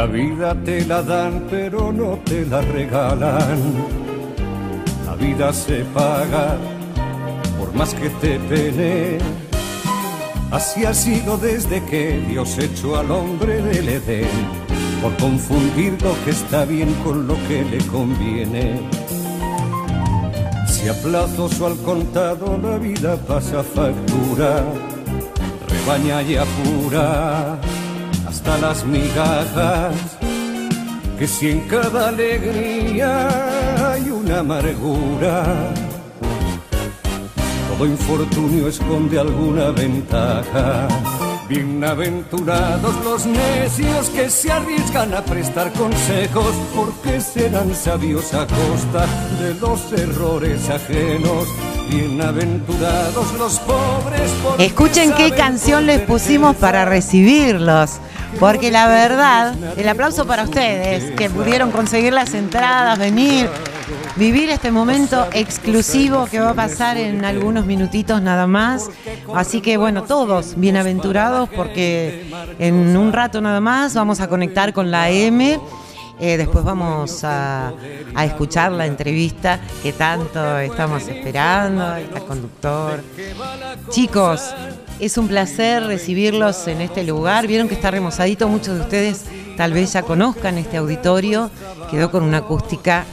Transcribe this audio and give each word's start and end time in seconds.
La 0.00 0.06
vida 0.06 0.54
te 0.64 0.86
la 0.86 1.02
dan 1.02 1.46
pero 1.50 1.92
no 1.92 2.18
te 2.24 2.46
la 2.46 2.62
regalan. 2.62 3.58
La 5.04 5.14
vida 5.14 5.52
se 5.52 5.84
paga 5.92 6.56
por 7.58 7.74
más 7.74 7.92
que 7.92 8.08
te 8.08 8.38
pene. 8.48 9.18
Así 10.50 10.86
ha 10.86 10.94
sido 10.94 11.36
desde 11.36 11.84
que 11.84 12.18
Dios 12.30 12.56
echó 12.56 12.96
al 12.96 13.10
hombre 13.10 13.60
del 13.60 13.90
Edén, 13.90 14.30
por 15.02 15.14
confundir 15.18 16.00
lo 16.00 16.14
que 16.24 16.30
está 16.30 16.64
bien 16.64 16.94
con 17.04 17.26
lo 17.26 17.34
que 17.46 17.62
le 17.64 17.84
conviene. 17.84 18.80
Si 20.66 20.88
a 20.88 20.94
plazos 20.94 21.60
o 21.60 21.66
al 21.66 21.76
contado 21.82 22.58
la 22.62 22.78
vida 22.78 23.18
pasa 23.28 23.62
factura, 23.62 24.64
rebaña 25.68 26.22
y 26.22 26.36
apura 26.36 27.60
hasta 28.30 28.58
las 28.58 28.84
migajas, 28.84 29.94
que 31.18 31.26
si 31.26 31.50
en 31.50 31.60
cada 31.66 32.10
alegría 32.10 33.92
hay 33.92 34.08
una 34.08 34.38
amargura, 34.38 35.42
todo 37.68 37.86
infortunio 37.86 38.68
esconde 38.68 39.18
alguna 39.18 39.70
ventaja. 39.70 40.86
Bienaventurados 41.48 42.94
los 43.04 43.26
necios 43.26 44.08
que 44.10 44.30
se 44.30 44.52
arriesgan 44.52 45.12
a 45.12 45.22
prestar 45.22 45.72
consejos, 45.72 46.54
porque 46.76 47.20
serán 47.20 47.74
sabios 47.74 48.32
a 48.34 48.46
costa 48.46 49.06
de 49.40 49.54
los 49.54 49.92
errores 49.92 50.70
ajenos. 50.70 51.48
Bienaventurados 51.90 53.34
los 53.34 53.58
pobres. 53.58 54.30
Escuchen 54.60 55.12
qué 55.14 55.32
canción 55.32 55.86
les 55.86 56.02
pusimos 56.02 56.54
para 56.54 56.84
recibirlos. 56.84 57.98
Porque 58.40 58.70
la 58.70 58.88
verdad, 58.88 59.54
el 59.76 59.86
aplauso 59.86 60.26
para 60.26 60.44
ustedes 60.44 61.10
que 61.12 61.28
pudieron 61.28 61.70
conseguir 61.70 62.14
las 62.14 62.32
entradas, 62.32 62.98
venir, 62.98 63.50
vivir 64.16 64.48
este 64.48 64.70
momento 64.70 65.26
exclusivo 65.32 66.24
que 66.24 66.40
va 66.40 66.50
a 66.50 66.54
pasar 66.54 66.96
en 66.96 67.22
algunos 67.26 67.66
minutitos 67.66 68.22
nada 68.22 68.46
más. 68.46 68.88
Así 69.34 69.60
que 69.60 69.76
bueno, 69.76 70.04
todos 70.04 70.54
bienaventurados 70.56 71.50
porque 71.50 72.32
en 72.58 72.96
un 72.96 73.12
rato 73.12 73.42
nada 73.42 73.60
más 73.60 73.92
vamos 73.92 74.20
a 74.20 74.28
conectar 74.28 74.72
con 74.72 74.90
la 74.90 75.10
M. 75.10 75.60
Eh, 76.18 76.36
después 76.38 76.64
vamos 76.64 77.24
a, 77.24 77.72
a, 78.14 78.24
escuchar 78.24 78.72
la 78.72 78.86
entrevista 78.86 79.60
que 79.82 79.92
tanto 79.92 80.58
estamos 80.58 81.06
esperando, 81.08 81.96
el 81.96 82.24
conductor. 82.24 83.02
Chicos, 83.88 84.54
es 85.00 85.16
un 85.16 85.28
placer 85.28 85.82
recibirlos 85.84 86.68
en 86.68 86.82
este 86.82 87.04
lugar. 87.04 87.46
Vieron 87.46 87.68
que 87.68 87.74
está 87.74 87.90
remozadito, 87.90 88.48
muchos 88.48 88.76
de 88.76 88.80
ustedes 88.82 89.24
tal 89.56 89.72
vez 89.72 89.94
ya 89.94 90.02
conozcan 90.02 90.58
este 90.58 90.76
auditorio. 90.76 91.50
Quedó 91.90 92.10
con 92.10 92.22
una 92.22 92.38
acústica 92.38 93.04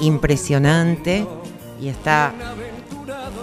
impresionante 0.00 1.26
y 1.80 1.88
está 1.88 2.32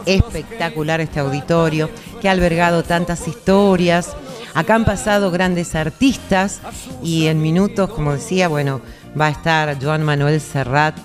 espectacular 0.05 0.99
este 0.99 1.19
auditorio 1.19 1.89
que 2.21 2.27
ha 2.27 2.31
albergado 2.31 2.83
tantas 2.83 3.27
historias. 3.27 4.15
Acá 4.53 4.75
han 4.75 4.85
pasado 4.85 5.31
grandes 5.31 5.75
artistas 5.75 6.59
y 7.01 7.27
en 7.27 7.41
minutos, 7.41 7.89
como 7.91 8.13
decía, 8.13 8.47
bueno, 8.47 8.81
va 9.19 9.27
a 9.27 9.31
estar 9.31 9.81
Joan 9.81 10.03
Manuel 10.03 10.41
Serrat, 10.41 10.97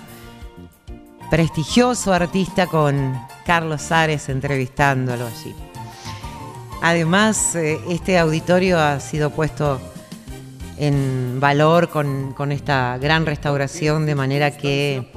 prestigioso 1.29 2.11
artista 2.13 2.67
con 2.67 3.17
Carlos 3.45 3.91
Ares 3.91 4.29
entrevistándolo 4.29 5.25
allí. 5.27 5.64
Además, 6.81 7.55
eh, 7.55 7.79
este 7.89 8.17
auditorio 8.17 8.79
ha 8.79 8.99
sido 8.99 9.29
puesto 9.29 9.79
en 10.77 11.39
valor 11.39 11.89
con, 11.89 12.51
esta 12.51 12.97
gran 12.97 13.25
restauración, 13.25 14.05
de 14.05 14.15
manera 14.15 14.51
que 14.51 15.07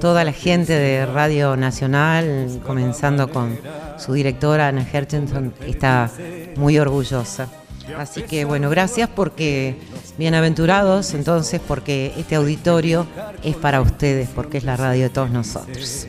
toda 0.00 0.24
la 0.24 0.32
gente 0.32 0.74
de 0.74 1.06
Radio 1.06 1.56
Nacional, 1.56 2.60
comenzando 2.66 3.30
con 3.30 3.58
su 3.98 4.12
directora 4.12 4.68
Ana 4.68 4.86
Herchenson, 4.90 5.54
está 5.66 6.10
muy 6.56 6.78
orgullosa. 6.78 7.48
Así 7.96 8.22
que 8.22 8.44
bueno, 8.44 8.68
gracias 8.68 9.08
porque 9.08 9.76
bienaventurados 10.18 11.14
entonces 11.14 11.60
porque 11.66 12.12
este 12.16 12.34
auditorio 12.34 13.06
es 13.44 13.54
para 13.54 13.80
ustedes, 13.80 14.28
porque 14.28 14.58
es 14.58 14.64
la 14.64 14.76
radio 14.76 15.04
de 15.04 15.10
todos 15.10 15.30
nosotros. 15.30 16.06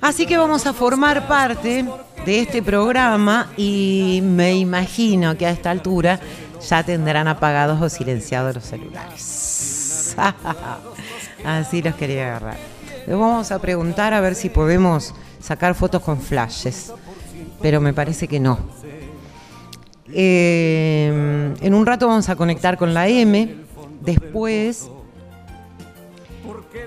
Así 0.00 0.26
que 0.26 0.36
vamos 0.36 0.66
a 0.66 0.72
formar 0.72 1.26
parte 1.26 1.84
de 2.24 2.40
este 2.40 2.62
programa 2.62 3.50
y 3.56 4.20
me 4.22 4.54
imagino 4.54 5.36
que 5.36 5.46
a 5.46 5.50
esta 5.50 5.70
altura 5.70 6.20
ya 6.68 6.82
tendrán 6.82 7.28
apagados 7.28 7.80
o 7.80 7.88
silenciados 7.88 8.54
los 8.54 8.64
celulares. 8.64 10.16
Así 11.44 11.82
los 11.82 11.94
quería 11.94 12.28
agarrar. 12.28 12.58
Les 13.06 13.16
vamos 13.16 13.50
a 13.50 13.58
preguntar 13.58 14.12
a 14.12 14.20
ver 14.20 14.34
si 14.34 14.50
podemos 14.50 15.14
sacar 15.40 15.74
fotos 15.74 16.02
con 16.02 16.20
flashes, 16.20 16.92
pero 17.62 17.80
me 17.80 17.94
parece 17.94 18.28
que 18.28 18.38
no. 18.38 18.58
Eh, 20.12 21.54
en 21.60 21.74
un 21.74 21.86
rato 21.86 22.06
vamos 22.06 22.28
a 22.28 22.36
conectar 22.36 22.76
con 22.76 22.92
la 22.92 23.08
M, 23.08 23.54
después, 24.02 24.90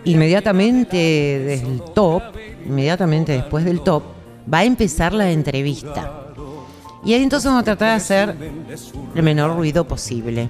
inmediatamente 0.03 0.97
desde 0.97 1.67
el 1.67 1.81
top, 1.81 2.21
inmediatamente 2.65 3.31
después 3.31 3.65
del 3.65 3.81
top, 3.81 4.03
va 4.51 4.59
a 4.59 4.63
empezar 4.63 5.13
la 5.13 5.29
entrevista. 5.31 6.23
Y 7.05 7.13
ahí 7.13 7.23
entonces 7.23 7.47
vamos 7.47 7.61
a 7.61 7.65
tratar 7.65 7.89
de 7.89 7.95
hacer 7.95 8.35
el 9.15 9.23
menor 9.23 9.55
ruido 9.55 9.85
posible. 9.85 10.49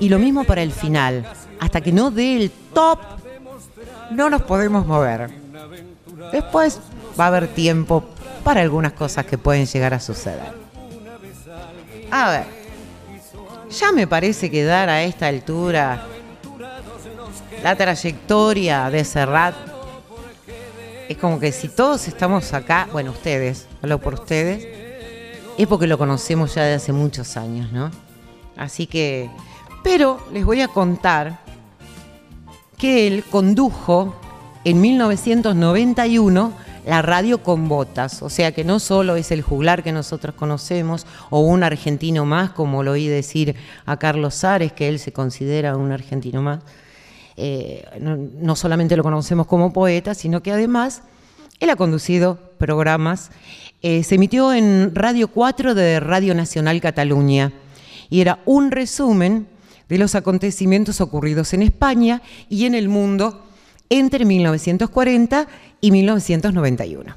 Y 0.00 0.08
lo 0.08 0.18
mismo 0.18 0.44
para 0.44 0.62
el 0.62 0.72
final. 0.72 1.24
Hasta 1.60 1.80
que 1.80 1.92
no 1.92 2.10
dé 2.10 2.36
el 2.36 2.50
top, 2.72 2.98
no 4.10 4.28
nos 4.28 4.42
podemos 4.42 4.86
mover. 4.86 5.30
Después 6.32 6.80
va 7.18 7.24
a 7.24 7.28
haber 7.28 7.48
tiempo 7.48 8.04
para 8.42 8.60
algunas 8.60 8.92
cosas 8.92 9.24
que 9.24 9.38
pueden 9.38 9.66
llegar 9.66 9.94
a 9.94 10.00
suceder. 10.00 10.52
A 12.10 12.30
ver, 12.30 12.44
ya 13.70 13.92
me 13.92 14.06
parece 14.06 14.50
que 14.50 14.64
dar 14.64 14.88
a 14.88 15.02
esta 15.02 15.28
altura 15.28 16.06
la 17.62 17.76
trayectoria 17.76 18.90
de 18.90 19.04
Serrat 19.04 19.54
es 21.08 21.16
como 21.18 21.38
que 21.38 21.52
si 21.52 21.68
todos 21.68 22.08
estamos 22.08 22.52
acá, 22.52 22.88
bueno, 22.92 23.10
ustedes, 23.10 23.66
hablo 23.82 24.00
por 24.00 24.14
ustedes, 24.14 24.66
es 25.58 25.66
porque 25.66 25.86
lo 25.86 25.98
conocemos 25.98 26.54
ya 26.54 26.64
de 26.64 26.74
hace 26.74 26.92
muchos 26.92 27.36
años, 27.36 27.70
¿no? 27.72 27.90
Así 28.56 28.86
que, 28.86 29.30
pero 29.82 30.18
les 30.32 30.44
voy 30.44 30.60
a 30.60 30.68
contar 30.68 31.40
que 32.78 33.06
él 33.06 33.24
condujo 33.30 34.14
en 34.64 34.80
1991 34.80 36.52
la 36.86 37.02
radio 37.02 37.42
con 37.42 37.68
botas, 37.68 38.22
o 38.22 38.28
sea 38.28 38.52
que 38.52 38.64
no 38.64 38.78
solo 38.78 39.16
es 39.16 39.30
el 39.30 39.42
juglar 39.42 39.82
que 39.82 39.92
nosotros 39.92 40.34
conocemos 40.34 41.06
o 41.30 41.40
un 41.40 41.62
argentino 41.62 42.26
más, 42.26 42.50
como 42.50 42.82
lo 42.82 42.92
oí 42.92 43.08
decir 43.08 43.56
a 43.86 43.96
Carlos 43.96 44.34
Sares, 44.34 44.72
que 44.72 44.88
él 44.88 44.98
se 44.98 45.12
considera 45.12 45.76
un 45.76 45.92
argentino 45.92 46.42
más, 46.42 46.60
eh, 47.36 47.84
no, 48.00 48.56
solamente 48.56 48.96
lo 48.96 49.02
conocemos 49.02 49.46
como 49.46 49.72
poeta, 49.72 50.14
sino 50.14 50.42
que 50.42 50.52
además 50.52 51.02
él 51.60 51.70
ha 51.70 51.76
conducido 51.76 52.38
programas. 52.58 53.30
Eh, 53.82 54.02
se 54.02 54.14
emitió 54.14 54.52
en 54.52 54.94
Radio 54.94 55.28
4 55.28 55.74
de 55.74 56.00
Radio 56.00 56.34
Nacional 56.34 56.80
Cataluña 56.80 57.52
y 58.10 58.20
era 58.20 58.40
un 58.46 58.70
resumen 58.70 59.48
de 59.88 59.98
los 59.98 60.14
acontecimientos 60.14 61.00
ocurridos 61.00 61.52
en 61.52 61.62
España 61.62 62.22
y 62.48 62.66
en 62.66 62.74
el 62.74 62.88
mundo 62.88 63.44
entre 63.90 64.24
1940 64.24 65.46
y 65.80 65.90
1991. 65.90 67.16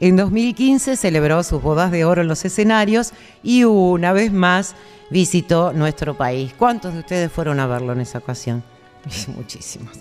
En 0.00 0.16
2015 0.16 0.96
celebró 0.96 1.42
sus 1.42 1.62
bodas 1.62 1.90
de 1.90 2.06
oro 2.06 2.22
en 2.22 2.28
los 2.28 2.44
escenarios 2.46 3.12
y 3.42 3.64
una 3.64 4.14
vez 4.14 4.32
más 4.32 4.74
visitó 5.10 5.74
nuestro 5.74 6.16
país. 6.16 6.54
¿Cuántos 6.56 6.94
de 6.94 7.00
ustedes 7.00 7.30
fueron 7.30 7.60
a 7.60 7.66
verlo 7.66 7.92
en 7.92 8.00
esa 8.00 8.18
ocasión? 8.18 8.64
Muchísimos. 9.36 9.92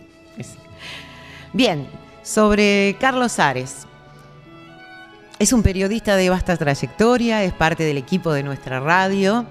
Bien, 1.53 1.87
sobre 2.21 2.95
Carlos 2.99 3.39
Ares. 3.39 3.87
Es 5.39 5.53
un 5.53 5.63
periodista 5.63 6.15
de 6.15 6.29
vasta 6.29 6.57
trayectoria, 6.57 7.43
es 7.43 7.53
parte 7.53 7.83
del 7.83 7.97
equipo 7.97 8.33
de 8.33 8.43
nuestra 8.43 8.79
radio. 8.79 9.45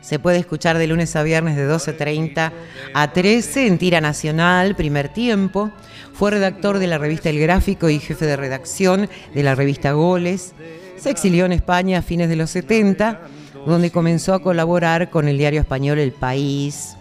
Se 0.00 0.18
puede 0.18 0.38
escuchar 0.38 0.78
de 0.78 0.86
lunes 0.86 1.16
a 1.16 1.22
viernes 1.22 1.56
de 1.56 1.68
12.30 1.68 2.52
a 2.92 3.12
13 3.12 3.66
en 3.66 3.78
Tira 3.78 4.00
Nacional, 4.00 4.74
primer 4.74 5.10
tiempo. 5.10 5.70
Fue 6.12 6.30
redactor 6.30 6.78
de 6.78 6.86
la 6.86 6.98
revista 6.98 7.30
El 7.30 7.40
Gráfico 7.40 7.88
y 7.88 7.98
jefe 8.00 8.26
de 8.26 8.36
redacción 8.36 9.08
de 9.34 9.42
la 9.42 9.54
revista 9.54 9.92
Goles. 9.92 10.54
Se 10.96 11.10
exilió 11.10 11.46
en 11.46 11.52
España 11.52 11.98
a 11.98 12.02
fines 12.02 12.28
de 12.28 12.36
los 12.36 12.50
70, 12.50 13.20
donde 13.66 13.90
comenzó 13.90 14.34
a 14.34 14.42
colaborar 14.42 15.10
con 15.10 15.28
el 15.28 15.38
diario 15.38 15.60
español 15.60 15.98
El 15.98 16.12
País, 16.12 16.96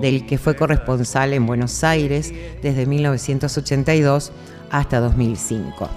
del 0.00 0.26
que 0.26 0.38
fue 0.38 0.56
corresponsal 0.56 1.32
en 1.32 1.46
Buenos 1.46 1.84
Aires 1.84 2.32
desde 2.62 2.86
1982 2.86 4.32
hasta 4.70 5.00
2005. 5.00 5.88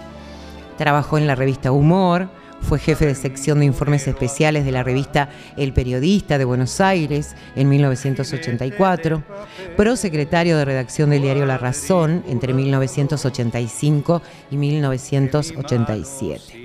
Trabajó 0.77 1.17
en 1.17 1.27
la 1.27 1.35
revista 1.35 1.71
Humor, 1.71 2.29
Fue 2.61 2.79
jefe 2.79 3.05
de 3.05 3.13
sección 3.13 3.59
de 3.59 3.65
informes 3.65 4.07
especiales 4.07 4.65
de 4.65 4.71
la 4.71 4.81
revista 4.81 5.29
El 5.55 5.71
Periodista 5.71 6.39
de 6.39 6.45
Buenos 6.45 6.81
Aires 6.81 7.35
en 7.55 7.69
1984, 7.69 9.21
prosecretario 9.77 10.57
de 10.57 10.65
redacción 10.65 11.11
del 11.11 11.21
diario 11.21 11.45
La 11.45 11.59
Razón 11.59 12.23
entre 12.27 12.55
1985 12.55 14.23
y 14.49 14.57
1987. 14.57 16.64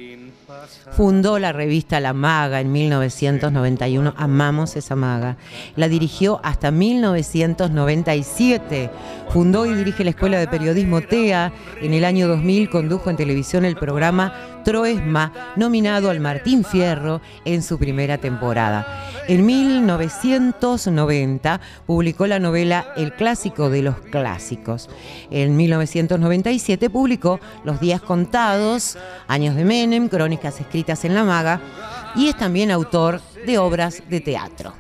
Fundó 0.91 1.39
la 1.39 1.53
revista 1.53 2.01
La 2.01 2.13
Maga 2.13 2.61
en 2.61 2.73
1991. 2.73 4.13
Amamos 4.17 4.75
esa 4.77 4.97
maga. 4.97 5.37
La 5.77 5.89
dirigió 5.89 6.41
hasta 6.43 6.71
1997. 6.71 8.91
Fundó 9.29 9.67
y 9.67 9.75
dirige 9.75 10.05
la 10.05 10.11
Escuela 10.11 10.39
de 10.39 10.49
Periodismo 10.49 11.01
TEA. 11.01 11.53
En 11.81 11.95
el 11.95 12.05
año 12.05 12.29
2000 12.29 12.69
condujo 12.71 13.09
en 13.09 13.17
televisión 13.17 13.65
el 13.65 13.77
programa 13.77 14.35
Troesma, 14.65 15.33
nominado 15.57 16.11
al 16.11 16.21
Martín 16.21 16.65
Fierro 16.65 17.21
en 17.45 17.63
su 17.63 17.79
primera 17.79 18.19
temporada. 18.19 18.87
En 19.29 19.47
1990 19.47 21.61
publicó 21.87 22.27
la 22.27 22.39
novela 22.39 22.93
El 22.97 23.15
clásico 23.15 23.71
de 23.71 23.83
los 23.83 24.01
clásicos. 24.01 24.89
En 25.31 25.57
1997 25.57 26.91
publicó 26.91 27.41
Los 27.65 27.81
días 27.81 28.01
contados, 28.01 28.99
Años 29.29 29.55
de 29.55 29.65
Menem, 29.65 30.09
Crónicas 30.09 30.61
escritas 30.61 31.05
en 31.05 31.15
la 31.15 31.25
maga 31.25 31.61
y 32.17 32.29
es 32.29 32.37
también 32.37 32.71
autor 32.71 33.21
de 33.47 33.59
obras 33.59 34.03
de 34.09 34.21
teatro. 34.21 34.73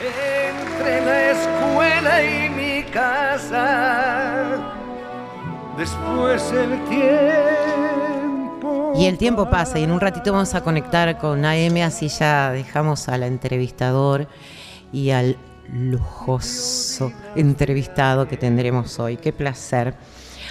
Entre 0.00 1.04
la 1.04 1.30
escuela 1.30 2.22
y 2.22 2.39
casa, 2.90 4.58
después 5.76 6.52
el 6.52 6.84
tiempo. 6.88 8.92
Y 8.96 9.06
el 9.06 9.18
tiempo 9.18 9.48
pasa 9.48 9.78
y 9.78 9.84
en 9.84 9.92
un 9.92 10.00
ratito 10.00 10.32
vamos 10.32 10.54
a 10.54 10.62
conectar 10.62 11.18
con 11.18 11.44
AM, 11.44 11.76
así 11.82 12.08
ya 12.08 12.50
dejamos 12.50 13.08
al 13.08 13.22
entrevistador 13.22 14.26
y 14.92 15.10
al 15.10 15.36
lujoso 15.72 17.12
entrevistado 17.36 18.26
que 18.26 18.36
tendremos 18.36 18.98
hoy. 18.98 19.16
Qué 19.16 19.32
placer. 19.32 19.94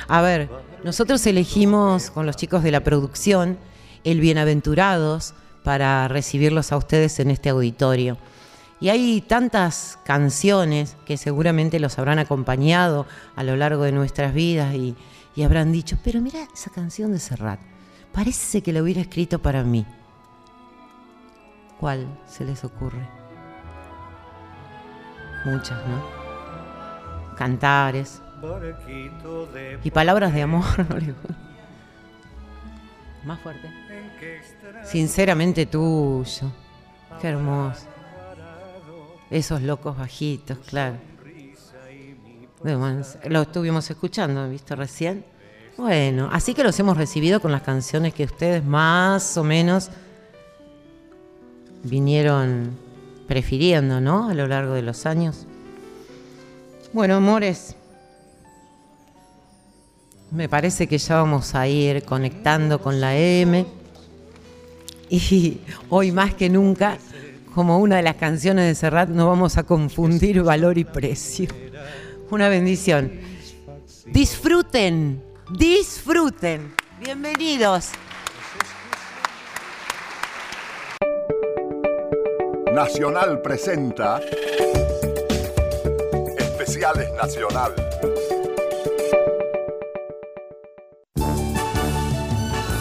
A 0.08 0.22
ver, 0.22 0.50
nosotros 0.84 1.26
elegimos 1.28 2.10
con 2.10 2.26
los 2.26 2.38
chicos 2.38 2.64
de 2.64 2.72
la 2.72 2.80
producción 2.80 3.58
el 4.04 4.22
Bienaventurados 4.22 5.34
para 5.64 6.08
recibirlos 6.08 6.72
a 6.72 6.78
ustedes 6.78 7.20
en 7.20 7.32
este 7.32 7.50
auditorio. 7.50 8.18
Y 8.82 8.90
hay 8.90 9.22
tantas 9.22 10.00
canciones 10.06 10.96
que 11.06 11.18
seguramente 11.18 11.80
los 11.80 12.00
habrán 12.00 12.20
acompañado 12.20 13.06
a 13.36 13.44
lo 13.44 13.56
largo 13.56 13.84
de 13.84 13.92
nuestras 13.92 14.34
vidas 14.34 14.74
y, 14.74 14.96
y 15.36 15.44
habrán 15.44 15.72
dicho, 15.72 15.98
pero 16.04 16.22
mira 16.22 16.48
esa 16.54 16.70
canción 16.70 17.12
de 17.12 17.20
Serrat, 17.20 17.60
parece 18.14 18.62
que 18.62 18.72
la 18.72 18.82
hubiera 18.82 19.02
escrito 19.02 19.40
para 19.40 19.64
mí. 19.64 19.86
¿Cuál 21.80 22.08
se 22.28 22.46
les 22.46 22.64
ocurre? 22.64 23.08
Muchas, 25.46 25.80
¿no? 25.88 26.04
Cantares. 27.36 28.22
Y 29.84 29.92
palabras 29.92 30.34
de 30.34 30.42
amor. 30.42 30.66
Más 33.26 33.40
fuerte. 33.42 33.70
Sinceramente 34.84 35.66
tuyo. 35.66 36.52
Qué 37.22 37.28
hermoso. 37.30 37.89
Esos 39.30 39.62
locos 39.62 39.98
bajitos, 39.98 40.58
claro. 40.60 40.98
Lo 43.30 43.42
estuvimos 43.42 43.90
escuchando, 43.90 44.50
¿viste 44.50 44.76
recién? 44.76 45.24
Bueno, 45.78 46.30
así 46.32 46.54
que 46.54 46.64
los 46.64 46.78
hemos 46.80 46.98
recibido 46.98 47.40
con 47.40 47.52
las 47.52 47.62
canciones 47.62 48.14
que 48.14 48.26
ustedes 48.26 48.66
más 48.66 49.38
o 49.38 49.44
menos 49.44 49.90
vinieron 51.84 52.78
prefiriendo, 53.28 54.02
¿no? 54.02 54.30
A 54.30 54.34
lo 54.34 54.48
largo 54.48 54.74
de 54.74 54.82
los 54.82 55.06
años. 55.06 55.46
Bueno, 56.92 57.16
amores, 57.16 57.76
me 60.32 60.50
parece 60.50 60.88
que 60.88 60.98
ya 60.98 61.16
vamos 61.16 61.56
a 61.56 61.68
ir 61.68 62.04
conectando 62.04 62.82
con 62.82 63.00
la 63.00 63.16
M. 63.16 63.66
Y 65.10 65.60
hoy 65.90 66.12
más 66.12 66.34
que 66.34 66.50
nunca, 66.50 66.98
como 67.60 67.80
una 67.80 67.98
de 67.98 68.04
las 68.04 68.16
canciones 68.16 68.66
de 68.68 68.74
Serrat, 68.74 69.10
no 69.10 69.28
vamos 69.28 69.58
a 69.58 69.64
confundir 69.64 70.42
valor 70.44 70.78
y 70.78 70.86
precio. 70.86 71.50
Una 72.32 72.48
bendición. 72.48 73.12
Disfruten, 74.06 75.22
disfruten. 75.58 76.74
Bienvenidos. 77.02 77.90
Nacional 82.74 83.42
presenta 83.42 84.22
Especiales 86.38 87.10
Nacional. 87.22 87.74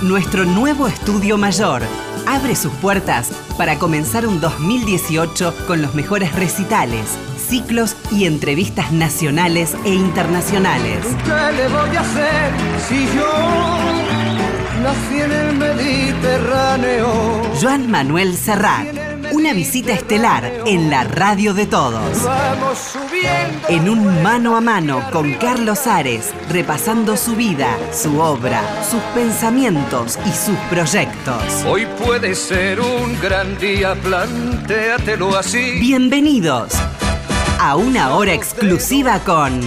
Nuestro 0.02 0.44
nuevo 0.44 0.86
estudio 0.86 1.36
mayor 1.36 1.82
abre 2.28 2.54
sus 2.54 2.72
puertas 2.74 3.30
para 3.56 3.78
comenzar 3.78 4.26
un 4.26 4.38
2018 4.38 5.54
con 5.66 5.80
los 5.80 5.94
mejores 5.94 6.34
recitales, 6.34 7.16
ciclos 7.38 7.96
y 8.10 8.26
entrevistas 8.26 8.92
nacionales 8.92 9.74
e 9.86 9.94
internacionales. 9.94 11.06
¿Qué 11.24 11.56
le 11.56 11.68
voy 11.68 11.96
a 11.96 12.00
hacer 12.00 12.52
si 12.86 13.06
yo 13.16 13.32
nací 14.82 15.20
en 15.22 15.32
el 15.32 15.56
Mediterráneo? 15.56 17.42
Joan 17.60 17.90
Manuel 17.90 18.36
Serrat, 18.36 19.07
una 19.32 19.52
visita 19.52 19.92
estelar 19.92 20.62
en 20.66 20.90
la 20.90 21.04
radio 21.04 21.54
de 21.54 21.66
todos. 21.66 22.26
En 23.68 23.88
un 23.88 24.22
mano 24.22 24.56
a 24.56 24.60
mano 24.60 25.02
con 25.12 25.34
Carlos 25.34 25.86
Ares, 25.86 26.32
repasando 26.50 27.16
su 27.16 27.34
vida, 27.34 27.76
su 27.92 28.18
obra, 28.20 28.62
sus 28.84 29.00
pensamientos 29.14 30.18
y 30.26 30.30
sus 30.30 30.56
proyectos. 30.70 31.42
Hoy 31.66 31.86
puede 32.04 32.34
ser 32.34 32.80
un 32.80 33.20
gran 33.20 33.58
día, 33.58 33.94
plantéatelo 33.94 35.36
así. 35.36 35.78
Bienvenidos 35.80 36.72
a 37.58 37.76
una 37.76 38.14
hora 38.14 38.32
exclusiva 38.32 39.18
con 39.20 39.60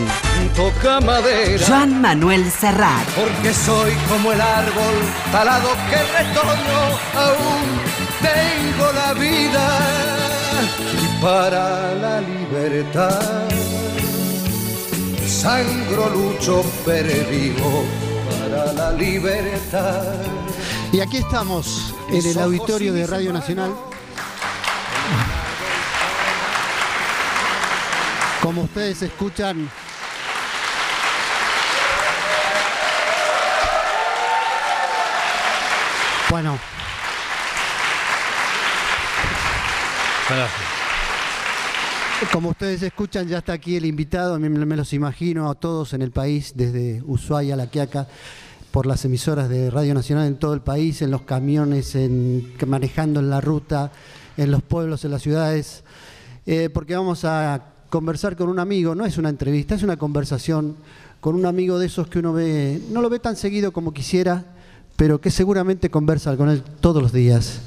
Toca 0.55 0.99
madera. 1.01 1.63
Joan 1.65 2.01
Manuel 2.01 2.49
Serrat. 2.51 3.05
Porque 3.15 3.53
soy 3.53 3.91
como 4.10 4.31
el 4.31 4.41
árbol 4.41 4.95
talado 5.31 5.69
que 5.89 5.98
retoño, 5.98 6.81
aún 7.15 7.81
tengo 8.21 8.91
la 8.93 9.13
vida 9.13 9.79
y 10.93 11.21
para 11.21 11.93
la 11.95 12.21
libertad. 12.21 13.50
Sangro, 15.25 16.10
lucho, 16.10 16.63
pervivo 16.86 17.83
para 18.41 18.74
la 18.74 18.91
libertad. 18.91 20.15
Y 20.91 21.00
aquí 21.00 21.17
estamos 21.17 21.93
en 22.10 22.25
el 22.25 22.39
auditorio 22.39 22.93
de 22.93 23.07
Radio 23.07 23.31
Nacional. 23.31 23.74
Como 28.41 28.63
ustedes 28.63 29.01
escuchan, 29.03 29.69
bueno, 36.29 36.57
como 42.31 42.50
ustedes 42.50 42.81
escuchan, 42.83 43.27
ya 43.27 43.39
está 43.39 43.53
aquí 43.53 43.75
el 43.75 43.86
invitado, 43.86 44.39
me 44.39 44.77
los 44.77 44.93
imagino 44.93 45.50
a 45.50 45.55
todos 45.55 45.93
en 45.93 46.01
el 46.01 46.12
país, 46.12 46.53
desde 46.55 47.01
Ushuaia 47.05 47.55
a 47.55 47.57
La 47.57 47.67
Quiaca, 47.67 48.07
por 48.71 48.86
las 48.86 49.03
emisoras 49.03 49.50
de 49.50 49.69
Radio 49.69 49.93
Nacional 49.93 50.27
en 50.27 50.38
todo 50.38 50.53
el 50.53 50.62
país, 50.62 51.01
en 51.01 51.12
los 51.12 51.24
camiones, 51.24 51.95
en, 51.95 52.53
manejando 52.65 53.19
en 53.19 53.29
la 53.29 53.41
ruta, 53.41 53.91
en 54.38 54.51
los 54.51 54.62
pueblos, 54.62 55.03
en 55.03 55.12
las 55.12 55.21
ciudades, 55.21 55.83
eh, 56.45 56.69
porque 56.74 56.95
vamos 56.95 57.25
a 57.25 57.71
conversar 57.91 58.36
con 58.36 58.50
un 58.50 58.57
amigo, 58.57 58.95
no 58.95 59.05
es 59.05 59.19
una 59.19 59.29
entrevista, 59.29 59.75
es 59.75 59.83
una 59.83 59.98
conversación 59.98 60.75
con 61.19 61.36
un 61.36 61.45
amigo 61.45 61.77
de 61.77 61.86
esos 61.86 62.07
que 62.07 62.17
uno 62.17 62.33
ve, 62.33 62.81
no 62.91 63.03
lo 63.03 63.10
ve 63.10 63.19
tan 63.19 63.36
seguido 63.36 63.71
como 63.71 63.93
quisiera, 63.93 64.45
pero 64.95 65.21
que 65.21 65.29
seguramente 65.29 65.91
conversa 65.91 66.36
con 66.36 66.50
él 66.50 66.63
todos 66.81 67.03
los 67.03 67.13
días 67.13 67.62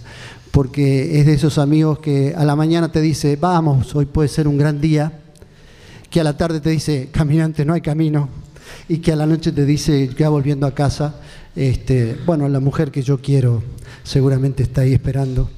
porque 0.54 1.18
es 1.18 1.26
de 1.26 1.32
esos 1.32 1.58
amigos 1.58 1.98
que 1.98 2.32
a 2.36 2.44
la 2.44 2.54
mañana 2.54 2.92
te 2.92 3.00
dice, 3.00 3.34
vamos, 3.34 3.92
hoy 3.96 4.06
puede 4.06 4.28
ser 4.28 4.46
un 4.46 4.56
gran 4.56 4.80
día, 4.80 5.10
que 6.08 6.20
a 6.20 6.24
la 6.24 6.36
tarde 6.36 6.60
te 6.60 6.70
dice, 6.70 7.08
caminante, 7.10 7.64
no 7.64 7.74
hay 7.74 7.80
camino, 7.80 8.28
y 8.88 8.98
que 8.98 9.10
a 9.10 9.16
la 9.16 9.26
noche 9.26 9.50
te 9.50 9.66
dice, 9.66 10.08
ya 10.16 10.28
volviendo 10.28 10.64
a 10.68 10.72
casa, 10.72 11.16
este, 11.56 12.16
bueno, 12.24 12.48
la 12.48 12.60
mujer 12.60 12.92
que 12.92 13.02
yo 13.02 13.18
quiero 13.18 13.64
seguramente 14.04 14.62
está 14.62 14.82
ahí 14.82 14.92
esperando. 14.92 15.50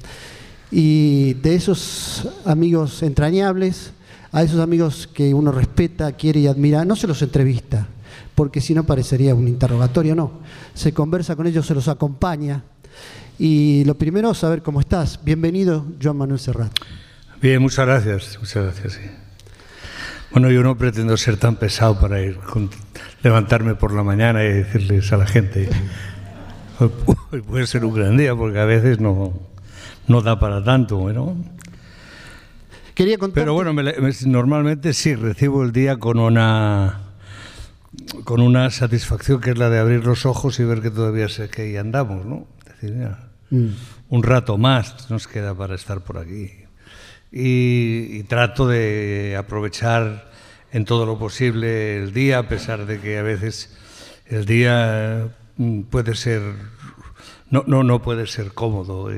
Y 0.71 1.35
de 1.35 1.55
esos 1.57 2.27
amigos 2.47 3.03
entrañables, 3.03 3.93
a 4.37 4.43
esos 4.43 4.61
amigos 4.61 5.09
que 5.15 5.33
uno 5.33 5.51
respeta, 5.51 6.13
quiere 6.13 6.41
y 6.41 6.47
admira, 6.47 6.85
no 6.85 6.95
se 6.95 7.07
los 7.07 7.23
entrevista, 7.23 7.87
porque 8.35 8.61
si 8.61 8.75
no 8.75 8.85
parecería 8.85 9.35
un 9.35 9.49
interrogatorio, 9.49 10.15
no. 10.15 10.31
Se 10.75 10.93
conversa 10.93 11.35
con 11.37 11.47
ellos, 11.47 11.65
se 11.65 11.75
los 11.75 11.89
acompaña. 11.89 12.63
Y 13.39 13.83
lo 13.87 13.95
primero, 13.95 14.35
saber 14.35 14.61
cómo 14.61 14.81
estás. 14.81 15.25
Bienvenido, 15.25 15.87
Joan 16.03 16.19
Manuel 16.19 16.39
Serrat. 16.39 16.71
Bien, 17.41 17.63
muchas 17.63 17.87
gracias, 17.87 18.37
muchas 18.39 18.65
gracias. 18.65 18.93
Sí. 18.93 19.11
Bueno, 20.33 20.51
yo 20.51 20.63
no 20.63 20.77
pretendo 20.77 21.17
ser 21.17 21.39
tan 21.39 21.57
pesado 21.57 21.99
para 21.99 22.21
ir 22.21 22.39
levantarme 23.23 23.75
por 23.75 23.95
la 23.95 24.03
mañana 24.03 24.45
y 24.45 24.49
decirles 24.49 25.11
a 25.15 25.17
la 25.17 25.27
gente, 25.27 25.71
hoy 27.33 27.41
puede 27.41 27.67
ser 27.67 27.87
un 27.87 27.95
gran 27.95 28.19
día, 28.19 28.37
porque 28.37 28.59
a 28.59 28.67
veces 28.67 29.01
no, 29.01 29.33
no 30.09 30.21
da 30.21 30.39
para 30.39 30.63
tanto, 30.63 31.11
¿no? 31.11 31.56
Quería 32.97 33.19
Pero 33.19 33.53
bueno, 33.53 33.75
normalmente 34.25 34.95
sí, 34.95 35.15
recibo 35.15 35.63
el 35.63 35.71
día 35.71 35.99
con 35.99 36.19
una 36.19 37.03
con 38.25 38.41
una 38.41 38.71
satisfacción 38.71 39.43
que 39.43 39.51
es 39.51 39.59
la 39.59 39.69
de 39.69 39.79
abrir 39.79 40.07
los 40.07 40.25
ojos 40.25 40.59
y 40.61 40.65
ver 40.65 40.81
que 40.81 40.91
todavía 40.91 41.29
sé 41.29 41.51
que 41.51 41.63
ahí 41.63 41.77
andamos, 41.77 42.25
¿no? 42.25 42.47
decir, 42.65 43.11
mm. 43.51 43.69
un 44.09 44.23
rato 44.23 44.57
más 44.57 45.11
nos 45.11 45.29
queda 45.29 45.55
para 45.55 45.75
estar 45.75 46.01
por 46.05 46.17
aquí. 46.17 46.51
Y, 47.31 48.23
trato 48.25 48.67
de 48.67 49.37
aprovechar 49.39 50.31
en 50.73 50.87
todo 50.87 51.05
lo 51.05 51.19
posible 51.19 51.99
el 51.99 52.15
día, 52.15 52.39
a 52.39 52.49
pesar 52.49 52.87
de 52.87 52.99
que 52.99 53.19
a 53.19 53.23
veces 53.23 53.77
el 54.25 54.47
día 54.47 55.37
mm, 55.59 55.83
puede 55.83 56.15
ser, 56.15 56.41
no, 57.51 57.63
no, 57.67 57.85
no 57.85 58.01
puede 58.01 58.27
ser 58.27 58.53
cómodo, 58.53 59.11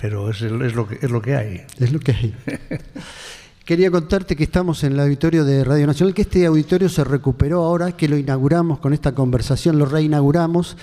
pero 0.00 0.30
es, 0.30 0.42
es, 0.42 0.74
lo 0.74 0.86
que, 0.86 0.98
es 1.00 1.10
lo 1.10 1.20
que 1.20 1.36
hay. 1.36 1.62
Es 1.78 1.92
lo 1.92 2.00
que 2.00 2.12
hay. 2.12 2.34
Quería 3.64 3.90
contarte 3.90 4.34
que 4.34 4.44
estamos 4.44 4.82
en 4.84 4.94
el 4.94 5.00
auditorio 5.00 5.44
de 5.44 5.62
Radio 5.62 5.86
Nacional, 5.86 6.14
que 6.14 6.22
este 6.22 6.46
auditorio 6.46 6.88
se 6.88 7.04
recuperó 7.04 7.64
ahora, 7.64 7.92
que 7.92 8.08
lo 8.08 8.16
inauguramos 8.16 8.78
con 8.78 8.94
esta 8.94 9.14
conversación, 9.14 9.78
lo 9.78 9.84
reinauguramos. 9.84 10.76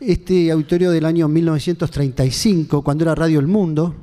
Este 0.00 0.50
auditorio 0.50 0.90
del 0.90 1.04
año 1.04 1.28
1935, 1.28 2.82
cuando 2.82 3.04
era 3.04 3.14
Radio 3.14 3.38
El 3.38 3.46
Mundo, 3.46 3.94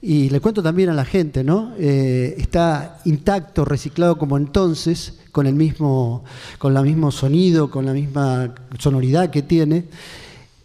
y 0.00 0.28
le 0.30 0.40
cuento 0.40 0.62
también 0.62 0.90
a 0.90 0.94
la 0.94 1.04
gente, 1.04 1.42
¿no? 1.42 1.74
Eh, 1.78 2.36
está 2.38 3.00
intacto, 3.04 3.64
reciclado 3.64 4.16
como 4.16 4.36
entonces, 4.36 5.18
con 5.32 5.48
el 5.48 5.54
mismo, 5.54 6.22
con 6.58 6.74
la 6.74 6.82
mismo 6.82 7.10
sonido, 7.10 7.70
con 7.70 7.86
la 7.86 7.92
misma 7.92 8.54
sonoridad 8.78 9.30
que 9.30 9.42
tiene. 9.42 9.86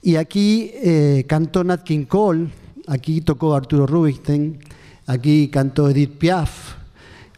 Y 0.04 0.18
aquí 0.18 0.72
eh, 0.76 1.26
cantó 1.28 1.64
Nat 1.64 1.84
King 1.84 2.06
Cole, 2.06 2.50
aquí 2.88 3.22
tocó 3.22 3.56
Arturo 3.56 3.86
Rubinstein, 3.86 4.60
aquí 5.06 5.50
cantó 5.50 5.90
Edith 5.90 6.18
Piaf, 6.18 6.78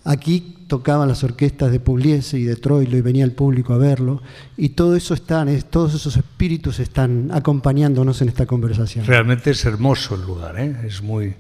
Aquí 0.10 0.56
tocaban 0.68 1.08
las 1.08 1.24
orquestas 1.24 1.72
de 1.72 1.79
Pugliese 1.79 2.39
y 2.39 2.44
de 2.44 2.56
Troilo 2.56 2.98
y 2.98 3.01
venía 3.01 3.24
el 3.25 3.34
público 3.34 3.74
a 3.74 3.77
verlo 3.77 4.24
y 4.58 4.70
todo 4.70 4.96
eso 4.96 5.13
están, 5.13 5.56
todos 5.70 5.94
esos 5.94 6.15
espíritus 6.18 6.79
están 6.79 7.29
acompañándonos 7.32 8.20
en 8.22 8.29
esta 8.29 8.46
conversación. 8.46 9.06
Realmente 9.06 9.51
es 9.51 9.63
hermoso 9.65 10.15
el 10.15 10.22
lugar, 10.22 10.58
¿eh? 10.60 10.75
es 10.86 11.03
muy, 11.03 11.36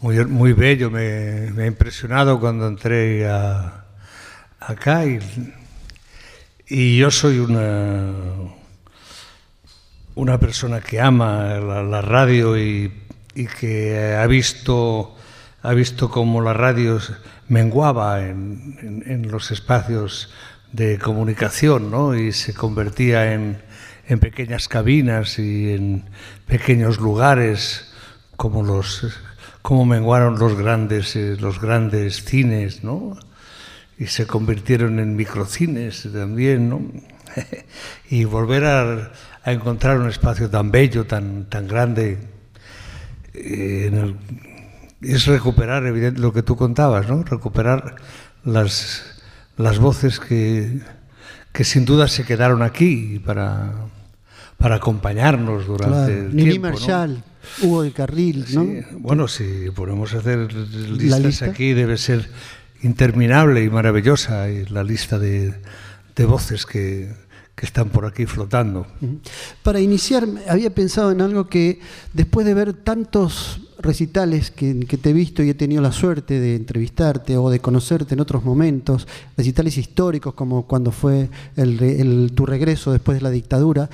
muy, 0.00 0.52
bello. 0.52 0.90
Me, 0.90 1.50
ha 1.58 1.66
impresionado 1.66 2.38
cuando 2.40 2.68
entré 2.68 3.28
acá 4.60 5.04
y, 6.66 6.96
yo 6.96 7.10
soy 7.10 7.38
una 10.14 10.38
persona 10.38 10.80
que 10.80 11.00
ama 11.00 11.56
la, 11.56 12.00
radio 12.00 12.56
y, 12.56 12.90
y, 13.34 13.46
que 13.46 14.16
ha 14.16 14.26
visto, 14.26 15.16
ha 15.62 15.72
visto 15.74 16.10
cómo 16.10 16.40
la 16.40 16.52
radio 16.52 17.00
menguaba 17.48 18.26
en, 18.26 19.28
los 19.30 19.50
espacios 19.50 20.30
de 20.72 20.98
comunicación 20.98 21.90
¿no? 21.90 22.14
y 22.14 22.32
se 22.32 22.54
convertía 22.54 23.32
en, 23.34 23.62
pequeñas 24.20 24.68
cabinas 24.68 25.38
y 25.38 25.72
en 25.72 26.04
pequeños 26.46 27.00
lugares 27.00 27.90
como 28.36 28.62
los 28.62 29.18
como 29.62 29.86
menguaron 29.86 30.38
los 30.38 30.58
grandes 30.58 31.16
eh, 31.16 31.36
los 31.40 31.58
grandes 31.58 32.22
cines 32.22 32.84
¿no? 32.84 33.16
y 33.98 34.06
se 34.08 34.26
convirtieron 34.26 34.98
en 34.98 35.16
microcines 35.16 36.06
también 36.12 36.68
¿no? 36.68 36.82
y 38.10 38.24
volver 38.24 38.64
a, 38.66 39.12
encontrar 39.46 39.98
un 39.98 40.08
espacio 40.08 40.50
tan 40.50 40.70
bello 40.70 41.06
tan 41.06 41.46
tan 41.48 41.66
grande 41.66 42.33
eh, 43.34 44.14
es 45.02 45.26
recuperar 45.26 45.86
evidente, 45.86 46.20
lo 46.20 46.32
que 46.32 46.42
tú 46.42 46.56
contabas, 46.56 47.08
¿no? 47.08 47.22
Recuperar 47.22 47.96
las, 48.44 49.02
las 49.56 49.78
voces 49.78 50.20
que, 50.20 50.80
que 51.52 51.64
sin 51.64 51.84
duda 51.84 52.08
se 52.08 52.24
quedaron 52.24 52.62
aquí 52.62 53.20
para, 53.24 53.72
para 54.56 54.76
acompañarnos 54.76 55.66
durante 55.66 56.12
el 56.12 56.36
Nini 56.36 56.50
tiempo. 56.50 56.68
Marshall, 56.68 57.22
Hugo 57.62 57.82
de 57.82 57.92
Carril, 57.92 58.46
¿no? 58.52 58.66
bueno, 58.98 59.28
si 59.28 59.70
podemos 59.74 60.14
hacer 60.14 60.52
listas 60.52 61.42
aquí, 61.42 61.74
debe 61.74 61.98
ser 61.98 62.28
interminable 62.82 63.62
y 63.64 63.70
maravillosa 63.70 64.46
la 64.70 64.84
lista 64.84 65.18
de, 65.18 65.54
de 66.16 66.24
voces 66.24 66.66
que, 66.66 67.12
que 67.54 67.66
están 67.66 67.88
por 67.88 68.04
aquí 68.04 68.26
flotando. 68.26 68.86
Para 69.62 69.80
iniciar, 69.80 70.26
había 70.48 70.74
pensado 70.74 71.12
en 71.12 71.20
algo 71.20 71.46
que 71.46 71.78
después 72.12 72.46
de 72.46 72.54
ver 72.54 72.72
tantos 72.72 73.60
recitales 73.78 74.50
que, 74.50 74.74
te 74.74 75.10
he 75.10 75.12
visto 75.12 75.42
y 75.42 75.50
he 75.50 75.54
tenido 75.54 75.82
la 75.82 75.92
suerte 75.92 76.40
de 76.40 76.56
entrevistarte 76.56 77.36
o 77.36 77.50
de 77.50 77.60
conocerte 77.60 78.14
en 78.14 78.20
otros 78.20 78.44
momentos, 78.44 79.06
recitales 79.36 79.76
históricos 79.78 80.34
como 80.34 80.66
cuando 80.66 80.90
fue 80.90 81.28
el, 81.56 82.32
tu 82.34 82.46
regreso 82.46 82.92
después 82.92 83.18
de 83.18 83.22
la 83.22 83.30
dictadura, 83.30 83.88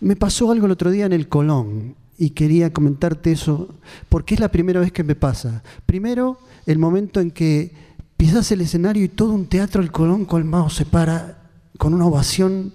me 0.00 0.16
pasó 0.16 0.50
algo 0.50 0.66
el 0.66 0.72
otro 0.72 0.90
día 0.90 1.06
en 1.06 1.12
el 1.12 1.28
Colón 1.28 1.94
y 2.18 2.30
quería 2.30 2.72
comentarte 2.72 3.32
eso 3.32 3.68
porque 4.08 4.34
es 4.34 4.40
la 4.40 4.48
primera 4.48 4.80
vez 4.80 4.92
que 4.92 5.04
me 5.04 5.14
pasa. 5.14 5.62
Primero, 5.86 6.38
el 6.66 6.78
momento 6.78 7.20
en 7.20 7.30
que 7.30 7.72
pisas 8.16 8.50
el 8.50 8.62
escenario 8.62 9.04
y 9.04 9.08
todo 9.08 9.32
un 9.32 9.46
teatro 9.46 9.82
el 9.82 9.92
Colón 9.92 10.24
colmado 10.24 10.70
se 10.70 10.84
para 10.84 11.38
con 11.76 11.92
una 11.92 12.06
ovación 12.06 12.72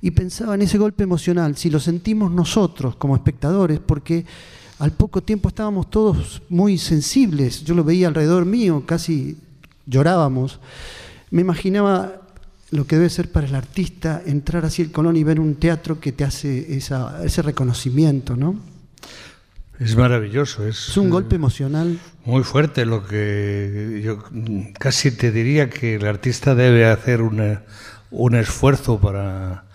y 0.00 0.12
pensaba 0.12 0.54
en 0.54 0.62
ese 0.62 0.78
golpe 0.78 1.02
emocional, 1.02 1.56
si 1.56 1.70
lo 1.70 1.80
sentimos 1.80 2.30
nosotros 2.30 2.96
como 2.96 3.16
espectadores, 3.16 3.80
porque 3.80 4.24
al 4.78 4.92
poco 4.92 5.22
tiempo 5.22 5.48
estábamos 5.48 5.90
todos 5.90 6.42
muy 6.48 6.78
sensibles, 6.78 7.64
yo 7.64 7.74
lo 7.74 7.82
veía 7.82 8.08
alrededor 8.08 8.44
mío, 8.44 8.84
casi 8.86 9.36
llorábamos. 9.86 10.60
Me 11.30 11.40
imaginaba 11.40 12.22
lo 12.70 12.86
que 12.86 12.96
debe 12.96 13.10
ser 13.10 13.32
para 13.32 13.46
el 13.46 13.54
artista 13.54 14.22
entrar 14.24 14.64
así 14.64 14.82
el 14.82 14.92
Colón 14.92 15.16
y 15.16 15.24
ver 15.24 15.40
un 15.40 15.56
teatro 15.56 15.98
que 15.98 16.12
te 16.12 16.24
hace 16.24 16.76
ese 16.76 17.42
reconocimiento, 17.42 18.36
¿no? 18.36 18.56
Es 19.80 19.96
maravilloso, 19.96 20.66
es, 20.66 20.88
es 20.88 20.96
un 20.96 21.08
golpe 21.08 21.36
emocional 21.36 21.98
muy 22.24 22.42
fuerte. 22.42 22.84
Lo 22.84 23.06
que 23.06 24.02
yo 24.04 24.24
casi 24.78 25.12
te 25.12 25.30
diría 25.30 25.70
que 25.70 25.94
el 25.94 26.06
artista 26.06 26.54
debe 26.56 26.86
hacer 26.86 27.22
un 27.22 28.34
esfuerzo 28.34 28.98
para, 28.98 29.67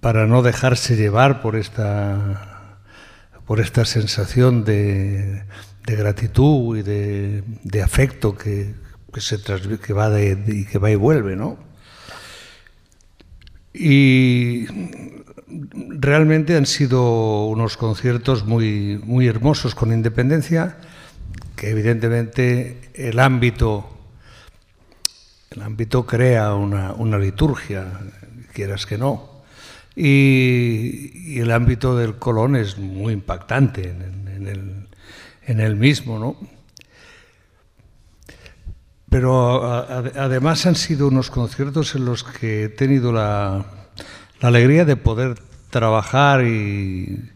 para 0.00 0.26
no 0.26 0.42
dejarse 0.42 0.96
llevar 0.96 1.40
por 1.40 1.56
esta 1.56 2.58
por 3.48 3.60
esta 3.60 3.86
sensación 3.86 4.62
de, 4.62 5.42
gratitud 5.86 6.76
y 6.76 6.82
de, 6.82 7.82
afecto 7.82 8.36
que, 8.36 8.74
se 9.16 9.38
que 9.80 9.92
va 9.94 10.20
y 10.20 10.66
que 10.66 10.78
va 10.78 10.90
y 10.90 10.96
vuelve, 10.96 11.34
¿no? 11.34 11.56
Y 13.72 14.66
realmente 15.46 16.56
han 16.58 16.66
sido 16.66 17.46
unos 17.46 17.78
conciertos 17.78 18.44
muy, 18.44 19.00
muy 19.02 19.26
hermosos 19.28 19.74
con 19.74 19.94
independencia, 19.94 20.76
que 21.56 21.70
evidentemente 21.70 22.90
el 22.92 23.18
ámbito, 23.18 23.88
el 25.52 25.62
ámbito 25.62 26.04
crea 26.04 26.52
una, 26.52 26.92
una 26.92 27.16
liturgia, 27.16 27.98
quieras 28.52 28.84
que 28.84 28.98
no 28.98 29.37
y, 30.00 31.40
el 31.40 31.50
ámbito 31.50 31.96
del 31.96 32.18
Colón 32.18 32.54
es 32.54 32.78
muy 32.78 33.12
impactante 33.12 33.88
en, 33.88 35.60
el, 35.60 35.76
mismo, 35.76 36.18
¿no? 36.18 36.36
Pero 39.10 39.64
además 39.64 40.66
han 40.66 40.76
sido 40.76 41.08
unos 41.08 41.30
conciertos 41.30 41.96
en 41.96 42.04
los 42.04 42.22
que 42.22 42.64
he 42.64 42.68
tenido 42.68 43.12
la, 43.12 43.64
alegría 44.40 44.84
de 44.84 44.96
poder 44.96 45.40
trabajar 45.70 46.44
y, 46.44 47.32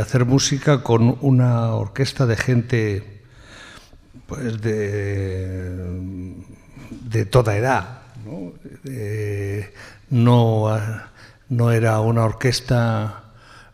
hacer 0.00 0.24
música 0.24 0.82
con 0.82 1.18
una 1.20 1.74
orquesta 1.74 2.26
de 2.26 2.36
gente 2.36 3.22
pues 4.26 4.60
de, 4.60 6.34
de 6.90 7.24
toda 7.26 7.56
edad. 7.56 8.00
no 10.10 10.66
no 11.48 11.72
era 11.72 12.00
una 12.00 12.24
orquesta 12.24 13.24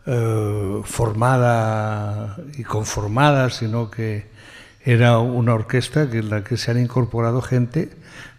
eh, 0.05 0.81
formada 0.83 2.37
y 2.57 2.63
conformada, 2.63 3.49
sino 3.49 3.89
que 3.89 4.27
era 4.83 5.19
una 5.19 5.53
orquesta 5.53 6.03
en 6.03 6.29
la 6.29 6.43
que 6.43 6.57
se 6.57 6.71
han 6.71 6.79
incorporado 6.79 7.41
gente 7.41 7.89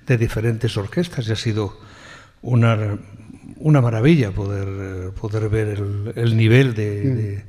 de 0.07 0.19
diferentes 0.19 0.77
orquestas 0.77 1.27
y 1.27 1.33
ha 1.33 1.37
sido 1.37 1.79
una, 2.43 2.99
una 3.57 3.81
maravilla 3.81 4.31
poder, 4.31 5.13
poder 5.13 5.49
ver 5.49 5.83
el, 6.17 6.37
nivel 6.37 6.73
mm. 6.73 6.75
de, 6.75 7.45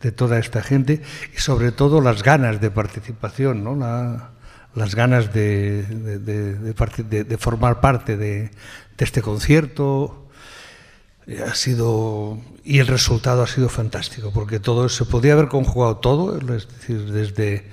de, 0.00 0.12
toda 0.12 0.38
esta 0.38 0.62
gente 0.62 1.02
y 1.36 1.40
sobre 1.40 1.72
todo 1.72 2.00
las 2.00 2.22
ganas 2.22 2.60
de 2.60 2.70
participación, 2.70 3.64
¿no? 3.64 3.74
La, 3.74 4.30
las 4.76 4.94
ganas 4.94 5.32
de, 5.32 5.82
de 5.82 7.38
formar 7.38 7.80
parte 7.80 8.16
de, 8.16 8.50
este 8.98 9.22
concierto. 9.22 10.25
Ha 11.44 11.54
sido 11.54 12.38
y 12.64 12.78
el 12.78 12.86
resultado 12.86 13.42
ha 13.42 13.46
sido 13.46 13.68
fantástico 13.68 14.30
porque 14.32 14.60
todo 14.60 14.88
se 14.88 15.04
podía 15.04 15.32
haber 15.32 15.48
conjugado 15.48 15.96
todo, 15.96 16.38
es 16.38 16.68
decir, 16.68 17.10
desde 17.10 17.64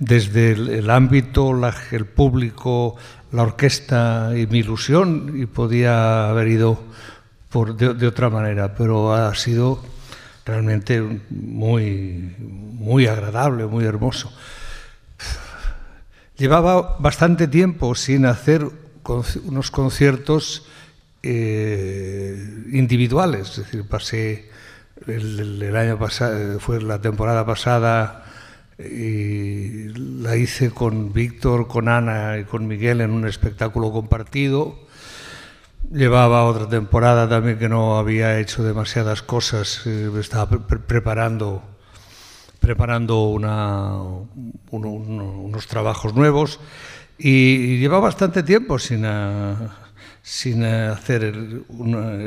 desde 0.00 0.52
el, 0.52 0.90
ámbito, 0.90 1.52
el 1.92 2.06
público, 2.06 2.96
la 3.32 3.42
orquesta 3.42 4.32
y 4.34 4.46
mi 4.46 4.60
ilusión, 4.60 5.34
y 5.36 5.46
podía 5.46 6.30
haber 6.30 6.48
ido 6.48 6.82
por, 7.50 7.76
de, 7.76 8.06
otra 8.06 8.30
manera, 8.30 8.74
pero 8.74 9.14
ha 9.14 9.34
sido 9.34 9.82
realmente 10.44 11.02
muy, 11.28 12.34
muy 12.38 13.06
agradable, 13.06 13.66
muy 13.66 13.84
hermoso. 13.84 14.32
Llevaba 16.38 16.96
bastante 16.98 17.46
tiempo 17.46 17.94
sin 17.94 18.24
hacer 18.24 18.66
unos 19.44 19.70
conciertos 19.70 20.64
eh, 21.22 22.64
individuales, 22.72 23.50
es 23.50 23.56
decir, 23.58 23.86
pasé 23.86 24.50
el 25.06 25.76
año 25.76 25.98
pasado, 25.98 26.60
fue 26.60 26.80
la 26.82 27.00
temporada 27.00 27.44
pasada 27.46 28.24
y 28.78 29.88
la 29.94 30.36
hice 30.36 30.70
con 30.70 31.12
Víctor, 31.12 31.66
con 31.66 31.88
Ana 31.88 32.38
y 32.38 32.44
con 32.44 32.66
Miguel 32.66 33.00
en 33.00 33.10
un 33.10 33.26
espectáculo 33.26 33.92
compartido. 33.92 34.78
Llevaba 35.92 36.44
otra 36.44 36.68
temporada 36.68 37.28
también 37.28 37.58
que 37.58 37.68
no 37.68 37.98
había 37.98 38.38
hecho 38.38 38.62
demasiadas 38.62 39.22
cosas, 39.22 39.82
eh, 39.86 40.10
estaba 40.18 40.48
preparando, 40.66 41.62
preparando 42.60 43.24
una, 43.24 43.96
unos 44.70 45.66
trabajos 45.66 46.14
nuevos 46.14 46.60
y, 47.18 47.78
llevaba 47.78 48.04
bastante 48.04 48.42
tiempo 48.42 48.78
sin, 48.78 49.04
eh, 49.04 49.54
sin 50.22 50.64
hacer 50.64 51.34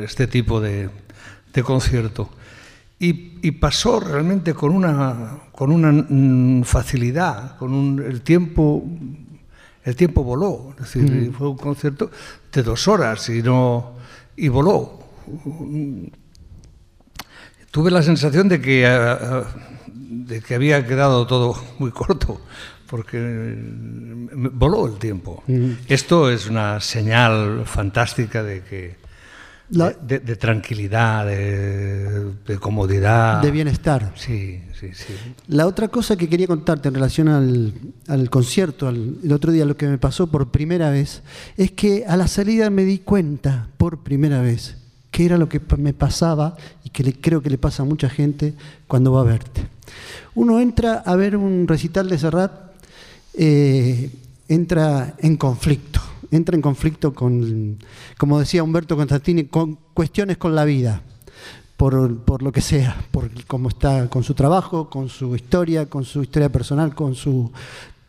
este 0.02 0.26
tipo 0.26 0.60
de, 0.60 0.90
de 1.52 1.62
concierto. 1.62 2.28
Y, 2.98 3.50
pasó 3.52 4.00
realmente 4.00 4.54
con 4.54 4.72
una, 4.72 5.42
con 5.52 5.70
una 5.70 5.92
mm, 5.92 6.62
facilidad, 6.64 7.56
con 7.58 7.74
un, 7.74 8.02
el 8.02 8.22
tiempo 8.22 8.82
el 9.84 9.96
tiempo 9.96 10.24
voló, 10.24 10.70
es 10.70 10.94
decir, 10.94 11.02
mm. 11.02 11.34
fue 11.34 11.50
un 11.50 11.58
concierto 11.58 12.10
de 12.50 12.62
dos 12.62 12.88
horas 12.88 13.28
y 13.28 13.42
no 13.42 13.92
y 14.34 14.48
voló. 14.48 14.98
Tuve 17.70 17.90
la 17.90 18.02
sensación 18.02 18.48
de 18.48 18.60
que 18.60 18.86
de 19.92 20.40
que 20.40 20.54
había 20.54 20.86
quedado 20.86 21.26
todo 21.26 21.54
muy 21.78 21.90
corto 21.90 22.40
porque 22.88 23.18
mm, 23.18 24.58
voló 24.58 24.86
el 24.86 24.94
tiempo. 24.94 25.42
Esto 25.88 26.30
es 26.30 26.48
una 26.48 26.80
señal 26.80 27.62
fantástica 27.66 28.42
de 28.42 28.62
que 28.62 29.04
de, 29.68 30.36
tranquilidad, 30.36 31.26
de, 31.26 32.58
comodidad. 32.60 33.42
De 33.42 33.50
bienestar. 33.50 34.12
Sí, 34.14 34.62
sí, 34.78 34.90
sí. 34.92 35.14
La 35.48 35.66
otra 35.66 35.88
cosa 35.88 36.16
que 36.16 36.28
quería 36.28 36.46
contarte 36.46 36.88
en 36.88 36.94
relación 36.94 37.28
al, 37.28 38.30
concierto, 38.30 38.88
el 38.88 39.32
otro 39.32 39.52
día 39.52 39.64
lo 39.64 39.76
que 39.76 39.88
me 39.88 39.98
pasó 39.98 40.26
por 40.26 40.50
primera 40.50 40.90
vez, 40.90 41.22
es 41.56 41.70
que 41.70 42.04
a 42.06 42.16
la 42.16 42.28
salida 42.28 42.70
me 42.70 42.84
di 42.84 42.98
cuenta 42.98 43.68
por 43.78 44.02
primera 44.02 44.40
vez 44.42 44.76
que 45.14 45.24
era 45.24 45.38
lo 45.38 45.48
que 45.48 45.60
me 45.78 45.94
pasaba 45.94 46.56
y 46.82 46.90
que 46.90 47.12
creo 47.12 47.40
que 47.40 47.48
le 47.48 47.56
pasa 47.56 47.84
a 47.84 47.86
mucha 47.86 48.08
gente 48.08 48.54
cuando 48.88 49.12
va 49.12 49.20
a 49.20 49.24
verte. 49.24 49.64
Uno 50.34 50.58
entra 50.58 51.04
a 51.06 51.14
ver 51.14 51.36
un 51.36 51.68
recital 51.68 52.08
de 52.08 52.18
Serrat, 52.18 52.50
eh, 53.36 54.10
entra 54.48 55.14
en 55.18 55.36
conflicto 55.36 56.00
entra 56.36 56.56
en 56.56 56.62
conflicto 56.62 57.14
con, 57.14 57.78
como 58.18 58.40
decía 58.40 58.62
Humberto 58.62 58.96
Constantini, 58.96 59.44
con 59.44 59.78
cuestiones 59.94 60.36
con 60.36 60.54
la 60.54 60.64
vida, 60.64 61.02
por, 61.76 62.42
lo 62.42 62.52
que 62.52 62.60
sea, 62.60 62.96
por 63.10 63.30
cómo 63.46 63.68
está 63.68 64.08
con 64.08 64.22
su 64.22 64.34
trabajo, 64.34 64.88
con 64.88 65.08
su 65.08 65.34
historia, 65.36 65.86
con 65.86 66.04
su 66.04 66.22
historia 66.22 66.50
personal, 66.50 66.94
con 66.94 67.14
su, 67.14 67.52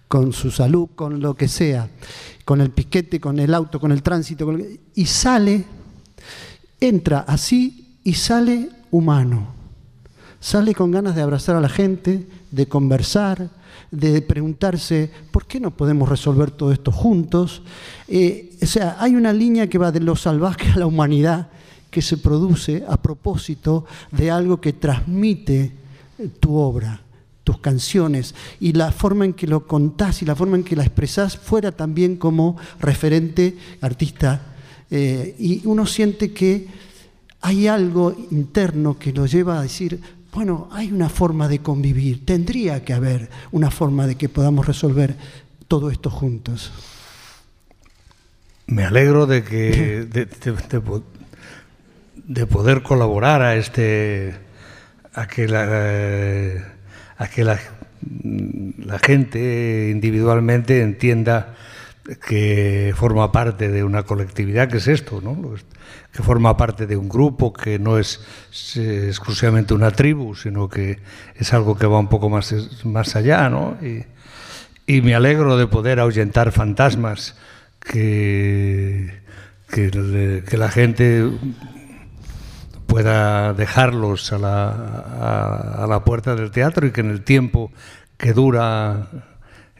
con 0.07 0.33
su 0.33 0.51
salud, 0.51 0.89
con 0.95 1.19
lo 1.19 1.35
que 1.35 1.47
sea, 1.47 1.89
con 2.45 2.61
el 2.61 2.71
piquete, 2.71 3.19
con 3.19 3.39
el 3.39 3.53
auto, 3.53 3.79
con 3.79 3.91
el 3.91 4.01
tránsito, 4.01 4.55
y 4.93 5.05
sale, 5.05 5.65
entra 6.79 7.25
así 7.27 7.99
y 8.03 8.13
sale 8.13 8.69
humano, 8.91 9.47
sale 10.39 10.73
con 10.73 10.91
ganas 10.91 11.15
de 11.15 11.21
abrazar 11.21 11.55
a 11.55 11.61
la 11.61 11.69
gente, 11.69 12.27
de 12.51 12.67
conversar, 12.67 13.49
de 13.91 14.21
preguntarse, 14.21 15.11
¿por 15.31 15.45
qué 15.45 15.59
no 15.59 15.71
podemos 15.71 16.09
resolver 16.09 16.51
todo 16.51 16.71
esto 16.71 16.91
juntos? 16.91 17.61
Eh, 18.07 18.57
o 18.61 18.65
sea, 18.65 18.97
hay 18.99 19.15
una 19.15 19.33
línea 19.33 19.67
que 19.67 19.77
va 19.77 19.91
de 19.91 19.99
lo 19.99 20.15
salvaje 20.15 20.71
a 20.71 20.79
la 20.79 20.85
humanidad 20.85 21.49
que 21.89 22.01
se 22.01 22.17
produce 22.17 22.83
a 22.87 22.97
propósito 22.97 23.85
de 24.11 24.29
algo 24.29 24.59
que 24.59 24.73
transmite 24.73 25.71
eh, 26.17 26.29
tu 26.39 26.55
obra, 26.55 27.01
tus 27.43 27.59
canciones, 27.59 28.35
y 28.59 28.73
la 28.73 28.91
forma 28.91 29.23
en 29.23 29.33
que 29.33 29.47
lo 29.47 29.65
contás 29.65 30.21
y 30.21 30.25
la 30.25 30.35
forma 30.35 30.57
en 30.57 30.63
que 30.63 30.75
la 30.75 30.83
expresás 30.83 31.37
fuera 31.37 31.71
también 31.71 32.17
como 32.17 32.57
referente 32.79 33.57
artista. 33.81 34.55
Eh, 34.91 35.35
y 35.39 35.61
uno 35.65 35.85
siente 35.85 36.33
que 36.33 36.67
hay 37.39 37.67
algo 37.67 38.15
interno 38.31 38.97
que 38.97 39.13
lo 39.13 39.25
lleva 39.25 39.59
a 39.59 39.61
decir, 39.61 40.01
bueno, 40.35 40.67
hay 40.73 40.91
una 40.91 41.07
forma 41.07 41.47
de 41.47 41.59
convivir, 41.59 42.25
tendría 42.25 42.83
que 42.83 42.91
haber 42.91 43.29
una 43.53 43.71
forma 43.71 44.05
de 44.05 44.15
que 44.15 44.27
podamos 44.27 44.67
resolver 44.67 45.15
todo 45.69 45.89
esto 45.89 46.09
juntos. 46.09 46.73
Me 48.67 48.83
alegro 48.83 49.27
de 49.27 49.45
que 49.45 50.05
de, 52.25 52.47
poder 52.47 52.83
colaborar 52.83 53.41
a 53.41 53.55
este 53.55 54.35
a 55.13 55.25
que 55.25 55.47
la, 55.47 55.63
a 57.17 57.27
que 57.29 57.45
la, 57.45 57.57
la 58.77 58.99
gente 58.99 59.89
individualmente 59.89 60.81
entienda 60.81 61.55
que 62.27 62.93
forma 62.93 63.31
parte 63.31 63.69
de 63.69 63.85
una 63.85 64.03
colectividad, 64.03 64.67
que 64.67 64.77
es 64.77 64.89
esto, 64.89 65.21
¿no? 65.21 65.55
Que 66.15 66.23
forma 66.23 66.55
parte 66.55 66.87
de 66.87 66.95
un 66.95 67.09
grupo, 67.09 67.51
que 67.51 67.77
no 67.77 67.97
es 67.97 68.21
exclusivamente 68.73 69.73
una 69.73 69.91
tribu, 69.91 70.33
sino 70.33 70.69
que 70.69 70.99
es 71.35 71.53
algo 71.53 71.77
que 71.77 71.87
va 71.87 71.99
un 71.99 72.07
poco 72.07 72.29
más, 72.29 72.55
más 72.85 73.17
allá. 73.17 73.49
¿no? 73.49 73.77
Y, 73.81 75.01
me 75.01 75.13
alegro 75.13 75.57
de 75.57 75.67
poder 75.67 75.99
ahuyentar 75.99 76.53
fantasmas 76.53 77.35
que, 77.81 79.19
que, 79.67 80.57
la 80.57 80.69
gente 80.69 81.29
pueda 82.85 83.53
dejarlos 83.53 84.31
a 84.31 84.37
la, 84.37 85.83
a 85.83 85.87
la 85.87 86.05
puerta 86.05 86.35
del 86.35 86.51
teatro 86.51 86.87
y 86.87 86.91
que 86.91 87.01
en 87.01 87.09
el 87.09 87.23
tiempo 87.23 87.71
que 88.17 88.31
dura 88.31 89.09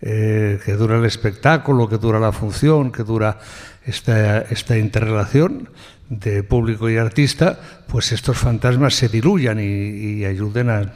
eh, 0.02 0.60
que 0.65 0.74
dura 0.74 0.98
el 0.98 1.06
espectáculo, 1.06 1.88
que 1.88 1.98
dura 1.98 2.19
la 2.19 2.32
función, 2.32 2.91
que 2.91 3.04
dura 3.04 3.39
esta, 3.86 4.41
esta 4.41 4.78
interrelación 4.78 5.69
de 6.10 6.44
público 6.44 6.89
y 6.89 6.98
artista, 6.98 7.60
pues 7.88 8.12
estos 8.12 8.38
fantasmas 8.38 8.96
se 8.96 9.10
diluyan 9.10 9.60
y, 9.60 10.24
ayuden 10.26 10.70
a, 10.70 10.94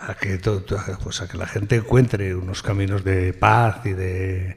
a 0.00 0.14
que, 0.14 0.40
pues 1.02 1.20
a 1.20 1.28
que 1.28 1.36
la 1.36 1.46
gente 1.46 1.76
encuentre 1.76 2.34
unos 2.34 2.62
caminos 2.62 3.04
de 3.04 3.32
paz 3.32 3.84
y 3.84 3.92
de, 3.92 4.56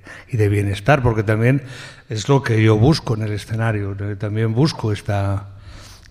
bienestar, 0.49 1.01
porque 1.01 1.23
también 1.23 1.63
es 2.10 2.30
lo 2.30 2.43
que 2.43 2.62
yo 2.62 2.77
busco 2.77 3.15
en 3.15 3.23
el 3.23 3.34
escenario, 3.34 3.95
también 4.17 4.53
busco 4.53 4.91
esta, 4.91 5.49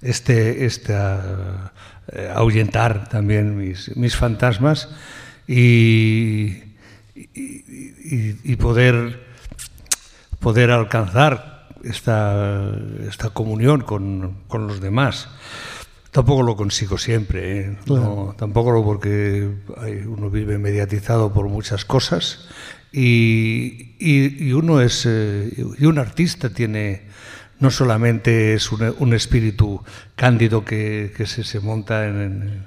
este, 0.02 0.66
eh, 0.66 2.32
ahuyentar 2.34 3.08
también 3.08 3.56
mis, 3.56 3.96
mis 3.96 4.16
fantasmas 4.16 4.88
y, 5.48 6.62
y, 7.14 8.56
poder, 8.56 9.24
poder 10.38 10.70
alcanzar 10.70 11.55
esta, 11.84 12.72
esta 13.08 13.30
comunión 13.30 13.82
con, 13.82 14.44
con, 14.48 14.66
los 14.66 14.80
demás. 14.80 15.28
Tampoco 16.10 16.42
lo 16.42 16.56
consigo 16.56 16.96
siempre, 16.96 17.60
¿eh? 17.60 17.76
tampoco 18.38 18.70
lo 18.70 18.82
porque 18.82 19.48
uno 20.06 20.30
vive 20.30 20.58
mediatizado 20.58 21.32
por 21.32 21.48
muchas 21.48 21.84
cosas 21.84 22.48
y, 22.92 23.94
y, 23.98 24.52
uno 24.52 24.80
es 24.80 25.04
eh, 25.06 25.52
y 25.78 25.84
un 25.84 25.98
artista 25.98 26.48
tiene 26.48 27.02
no 27.58 27.70
solamente 27.70 28.54
es 28.54 28.72
un, 28.72 28.94
un 28.98 29.14
espíritu 29.14 29.82
cándido 30.14 30.64
que, 30.64 31.12
que 31.14 31.26
se, 31.26 31.44
se, 31.44 31.60
monta 31.60 32.06
en, 32.06 32.64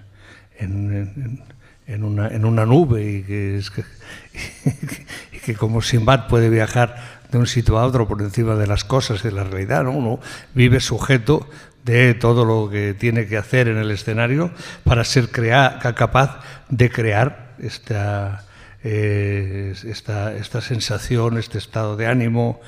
en, 0.60 1.42
en, 1.88 2.04
una, 2.04 2.28
en 2.28 2.46
una 2.46 2.66
nube 2.66 3.12
y 3.12 3.24
que, 3.24 3.58
es 3.58 3.72
que, 3.72 3.84
y 5.34 5.40
que 5.40 5.56
como 5.56 5.82
Simbad 5.82 6.28
puede 6.28 6.50
viajar 6.50 7.19
de 7.32 7.38
un 7.38 7.48
sitio 7.48 7.78
a 7.78 7.86
otro 7.86 8.08
por 8.08 8.22
encima 8.22 8.56
de 8.56 8.68
las 8.68 8.84
cosas 8.84 9.22
y 9.22 9.30
de 9.30 9.32
la 9.32 9.44
realidad, 9.44 9.84
¿no? 9.84 9.92
Uno 9.92 10.20
vive 10.54 10.80
sujeto 10.80 11.48
de 11.84 12.14
todo 12.14 12.46
lo 12.46 12.70
que 12.70 12.94
tiene 12.94 13.28
que 13.28 13.38
hacer 13.38 13.68
en 13.68 13.78
el 13.78 13.92
escenario 13.92 14.52
para 14.84 15.04
ser 15.04 15.30
capaz 15.30 16.42
de 16.70 16.90
crear 16.90 17.56
esta, 17.60 18.46
eh, 18.84 19.74
esta, 19.86 20.36
esta, 20.36 20.62
sensación, 20.62 21.38
este 21.38 21.58
estado 21.58 21.96
de 21.96 22.08
ánimo, 22.08 22.62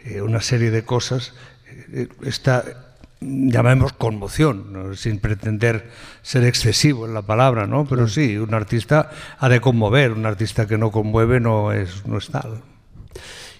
eh, 0.00 0.20
una 0.20 0.40
serie 0.40 0.70
de 0.70 0.84
cosas. 0.84 1.34
Eh, 1.92 2.08
esta, 2.22 2.64
llamemos 3.20 3.92
conmoción, 3.92 4.96
sin 4.96 5.18
pretender 5.18 5.90
ser 6.22 6.44
excesivo 6.44 7.06
en 7.06 7.14
la 7.14 7.22
palabra, 7.22 7.66
¿no? 7.66 7.86
Pero 7.86 8.08
sí, 8.08 8.36
un 8.36 8.52
artista 8.54 9.10
ha 9.38 9.48
de 9.48 9.60
conmover, 9.60 10.12
un 10.12 10.26
artista 10.26 10.66
que 10.66 10.78
no 10.78 10.90
conmueve 10.90 11.40
no 11.40 11.72
es, 11.72 12.06
no 12.06 12.18
es 12.18 12.28
tal. 12.28 12.62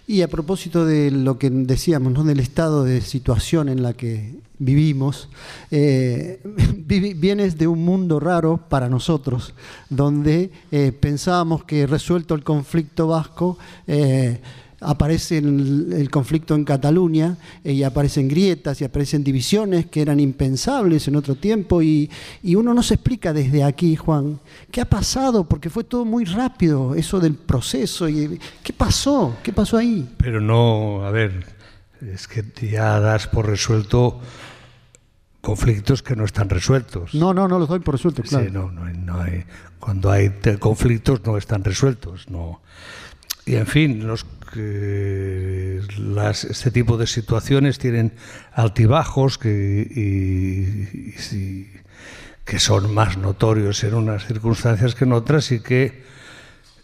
Y 0.07 0.23
a 0.23 0.29
propósito 0.29 0.85
de 0.85 1.11
lo 1.11 1.38
que 1.38 1.49
decíamos, 1.49 2.12
¿no? 2.12 2.25
del 2.25 2.41
estado 2.41 2.85
de 2.85 3.01
situación 3.01 3.69
en 3.69 3.83
la 3.83 3.93
que 3.93 4.35
vivimos, 4.59 5.29
eh, 5.71 6.41
vienes 6.87 7.57
de 7.57 7.69
un 7.69 7.85
mundo 7.85 8.19
raro 8.19 8.59
para 8.69 8.88
nosotros, 8.88 9.55
donde 9.91 10.51
eh, 10.71 10.93
pensábamos 10.93 11.65
que 11.65 11.87
resuelto 11.87 12.35
el 12.35 12.43
conflicto 12.43 13.07
vasco, 13.07 13.59
eh, 13.87 14.41
aparece 14.83 15.38
el, 15.38 16.09
conflicto 16.11 16.55
en 16.55 16.64
Cataluña 16.64 17.37
eh, 17.64 17.73
y 17.73 17.83
aparecen 17.83 18.29
grietas 18.29 18.81
y 18.81 18.85
aparecen 18.85 19.25
divisiones 19.25 19.87
que 19.87 20.03
eran 20.03 20.21
impensables 20.21 21.09
en 21.09 21.16
otro 21.16 21.35
tiempo 21.35 21.83
y, 21.83 22.11
uno 22.45 22.75
no 22.75 22.83
se 22.83 22.95
explica 22.95 23.33
desde 23.33 23.64
aquí, 23.64 23.97
Juan, 23.97 24.38
¿qué 24.71 24.81
ha 24.81 24.85
pasado? 24.85 25.45
Porque 25.49 25.71
fue 25.71 25.85
todo 25.85 26.05
muy 26.05 26.25
rápido, 26.25 26.95
eso 26.95 27.18
del 27.18 27.35
proceso. 27.35 28.09
Y, 28.09 28.38
¿Qué 28.62 28.73
pasó? 28.73 29.37
¿Qué 29.42 29.53
pasó 29.53 29.79
ahí? 29.79 30.09
Pero 30.18 30.40
no, 30.40 31.05
a 31.05 31.11
ver, 31.11 31.47
es 32.01 32.29
que 32.29 32.45
ya 32.71 33.01
das 33.01 33.27
por 33.27 33.47
resuelto 33.47 34.21
conflictos 35.40 36.03
que 36.03 36.16
no 36.16 36.25
están 36.25 36.49
resueltos. 36.49 37.14
No, 37.14 37.35
no, 37.35 37.49
no 37.49 37.59
los 37.59 37.68
doy 37.68 37.81
por 37.81 37.95
resueltos, 37.95 38.29
claro. 38.29 38.45
Sí, 38.47 38.51
no, 38.51 38.71
no, 38.71 38.88
no 38.88 39.21
hay, 39.21 39.45
cuando 39.79 40.11
hay 40.11 40.31
conflictos 40.59 41.21
no 41.27 41.37
están 41.37 41.64
resueltos, 41.64 42.31
no. 42.31 42.62
Y 43.45 43.57
en 43.57 43.66
fin, 43.66 44.07
los 44.07 44.25
que 44.53 45.81
este 46.51 46.71
tipo 46.71 46.97
de 46.97 47.07
situaciones 47.07 47.79
tienen 47.79 48.12
altibajos 48.53 49.38
que, 49.38 49.87
que 52.45 52.59
son 52.59 52.93
más 52.93 53.17
notorios 53.17 53.83
en 53.85 53.95
unas 53.95 54.27
circunstancias 54.27 54.95
que 54.95 55.05
en 55.05 55.12
otras 55.12 55.53
y 55.53 55.61
que 55.61 56.03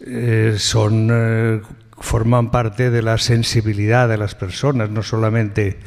eh, 0.00 0.54
son 0.58 1.08
eh, 1.12 1.60
forman 2.00 2.50
parte 2.50 2.90
de 2.90 3.02
la 3.02 3.18
sensibilidad 3.18 4.08
de 4.08 4.16
las 4.16 4.34
personas, 4.34 4.90
no 4.90 5.02
solamente 5.02 5.78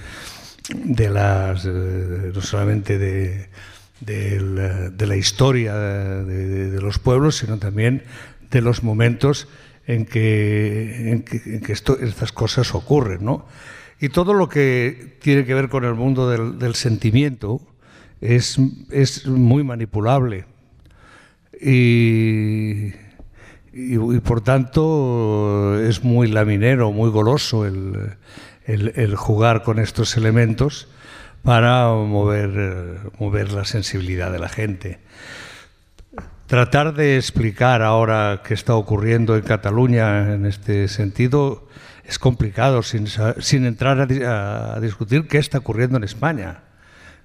de 0.74 1.10
las 1.10 1.66
eh, 1.66 2.32
no 2.34 2.42
solamente 2.42 2.98
de, 2.98 3.50
de, 4.02 5.08
la, 5.08 5.16
historia 5.16 5.76
de 5.76 6.82
los 6.82 7.00
pueblos, 7.00 7.38
sino 7.38 7.58
también 7.58 8.04
de 8.52 8.62
los 8.62 8.84
momentos 8.84 9.48
en 9.92 10.06
que, 10.06 11.12
en 11.12 11.24
que, 11.62 11.74
estas 11.74 12.32
cosas 12.32 12.74
ocurren. 12.74 13.26
¿no? 13.26 13.46
Y 14.00 14.10
todo 14.10 14.34
lo 14.34 14.48
que 14.48 15.18
tiene 15.22 15.46
que 15.46 15.54
ver 15.54 15.70
con 15.70 15.84
el 15.84 15.96
mundo 15.96 16.30
del, 16.30 16.76
sentimiento 16.76 17.62
es, 18.22 18.58
es, 18.90 19.28
muy 19.28 19.64
manipulable. 19.64 20.46
Y, 21.62 22.94
y, 23.74 24.20
por 24.24 24.42
tanto 24.42 25.80
es 25.80 26.04
muy 26.04 26.28
laminero, 26.28 26.92
muy 26.92 27.10
goloso 27.10 27.66
el, 27.66 28.18
el, 28.66 29.16
jugar 29.16 29.64
con 29.64 29.78
estos 29.78 30.16
elementos 30.18 30.88
para 31.44 31.90
mover, 31.90 33.12
mover 33.20 33.52
la 33.52 33.66
sensibilidad 33.66 34.32
de 34.32 34.40
la 34.40 34.50
gente. 34.50 35.00
Tratar 36.52 36.94
de 36.94 37.16
explicar 37.16 37.82
ahora 37.82 38.42
qué 38.46 38.54
está 38.54 38.76
ocurriendo 38.76 39.38
en 39.38 39.42
Cataluña 39.42 40.34
en 40.34 40.46
este 40.46 40.90
sentido 40.90 41.70
es 42.04 42.20
complicado 42.20 42.84
sin, 42.84 43.08
sin 43.40 43.66
entrar 43.66 44.02
a, 44.02 44.78
discutir 44.82 45.30
qué 45.30 45.38
está 45.38 45.60
ocurriendo 45.60 45.96
en 45.96 46.04
España. 46.04 46.64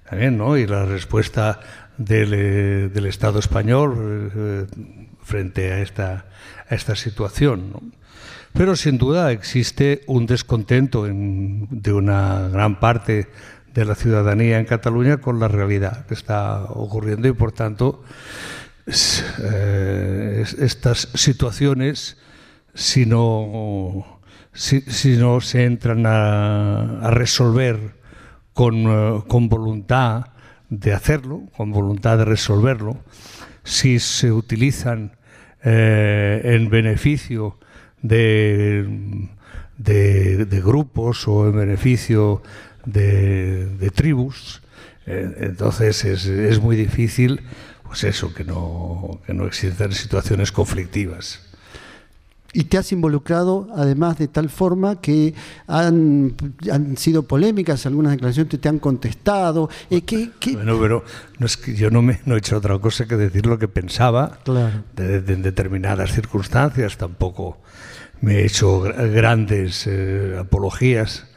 También, 0.09 0.37
¿no? 0.37 0.55
Y 0.55 0.65
la 0.65 0.85
respuesta 0.85 1.59
del, 1.97 2.33
eh, 2.33 3.09
Estado 3.09 3.39
español 3.39 4.31
eh, 4.33 4.65
frente 5.21 5.73
a 5.73 5.81
esta, 5.81 6.95
situación. 6.95 7.91
Pero 8.53 8.77
sin 8.77 8.97
duda 8.97 9.33
existe 9.33 10.03
un 10.07 10.25
descontento 10.25 11.05
en, 11.05 11.67
de 11.69 11.91
una 11.91 12.47
gran 12.47 12.79
parte 12.79 13.27
de 13.73 13.83
la 13.83 13.95
ciudadanía 13.95 14.57
en 14.57 14.65
Cataluña 14.65 15.17
con 15.17 15.37
la 15.37 15.49
realidad 15.49 16.05
que 16.05 16.13
está 16.13 16.63
ocurriendo 16.63 17.27
y 17.27 17.33
por 17.33 17.51
tanto 17.51 18.05
eh, 18.87 20.45
estas 20.59 21.09
situaciones 21.13 22.17
si 22.73 23.05
no, 23.05 24.21
si, 24.53 25.17
no 25.17 25.41
se 25.41 25.65
entran 25.65 26.05
a, 26.05 27.09
resolver 27.11 27.95
con, 28.53 28.75
eh, 28.87 29.23
con, 29.27 29.49
voluntad 29.49 30.27
de 30.69 30.93
hacerlo, 30.93 31.43
con 31.57 31.71
voluntad 31.71 32.17
de 32.17 32.25
resolverlo, 32.25 32.97
si 33.63 33.99
se 33.99 34.31
utilizan 34.31 35.17
eh, 35.63 36.41
en 36.45 36.69
beneficio 36.69 37.59
de, 38.01 38.87
de, 39.77 40.61
grupos 40.63 41.27
o 41.27 41.47
en 41.47 41.57
beneficio 41.57 42.41
de, 42.85 43.91
tribus, 43.93 44.61
entonces 45.05 46.05
es, 46.05 46.25
es 46.25 46.61
muy 46.61 46.75
difícil 46.75 47.41
pues 47.87 48.03
eso, 48.03 48.33
que 48.33 48.43
no, 48.43 49.19
que 49.25 49.33
no 49.33 49.45
existan 49.45 49.91
situaciones 49.91 50.51
conflictivas. 50.51 51.47
Y 52.53 52.63
te 52.63 52.77
has 52.77 52.91
involucrado 52.91 53.67
además 53.75 54.17
de 54.17 54.27
tal 54.27 54.49
forma 54.49 55.01
que 55.01 55.33
han, 55.67 56.35
han 56.71 56.97
sido 56.97 57.23
polémicas, 57.23 57.85
algunas 57.85 58.13
declaraciones 58.13 58.59
te 58.59 58.69
han 58.69 58.79
contestado. 58.79 59.69
Eh, 59.89 60.01
Bueno, 60.53 60.79
pero 60.79 61.03
no 61.39 61.45
es 61.45 61.57
que 61.57 61.75
yo 61.75 61.91
no, 61.91 62.01
me, 62.01 62.19
no 62.25 62.35
he 62.35 62.39
hecho 62.39 62.57
otra 62.57 62.79
cosa 62.79 63.05
que 63.05 63.15
decir 63.15 63.45
lo 63.45 63.59
que 63.59 63.67
pensaba 63.67 64.39
claro. 64.43 64.83
de, 64.95 65.21
determinadas 65.21 66.13
circunstancias. 66.13 66.97
Tampoco 66.97 67.57
me 68.21 68.37
he 68.39 68.45
hecho 68.45 68.79
grandes 68.79 69.85
eh, 69.85 70.37
apologías 70.39 71.27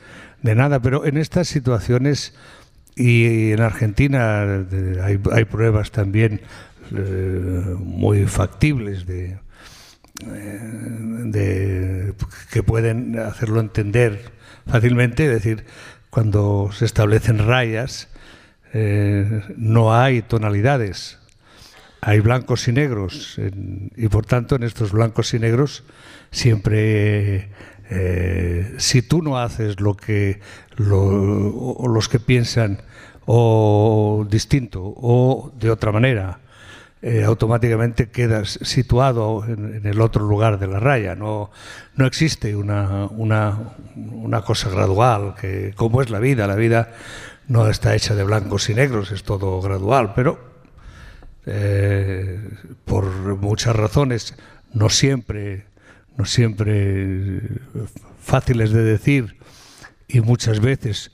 de 0.43 0.55
nada, 0.55 0.81
pero 0.81 1.05
en 1.05 1.19
estas 1.19 1.49
situaciones 1.49 2.35
y 3.01 3.53
en 3.53 3.61
Argentina 3.63 4.43
hay, 5.03 5.19
hay 5.33 5.45
pruebas 5.47 5.91
también 5.91 6.43
eh, 6.95 7.75
muy 7.79 8.27
factibles 8.27 9.07
eh, 9.09 9.39
de, 10.23 12.15
que 12.53 12.63
pueden 12.63 13.19
hacerlo 13.19 13.61
entender 13.61 14.33
fácilmente, 14.67 15.25
es 15.25 15.31
decir, 15.31 15.65
cuando 16.11 16.71
se 16.73 16.85
establecen 16.85 17.39
rayas 17.39 18.09
eh, 18.75 19.43
no 19.57 19.95
hay 19.95 20.21
tonalidades, 20.21 21.19
hay 22.03 22.21
blancos 22.21 22.69
y 22.69 22.73
negros 22.73 23.41
y 23.97 24.09
por 24.09 24.27
tanto 24.27 24.57
en 24.57 24.65
estos 24.65 24.93
blancos 24.93 25.33
y 25.33 25.39
negros 25.39 25.85
siempre 26.31 27.51
si 28.79 29.03
tú 29.03 29.21
no 29.21 29.39
haces 29.39 29.81
lo 29.81 29.97
que 29.97 30.41
los 30.77 32.09
que 32.09 32.21
piensan 32.21 32.79
o 33.33 34.27
distinto 34.29 34.83
o 34.83 35.53
de 35.55 35.71
otra 35.71 35.93
manera, 35.93 36.41
eh, 37.01 37.23
automáticamente 37.23 38.11
quedas 38.11 38.59
situado 38.63 39.45
en, 39.47 39.87
el 39.87 40.01
otro 40.01 40.27
lugar 40.27 40.59
de 40.59 40.67
la 40.67 40.81
raya. 40.81 41.15
No, 41.15 41.53
no 41.95 42.07
existe 42.07 42.57
una, 42.57 43.07
una, 43.07 43.77
una, 43.95 44.43
cosa 44.43 44.69
gradual, 44.69 45.37
que 45.41 45.73
como 45.77 46.03
es 46.03 46.11
la 46.11 46.19
vida, 46.19 46.49
la 46.49 46.57
vida 46.57 46.93
no 47.47 47.69
está 47.69 47.95
hecha 47.95 48.17
de 48.17 48.25
blancos 48.25 48.69
y 48.69 48.75
negros, 48.75 49.13
es 49.13 49.23
todo 49.23 49.61
gradual, 49.61 50.13
pero 50.17 50.41
eh, 51.47 52.41
por 52.85 53.05
muchas 53.37 53.77
razones, 53.77 54.35
no 54.73 54.89
siempre 54.89 55.67
no 56.17 56.27
siempre 56.27 57.41
fáciles 58.21 58.73
de 58.73 58.83
decir 58.83 59.37
y 60.09 60.21
muchas 60.21 60.59
veces 60.59 61.13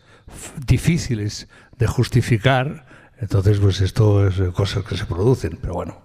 difíciles 0.67 1.49
de 1.79 1.87
justificar, 1.87 2.87
entonces 3.19 3.59
pues 3.59 3.81
esto 3.81 4.27
es 4.27 4.35
cosas 4.53 4.85
que 4.85 4.97
se 4.97 5.07
producen, 5.07 5.59
pero 5.61 5.75
bueno, 5.75 6.01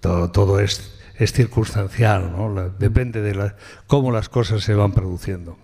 todo, 0.00 0.30
todo 0.30 0.60
es, 0.60 0.98
es 1.16 1.32
circunstancial, 1.32 2.32
¿no? 2.32 2.70
depende 2.78 3.20
de 3.22 3.34
la, 3.34 3.56
cómo 3.86 4.12
las 4.12 4.28
cosas 4.28 4.62
se 4.62 4.74
van 4.74 4.92
produciendo. 4.92 5.58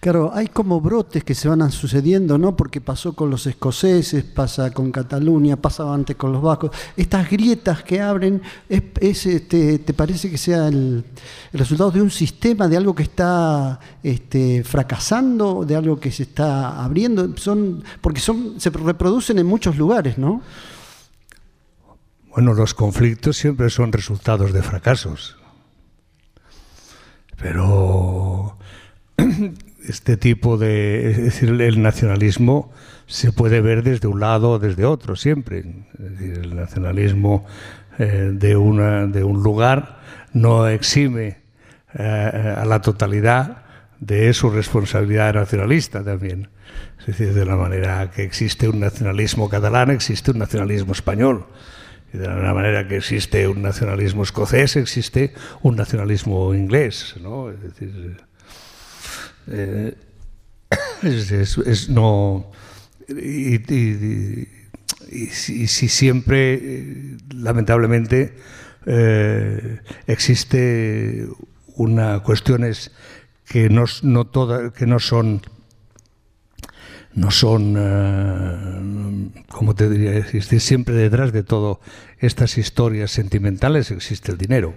Claro, 0.00 0.30
hay 0.32 0.46
como 0.46 0.80
brotes 0.80 1.24
que 1.24 1.34
se 1.34 1.48
van 1.48 1.70
sucediendo, 1.72 2.38
¿no? 2.38 2.56
Porque 2.56 2.80
pasó 2.80 3.14
con 3.14 3.30
los 3.30 3.46
escoceses, 3.46 4.22
pasa 4.22 4.70
con 4.70 4.92
Cataluña, 4.92 5.56
pasaba 5.56 5.92
antes 5.92 6.14
con 6.16 6.32
los 6.32 6.40
vascos. 6.40 6.70
Estas 6.96 7.28
grietas 7.28 7.82
que 7.82 8.00
abren, 8.00 8.40
es, 8.68 9.26
este, 9.26 9.80
¿te 9.80 9.94
parece 9.94 10.30
que 10.30 10.38
sea 10.38 10.68
el, 10.68 11.04
resultado 11.52 11.90
de 11.90 12.00
un 12.00 12.10
sistema, 12.10 12.68
de 12.68 12.76
algo 12.76 12.94
que 12.94 13.02
está 13.02 13.80
este, 14.02 14.62
fracasando, 14.62 15.64
de 15.64 15.74
algo 15.74 15.98
que 15.98 16.12
se 16.12 16.22
está 16.22 16.82
abriendo? 16.84 17.36
Son, 17.36 17.82
porque 18.00 18.20
son, 18.20 18.60
se 18.60 18.70
reproducen 18.70 19.38
en 19.38 19.46
muchos 19.46 19.76
lugares, 19.76 20.16
¿no? 20.16 20.42
Bueno, 22.30 22.54
los 22.54 22.72
conflictos 22.72 23.36
siempre 23.36 23.68
son 23.68 23.90
resultados 23.90 24.52
de 24.52 24.62
fracasos. 24.62 25.36
Pero 27.36 28.58
este 29.88 30.16
tipo 30.16 30.56
de, 30.56 31.10
es 31.10 31.16
decir, 31.18 31.48
el 31.48 31.82
nacionalismo 31.82 32.72
se 33.06 33.32
puede 33.32 33.60
ver 33.60 33.82
desde 33.82 34.06
un 34.06 34.20
lado 34.20 34.52
o 34.52 34.58
desde 34.58 34.84
otro, 34.84 35.16
siempre. 35.16 35.64
el 35.98 36.54
nacionalismo 36.54 37.44
eh, 37.98 38.30
de, 38.32 38.56
una, 38.56 39.06
de 39.06 39.24
un 39.24 39.42
lugar 39.42 40.00
no 40.32 40.68
exime 40.68 41.38
eh, 41.94 42.54
a 42.56 42.64
la 42.64 42.80
totalidad 42.80 43.64
de 43.98 44.32
su 44.34 44.50
responsabilidad 44.50 45.34
nacionalista 45.34 46.04
también. 46.04 46.48
Es 47.00 47.06
decir, 47.06 47.32
de 47.32 47.44
la 47.44 47.56
manera 47.56 48.10
que 48.10 48.22
existe 48.22 48.68
un 48.68 48.80
nacionalismo 48.80 49.48
catalán, 49.48 49.90
existe 49.90 50.30
un 50.30 50.38
nacionalismo 50.38 50.92
español. 50.92 51.46
Y 52.12 52.18
de 52.18 52.26
la 52.26 52.54
manera 52.54 52.86
que 52.88 52.96
existe 52.96 53.48
un 53.48 53.62
nacionalismo 53.62 54.22
escocés, 54.22 54.76
existe 54.76 55.34
un 55.62 55.76
nacionalismo 55.76 56.54
inglés. 56.54 57.16
¿no? 57.20 57.50
Es 57.50 57.62
decir, 57.62 58.16
eh, 59.50 59.94
es, 61.02 61.88
no. 61.88 62.50
Y, 63.08 63.58
si, 65.30 65.66
siempre, 65.66 66.54
eh, 66.54 67.16
lamentablemente, 67.34 68.34
eh, 68.86 69.80
existe 70.06 71.26
una 71.76 72.20
cuestiones 72.22 72.90
que 73.48 73.70
no, 73.70 73.84
no 74.02 74.26
toda, 74.26 74.72
que 74.72 74.86
no 74.86 74.98
son 74.98 75.42
no 77.14 77.30
son, 77.32 77.72
como 79.48 79.74
te 79.74 79.88
diría, 79.88 80.16
existe 80.18 80.60
siempre 80.60 80.94
detrás 80.94 81.32
de 81.32 81.42
todo 81.42 81.80
estas 82.18 82.58
historias 82.58 83.10
sentimentales 83.10 83.90
existe 83.90 84.30
el 84.30 84.38
dinero. 84.38 84.74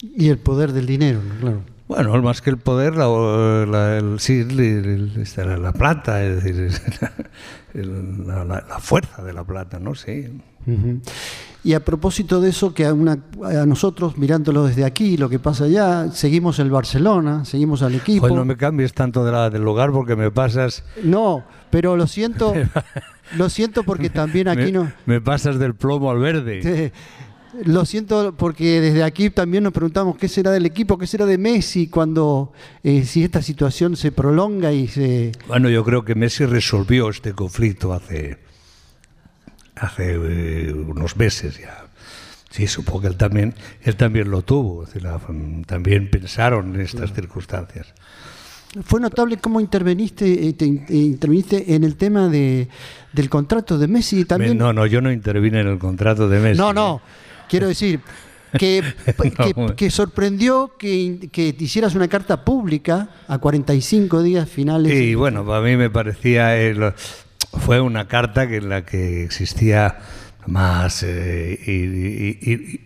Y 0.00 0.28
el 0.30 0.38
poder 0.38 0.72
del 0.72 0.86
dinero, 0.86 1.20
claro. 1.40 1.62
Bueno, 1.88 2.20
más 2.20 2.42
que 2.42 2.50
el 2.50 2.58
poder, 2.58 2.96
la, 2.96 3.06
la, 3.66 4.18
sí, 4.18 4.44
la, 4.44 5.72
plata, 5.72 6.22
es 6.22 6.44
decir, 6.44 6.70
la, 8.26 8.78
fuerza 8.78 9.22
de 9.24 9.32
la 9.32 9.42
plata, 9.42 9.78
¿no? 9.78 9.94
Sí. 9.94 10.38
Y 11.64 11.72
a 11.72 11.84
propósito 11.84 12.42
de 12.42 12.50
eso, 12.50 12.74
que 12.74 12.84
a, 12.84 12.92
una, 12.92 13.18
a, 13.42 13.64
nosotros, 13.64 14.18
mirándolo 14.18 14.64
desde 14.64 14.84
aquí, 14.84 15.16
lo 15.16 15.30
que 15.30 15.38
pasa 15.38 15.64
allá, 15.64 16.10
seguimos 16.12 16.58
el 16.58 16.70
Barcelona, 16.70 17.46
seguimos 17.46 17.82
al 17.82 17.94
equipo. 17.94 18.20
Pues 18.20 18.34
no 18.34 18.44
me 18.44 18.58
cambies 18.58 18.92
tanto 18.92 19.24
de 19.24 19.32
la, 19.32 19.48
del 19.48 19.62
lugar 19.62 19.90
porque 19.90 20.14
me 20.14 20.30
pasas... 20.30 20.84
No, 21.02 21.44
pero 21.70 21.96
lo 21.96 22.06
siento, 22.06 22.52
lo 23.36 23.48
siento 23.48 23.82
porque 23.82 24.10
también 24.10 24.48
aquí 24.48 24.72
no... 24.72 24.92
Me 25.06 25.22
pasas 25.22 25.58
del 25.58 25.74
plomo 25.74 26.10
al 26.10 26.18
verde. 26.18 26.92
Lo 27.64 27.84
siento 27.84 28.34
porque 28.36 28.80
desde 28.80 29.02
aquí 29.02 29.30
también 29.30 29.64
nos 29.64 29.72
preguntamos 29.72 30.16
qué 30.16 30.28
será 30.28 30.50
del 30.50 30.66
equipo, 30.66 30.98
qué 30.98 31.06
será 31.06 31.26
de 31.26 31.38
Messi 31.38 31.88
cuando 31.88 32.52
eh, 32.82 33.04
si 33.04 33.24
esta 33.24 33.42
situación 33.42 33.96
se 33.96 34.12
prolonga 34.12 34.72
y 34.72 34.88
se... 34.88 35.32
Bueno, 35.46 35.68
yo 35.68 35.84
creo 35.84 36.04
que 36.04 36.14
Messi 36.14 36.44
resolvió 36.44 37.08
este 37.08 37.32
conflicto 37.32 37.92
hace, 37.92 38.38
hace 39.76 40.14
eh, 40.14 40.72
unos 40.72 41.16
meses 41.16 41.58
ya. 41.58 41.86
Sí, 42.50 42.66
supongo 42.66 43.02
que 43.02 43.06
él 43.08 43.16
también, 43.16 43.54
él 43.82 43.96
también 43.96 44.30
lo 44.30 44.42
tuvo, 44.42 44.86
también 45.66 46.10
pensaron 46.10 46.74
en 46.74 46.80
estas 46.80 47.12
circunstancias. 47.12 47.92
Fue 48.84 49.00
notable 49.00 49.38
cómo 49.38 49.60
interveniste, 49.60 50.48
eh, 50.48 50.56
interviniste 50.90 51.74
en 51.74 51.84
el 51.84 51.96
tema 51.96 52.28
de, 52.28 52.68
del 53.12 53.30
contrato 53.30 53.78
de 53.78 53.88
Messi 53.88 54.24
también. 54.24 54.58
No, 54.58 54.72
no, 54.72 54.86
yo 54.86 55.00
no 55.00 55.10
intervine 55.10 55.60
en 55.60 55.68
el 55.68 55.78
contrato 55.78 56.28
de 56.28 56.38
Messi. 56.38 56.58
No, 56.58 56.72
no. 56.72 57.00
Quiero 57.48 57.66
decir, 57.68 58.00
que, 58.56 58.82
que, 59.76 59.90
sorprendió 59.90 60.72
que, 60.78 61.28
que, 61.30 61.54
hicieras 61.58 61.94
una 61.94 62.08
carta 62.08 62.44
pública 62.44 63.10
a 63.26 63.38
45 63.38 64.22
días 64.22 64.48
finales. 64.48 64.92
Sí, 64.92 65.14
bueno, 65.14 65.44
para 65.44 65.60
mí 65.60 65.76
me 65.76 65.90
parecía. 65.90 66.60
Eh, 66.60 66.92
fue 67.52 67.80
una 67.80 68.08
carta 68.08 68.46
que 68.48 68.56
en 68.56 68.68
la 68.68 68.84
que 68.84 69.24
existía 69.24 69.98
más 70.46 71.02
eh, 71.06 71.58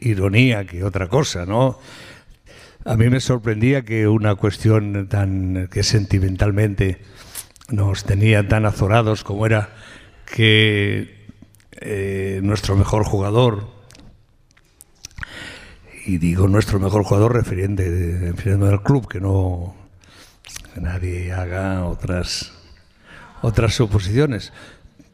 ironía 0.01 0.65
que 0.65 0.85
otra 0.85 1.09
cosa, 1.09 1.47
¿no? 1.47 1.79
A 2.85 2.97
mí 2.97 3.09
me 3.09 3.21
sorprendía 3.21 3.83
que 3.83 4.09
una 4.09 4.35
cuestión 4.35 5.07
tan 5.09 5.69
que 5.71 5.85
sentimentalmente 5.85 6.99
nos 7.71 8.05
tenía 8.05 8.49
tan 8.49 8.67
azorados 8.67 9.23
como 9.23 9.47
era 9.47 9.71
que 10.27 11.29
eh, 11.81 12.41
nuestro 12.43 12.77
mejor 12.77 13.05
jugador, 13.05 13.69
y 16.05 16.19
digo 16.19 16.49
nuestro 16.49 16.81
mejor 16.81 17.05
jugador 17.05 17.35
refiriendo, 17.35 17.83
refiriendo 17.83 18.69
al 18.69 18.83
club, 18.83 19.09
que 19.09 19.21
no 19.21 19.75
nadie 20.77 21.33
haga 21.33 21.85
otras 21.85 22.53
otras 23.43 23.75
suposiciones. 23.75 24.53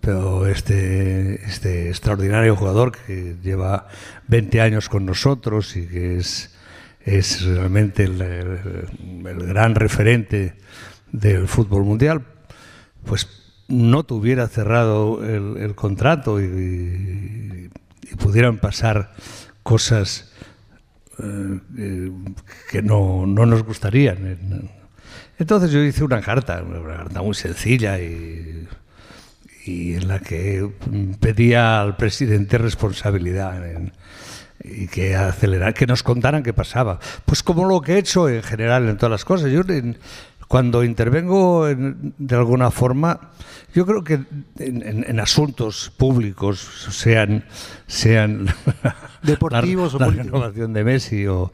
Pero 0.00 0.46
este, 0.46 1.44
este 1.44 1.88
extraordinario 1.88 2.54
jugador 2.54 2.92
que 2.92 3.36
lleva 3.42 3.88
20 4.28 4.60
años 4.60 4.88
con 4.88 5.04
nosotros 5.04 5.76
y 5.76 5.86
que 5.86 6.18
es, 6.18 6.54
es 7.04 7.42
realmente 7.42 8.04
el, 8.04 8.86
gran 9.48 9.74
referente 9.74 10.54
del 11.10 11.48
fútbol 11.48 11.82
mundial, 11.82 12.24
pues 13.04 13.28
no 13.66 14.04
tuviera 14.04 14.46
cerrado 14.46 15.22
el, 15.24 15.74
contrato 15.74 16.40
y, 16.40 16.44
y, 18.10 18.16
pudieran 18.16 18.58
pasar 18.58 19.14
cosas 19.62 20.27
eh, 21.22 22.12
que 22.70 22.82
no, 22.82 23.26
no, 23.26 23.46
nos 23.46 23.62
gustarían. 23.64 24.70
Entonces 25.38 25.70
yo 25.70 25.82
hice 25.82 26.04
una 26.04 26.20
carta, 26.20 26.62
una 26.62 26.96
carta 26.96 27.22
muy 27.22 27.34
sencilla 27.34 27.98
y, 28.00 28.68
y 29.64 29.94
en 29.94 30.08
la 30.08 30.18
que 30.18 30.68
pedía 31.20 31.80
al 31.80 31.96
presidente 31.96 32.58
responsabilidad 32.58 33.62
y 34.64 34.88
que 34.88 35.14
acelerar, 35.14 35.74
que 35.74 35.86
nos 35.86 36.02
contaran 36.02 36.42
qué 36.42 36.52
pasaba. 36.52 36.98
Pues 37.24 37.42
como 37.42 37.66
lo 37.66 37.80
que 37.80 37.94
he 37.94 37.98
hecho 37.98 38.28
en 38.28 38.42
general 38.42 38.88
en 38.88 38.96
todas 38.96 39.10
las 39.10 39.24
cosas. 39.24 39.50
Yo 39.50 39.62
cuando 40.48 40.82
intervengo 40.82 41.66
de 41.66 42.34
alguna 42.34 42.70
forma, 42.70 43.32
yo 43.74 43.84
creo 43.86 44.02
que 44.02 44.20
en, 44.58 45.20
asuntos 45.20 45.92
públicos, 45.96 46.58
sean, 46.90 47.44
sean 47.86 48.48
deportivos 49.22 49.94
la, 49.94 50.06
o 50.06 50.10
la 50.10 50.22
renovación 50.22 50.72
de 50.72 50.84
Messi 50.84 51.26
o, 51.26 51.50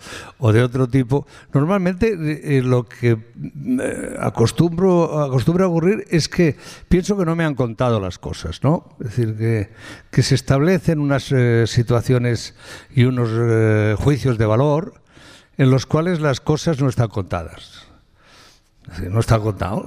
de 0.52 0.62
otro 0.62 0.88
tipo, 0.88 1.26
normalmente 1.52 2.12
eh, 2.12 2.62
lo 2.62 2.86
que 2.86 3.12
eh, 3.12 4.16
acostumbro, 4.20 5.22
acostumbro 5.22 5.64
a 5.64 5.68
ocurrir 5.68 6.04
es 6.10 6.28
que 6.28 6.56
pienso 6.88 7.16
que 7.16 7.24
no 7.24 7.36
me 7.36 7.44
han 7.44 7.54
contado 7.54 8.00
las 8.00 8.18
cosas, 8.18 8.62
¿no? 8.62 8.96
Es 9.00 9.16
decir, 9.16 9.36
que, 9.36 9.70
que 10.10 10.22
se 10.22 10.34
establecen 10.34 10.98
unas 11.00 11.32
eh, 11.32 11.64
situaciones 11.66 12.54
y 12.94 13.04
unos 13.04 13.30
juicios 13.98 14.38
de 14.38 14.46
valor 14.46 15.00
en 15.56 15.70
los 15.70 15.86
cuales 15.86 16.20
las 16.20 16.40
cosas 16.40 16.80
no 16.80 16.88
están 16.88 17.08
contadas. 17.08 17.86
No 19.08 19.20
está 19.20 19.38
contado. 19.38 19.84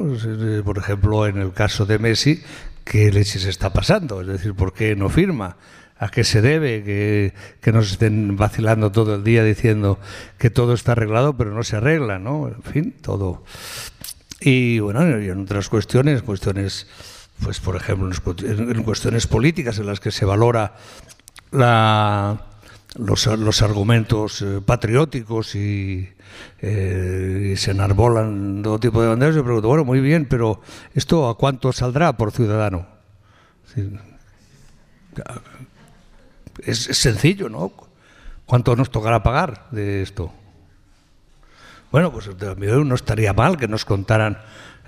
Por 0.66 0.78
ejemplo, 0.78 1.28
en 1.28 1.38
el 1.38 1.54
caso 1.54 1.86
de 1.86 2.00
Messi, 2.00 2.42
¿qué 2.84 3.12
leches 3.12 3.46
está 3.46 3.72
pasando? 3.72 4.22
Es 4.22 4.28
decir, 4.28 4.56
¿por 4.56 4.74
qué 4.74 4.96
no 4.96 5.10
firma? 5.10 5.58
¿A 6.00 6.10
qué 6.10 6.24
se 6.24 6.42
debe 6.42 6.84
que, 6.84 7.34
que, 7.60 7.72
nos 7.72 7.92
estén 7.92 8.38
vacilando 8.38 8.92
todo 8.92 9.16
el 9.16 9.24
día 9.24 9.44
diciendo 9.44 10.00
que 10.38 10.50
todo 10.50 10.74
está 10.74 10.92
arreglado, 10.92 11.36
pero 11.36 11.52
no 11.52 11.64
se 11.64 11.76
arregla, 11.78 12.20
¿no? 12.20 12.50
En 12.50 12.62
fin, 12.62 12.96
todo. 13.02 13.44
Y 14.40 14.80
bueno, 14.80 15.20
y 15.20 15.30
en 15.30 15.42
otras 15.42 15.70
cuestiones, 15.70 16.22
cuestiones, 16.22 16.88
pues 17.44 17.60
por 17.60 17.76
ejemplo, 17.76 18.10
en 18.46 18.84
cuestiones 18.84 19.26
políticas 19.26 19.80
en 19.80 19.88
las 19.88 20.00
que 20.00 20.12
se 20.12 20.26
valora 20.26 20.76
la, 21.52 22.46
los, 22.96 23.26
los 23.26 23.62
argumentos 23.62 24.42
eh, 24.42 24.62
patrióticos 24.64 25.56
y, 25.56 26.10
eh, 26.62 27.52
y, 27.54 27.58
se 27.58 27.72
enarbolan 27.72 28.62
todo 28.64 28.80
tipo 28.80 29.02
de 29.02 29.08
banderas, 29.08 29.36
yo 29.36 29.44
pregunto, 29.44 29.68
bueno, 29.68 29.86
muy 29.86 30.00
bien, 30.00 30.28
pero 30.30 30.62
¿esto 30.94 31.30
a 31.30 31.38
cuánto 31.38 31.72
saldrá 31.74 32.16
por 32.18 32.32
ciudadano? 32.32 32.88
Es, 36.66 36.84
sencillo, 36.84 37.50
¿no? 37.50 37.72
¿Cuánto 38.46 38.76
nos 38.76 38.90
tocará 38.90 39.24
pagar 39.24 39.68
de 39.72 40.02
esto? 40.02 40.32
Bueno, 41.92 42.12
pues 42.12 42.30
no 42.30 42.96
estaría 42.96 43.34
mal 43.34 43.58
que 43.58 43.68
nos 43.68 43.86
contaran 43.86 44.38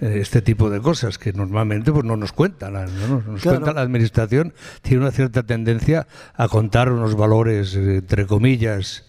eh, 0.01 0.19
este 0.21 0.41
tipo 0.41 0.69
de 0.69 0.79
cosas 0.81 1.17
que 1.17 1.33
normalmente 1.33 1.91
pues 1.91 2.05
no 2.05 2.15
nos 2.17 2.31
cuentan. 2.31 2.73
¿no? 2.73 3.21
Nos 3.25 3.41
Claro. 3.41 3.59
cuenta 3.59 3.73
la 3.73 3.81
administración, 3.81 4.53
tiene 4.81 5.03
una 5.03 5.11
cierta 5.11 5.43
tendencia 5.43 6.07
a 6.35 6.47
contar 6.47 6.91
unos 6.91 7.15
valores, 7.15 7.75
eh, 7.75 7.97
entre 7.97 8.25
comillas, 8.25 9.05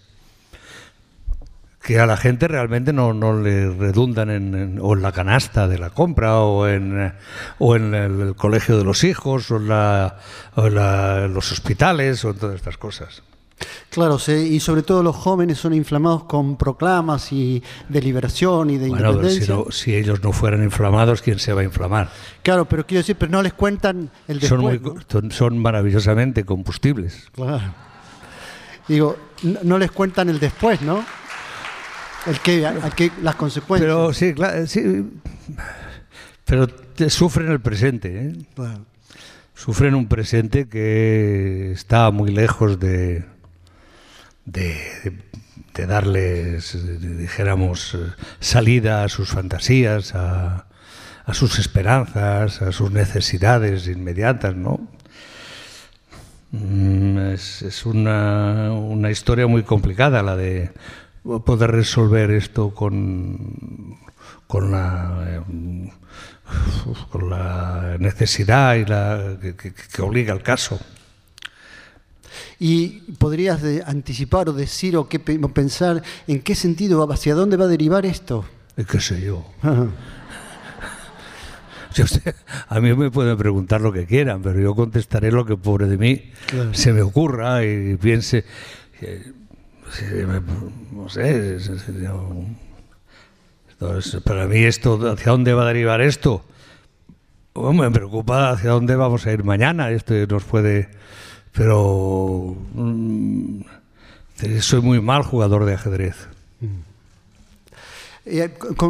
que 1.91 1.99
a 1.99 2.07
la 2.07 2.17
gente 2.17 2.47
realmente 2.47 2.93
no, 2.93 3.13
no 3.13 3.41
le 3.41 3.69
redundan 3.69 4.31
en, 4.31 4.55
en- 4.55 4.79
o 4.81 4.95
en 4.95 5.03
la 5.03 5.11
canasta 5.11 5.67
de 5.67 5.77
la 5.77 5.91
compra 5.91 6.37
o 6.39 6.69
en, 6.69 7.13
o 7.59 7.75
en 7.75 7.95
el, 7.95 8.37
colegio 8.37 8.79
de 8.79 8.85
los 8.85 9.03
hijos 9.03 9.51
o 9.51 9.57
en, 9.57 9.67
la- 9.67 10.17
o 10.55 10.69
en 10.69 10.75
la- 10.77 11.27
los 11.27 11.51
hospitales 11.51 12.25
o 12.25 12.31
en 12.31 12.37
todas 12.37 12.55
estas 12.55 12.77
cosas. 12.77 13.25
Claro, 13.91 14.21
se- 14.21 14.41
y 14.41 14.61
sobre 14.61 14.83
todo 14.83 15.03
los 15.03 15.17
jóvenes 15.17 15.59
son 15.59 15.75
inflamados 15.75 16.23
con 16.25 16.57
proclamas 16.57 17.33
y 17.33 17.61
de 17.89 18.01
liberación 18.01 18.71
y 18.71 18.79
de 18.79 18.89
Bueno, 18.91 18.97
pero 19.17 19.29
si, 19.29 19.35
independencia. 19.35 19.55
no- 19.57 19.73
si 19.73 19.97
ellos 19.97 20.23
no 20.23 20.31
fueran 20.31 20.63
inflamados, 20.63 21.23
¿quién 21.23 21.41
se 21.41 21.53
va 21.53 21.63
a 21.63 21.65
inflamar? 21.65 22.09
Claro, 22.45 22.67
pero 22.67 22.87
quiero 22.87 23.01
decir, 23.01 23.17
pero 23.19 23.33
no 23.33 23.43
les 23.43 23.53
cuentan 23.55 24.11
el 24.29 24.39
después. 24.39 24.49
son, 24.49 24.61
muy, 24.61 24.79
¿no? 24.79 25.31
son- 25.33 25.59
maravillosamente 25.59 26.45
combustibles. 26.45 27.27
Claro. 27.35 27.61
Digo, 28.87 29.17
no 29.65 29.77
les 29.77 29.91
cuentan 29.91 30.29
el 30.29 30.39
después, 30.39 30.81
¿no? 30.83 31.05
El 32.27 32.39
que, 32.41 32.67
a 32.67 32.91
qué- 32.91 33.11
las 33.23 33.35
consecuencias. 33.37 33.87
Pero 33.89 34.13
sí, 34.13 34.35
claro, 34.35 34.67
sí. 34.67 35.11
Pero 36.45 36.67
te- 36.69 37.11
sufren 37.11 37.51
el 37.51 37.61
presente, 37.61 38.27
¿eh? 38.29 38.33
Claro. 38.55 38.85
Sufren 39.55 39.95
un 39.95 40.07
presente 40.09 40.69
que 40.69 41.73
está 41.73 42.11
muy 42.11 42.31
lejos 42.31 42.79
de, 42.81 43.25
de, 44.45 45.13
darles, 45.87 46.75
eh, 46.75 46.79
dijéramos, 47.01 47.95
eh, 47.95 47.99
salida 48.39 49.05
a 49.05 49.09
sus 49.09 49.31
fantasías, 49.31 50.15
a, 50.15 50.67
a 51.25 51.35
sus 51.35 51.59
esperanzas, 51.59 52.61
a 52.63 52.73
sus 52.73 52.91
necesidades 52.91 53.87
inmediatas, 53.87 54.57
¿no? 54.57 54.81
Mm, 56.53 57.19
Es, 57.33 57.63
es 57.63 57.87
una, 57.87 58.73
una 58.73 59.11
historia 59.11 59.47
muy 59.47 59.63
complicada 59.63 60.23
la 60.23 60.37
de 60.37 60.71
poder 61.45 61.71
resolver 61.71 62.31
esto 62.33 62.75
con, 62.75 63.97
con, 64.47 64.71
la, 64.73 65.25
eh, 65.29 65.91
con 67.11 67.31
la 67.31 67.97
necesidad 67.99 68.75
y 68.75 68.85
la, 68.85 69.37
que, 69.41 69.55
que- 69.55 69.73
que 69.73 70.03
obliga 70.03 70.33
al 70.33 70.43
caso. 70.43 70.81
¿Y 72.59 73.01
podrías 73.19 73.63
de- 73.63 73.83
anticipar 73.87 74.49
o 74.49 74.53
decir 74.53 74.97
o, 74.97 75.09
qué, 75.09 75.19
pensar 75.21 76.03
en 76.27 76.43
qué 76.43 76.55
sentido, 76.55 77.11
hacia 77.11 77.35
dónde 77.35 77.57
va 77.57 77.65
a 77.65 77.69
derivar 77.69 78.05
esto? 78.05 78.45
Eh, 78.77 78.85
¿Qué 78.91 79.01
sé 79.01 79.21
yo? 79.21 79.45
A 82.69 82.81
mí 82.81 82.95
me 82.95 83.11
pueden 83.11 83.37
preguntar 83.37 83.81
lo 83.81 83.93
que 83.93 84.07
quieran, 84.07 84.43
pero 84.43 84.61
yo 84.61 84.75
contestaré 84.77 85.33
lo 85.33 85.45
que 85.45 85.57
pobre 85.57 85.87
de 85.87 85.99
mí 85.99 86.31
Claro. 86.47 86.73
se 86.73 86.93
me 86.93 87.03
ocurra 87.03 87.65
y 87.65 87.97
piense. 87.97 88.45
eh, 89.01 89.33
no 90.93 91.09
sé. 91.09 91.59
entonces, 93.71 94.23
para 94.23 94.47
mí, 94.47 94.59
esto, 94.59 95.11
¿hacia 95.11 95.33
dónde 95.33 95.55
va 95.55 95.63
a 95.63 95.67
derivar 95.67 96.01
esto? 96.01 96.45
Bueno, 97.55 97.83
me 97.83 97.91
preocupa 97.91 98.51
hacia 98.51 98.71
dónde 98.71 98.95
vamos 98.97 99.27
a 99.27 99.33
ir 99.33 99.45
mañana. 99.45 99.91
Esto 99.91 100.15
nos 100.29 100.45
puede. 100.45 100.89
Pero. 101.53 102.57
mm, 102.75 103.61
soy 104.61 104.81
muy 104.81 105.01
mal 105.01 105.23
jugador 105.23 105.65
de 105.65 105.75
ajedrez. 105.75 106.29
Eh, 108.33 108.49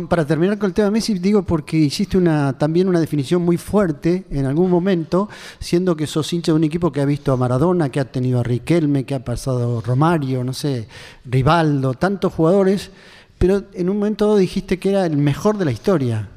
para 0.08 0.26
terminar 0.26 0.58
con 0.58 0.68
el 0.68 0.74
tema 0.74 0.90
Messi, 0.90 1.14
digo 1.18 1.42
porque 1.42 1.78
hiciste 1.78 2.18
una, 2.18 2.58
también 2.58 2.88
una 2.88 3.00
definición 3.00 3.40
muy 3.40 3.56
fuerte 3.56 4.24
en 4.30 4.44
algún 4.44 4.70
momento, 4.70 5.30
siendo 5.58 5.96
que 5.96 6.06
sos 6.06 6.30
hincha 6.32 6.52
de 6.52 6.56
un 6.56 6.64
equipo 6.64 6.92
que 6.92 7.00
ha 7.00 7.06
visto 7.06 7.32
a 7.32 7.38
Maradona, 7.38 7.88
que 7.88 8.00
ha 8.00 8.04
tenido 8.04 8.40
a 8.40 8.42
Riquelme, 8.42 9.04
que 9.04 9.14
ha 9.14 9.24
pasado 9.24 9.80
Romario, 9.80 10.44
no 10.44 10.52
sé, 10.52 10.88
Rivaldo, 11.24 11.94
tantos 11.94 12.34
jugadores, 12.34 12.90
pero 13.38 13.62
en 13.72 13.88
un 13.88 13.96
momento 13.96 14.36
dijiste 14.36 14.78
que 14.78 14.90
era 14.90 15.06
el 15.06 15.16
mejor 15.16 15.56
de 15.56 15.64
la 15.64 15.72
historia. 15.72 16.28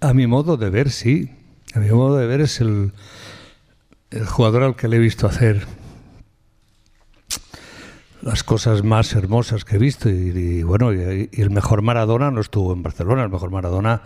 A 0.00 0.12
mi 0.12 0.26
modo 0.26 0.58
de 0.58 0.68
ver, 0.68 0.90
sí. 0.90 1.30
A 1.74 1.78
mi 1.78 1.90
modo 1.90 2.16
de 2.16 2.26
ver 2.26 2.42
es 2.42 2.60
el 2.60 2.92
jugador 4.26 4.62
al 4.62 4.76
que 4.76 4.88
le 4.88 4.96
he 4.96 5.00
visto 5.00 5.26
hacer 5.26 5.66
las 8.26 8.42
cosas 8.42 8.82
más 8.82 9.14
hermosas 9.14 9.64
que 9.64 9.76
he 9.76 9.78
visto. 9.78 10.10
Y, 10.10 10.64
bueno, 10.64 10.92
y, 10.92 11.30
el 11.32 11.50
mejor 11.50 11.82
Maradona 11.82 12.30
no 12.32 12.40
estuvo 12.40 12.72
en 12.72 12.82
Barcelona, 12.82 13.22
el 13.22 13.30
mejor 13.30 13.50
Maradona 13.50 14.02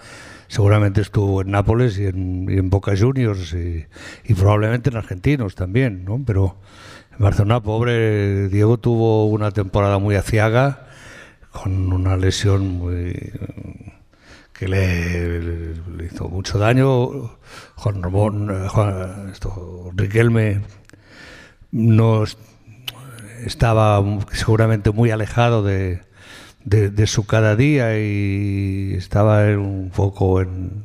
seguramente 0.47 1.01
estuvo 1.01 1.41
en 1.41 1.51
Nápoles 1.53 1.99
y 1.99 2.05
en, 2.07 2.69
Boca 2.69 2.93
Juniors 2.97 3.55
y, 3.55 4.35
probablemente 4.35 4.91
en 4.91 4.97
Argentinos 4.97 5.55
también, 5.55 6.05
¿no? 6.05 6.21
Pero 6.27 6.57
en 7.13 7.19
Barcelona, 7.19 7.63
pobre 7.63 8.49
Diego 8.49 8.79
tuvo 8.79 9.27
una 9.27 9.53
temporada 9.53 9.99
muy 9.99 10.17
aciaga 10.17 10.87
con 11.51 11.93
una 11.93 12.17
lesión 12.17 12.69
muy 12.79 13.33
que 14.53 14.69
le, 14.69 16.05
hizo 16.05 16.29
mucho 16.29 16.59
daño. 16.59 17.39
Juan 17.77 18.03
Ramón, 18.03 18.51
eh, 18.51 18.69
Juan- 18.69 19.31
esto, 19.33 19.91
Riquelme 19.95 20.61
no 21.73 22.25
estaba 23.45 24.03
seguramente 24.33 24.91
muy 24.91 25.11
alejado 25.11 25.63
de, 25.63 26.01
de- 26.65 26.91
su 27.07 27.27
cada 27.27 27.57
día 27.57 27.99
y 27.99 28.95
estaba 28.97 29.45
un 29.57 29.91
poco 29.95 30.41
en 30.41 30.85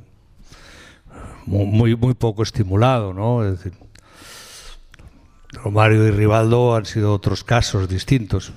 mu- 1.46 1.66
muy 1.66 1.96
muy 1.96 2.14
poco 2.14 2.44
estimulado, 2.44 3.14
¿no? 3.14 3.44
Romario 5.64 6.08
y 6.08 6.12
Rivaldo 6.12 6.76
han 6.76 6.86
sido 6.86 7.14
otros 7.14 7.44
casos 7.44 7.88
distintos. 7.88 8.54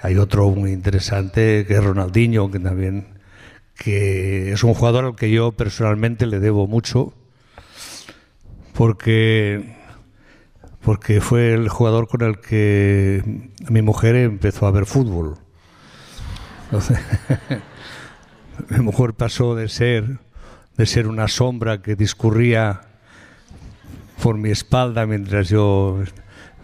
Hay 0.00 0.16
otro 0.16 0.48
muy 0.50 0.72
interesante 0.72 1.64
que 1.66 1.74
es 1.74 1.84
Ronaldinho, 1.84 2.50
que 2.50 2.58
también 2.60 3.18
que 3.76 4.52
es 4.52 4.62
un 4.62 4.74
jugador 4.74 5.04
al 5.06 5.16
que 5.16 5.30
yo 5.30 5.52
personalmente 5.52 6.26
le 6.26 6.38
debo 6.38 6.66
mucho, 6.66 7.14
porque 8.74 9.76
porque 10.82 11.20
fue 11.20 11.52
el 11.52 11.68
jugador 11.68 12.08
con 12.08 12.22
el 12.22 12.40
que 12.40 13.22
mi 13.68 13.82
mujer 13.82 14.16
empezó 14.16 14.66
a 14.66 14.70
ver 14.70 14.86
fútbol. 14.86 15.36
Mi 18.68 18.78
mujer 18.80 19.14
pasó 19.14 19.56
de 19.56 19.68
ser 19.68 20.18
de 20.80 20.86
ser 20.86 21.08
una 21.08 21.28
sombra 21.28 21.82
que 21.82 21.94
discurría 21.94 22.80
por 24.22 24.38
mi 24.38 24.50
espalda 24.50 25.04
mientras 25.04 25.50
yo 25.50 26.02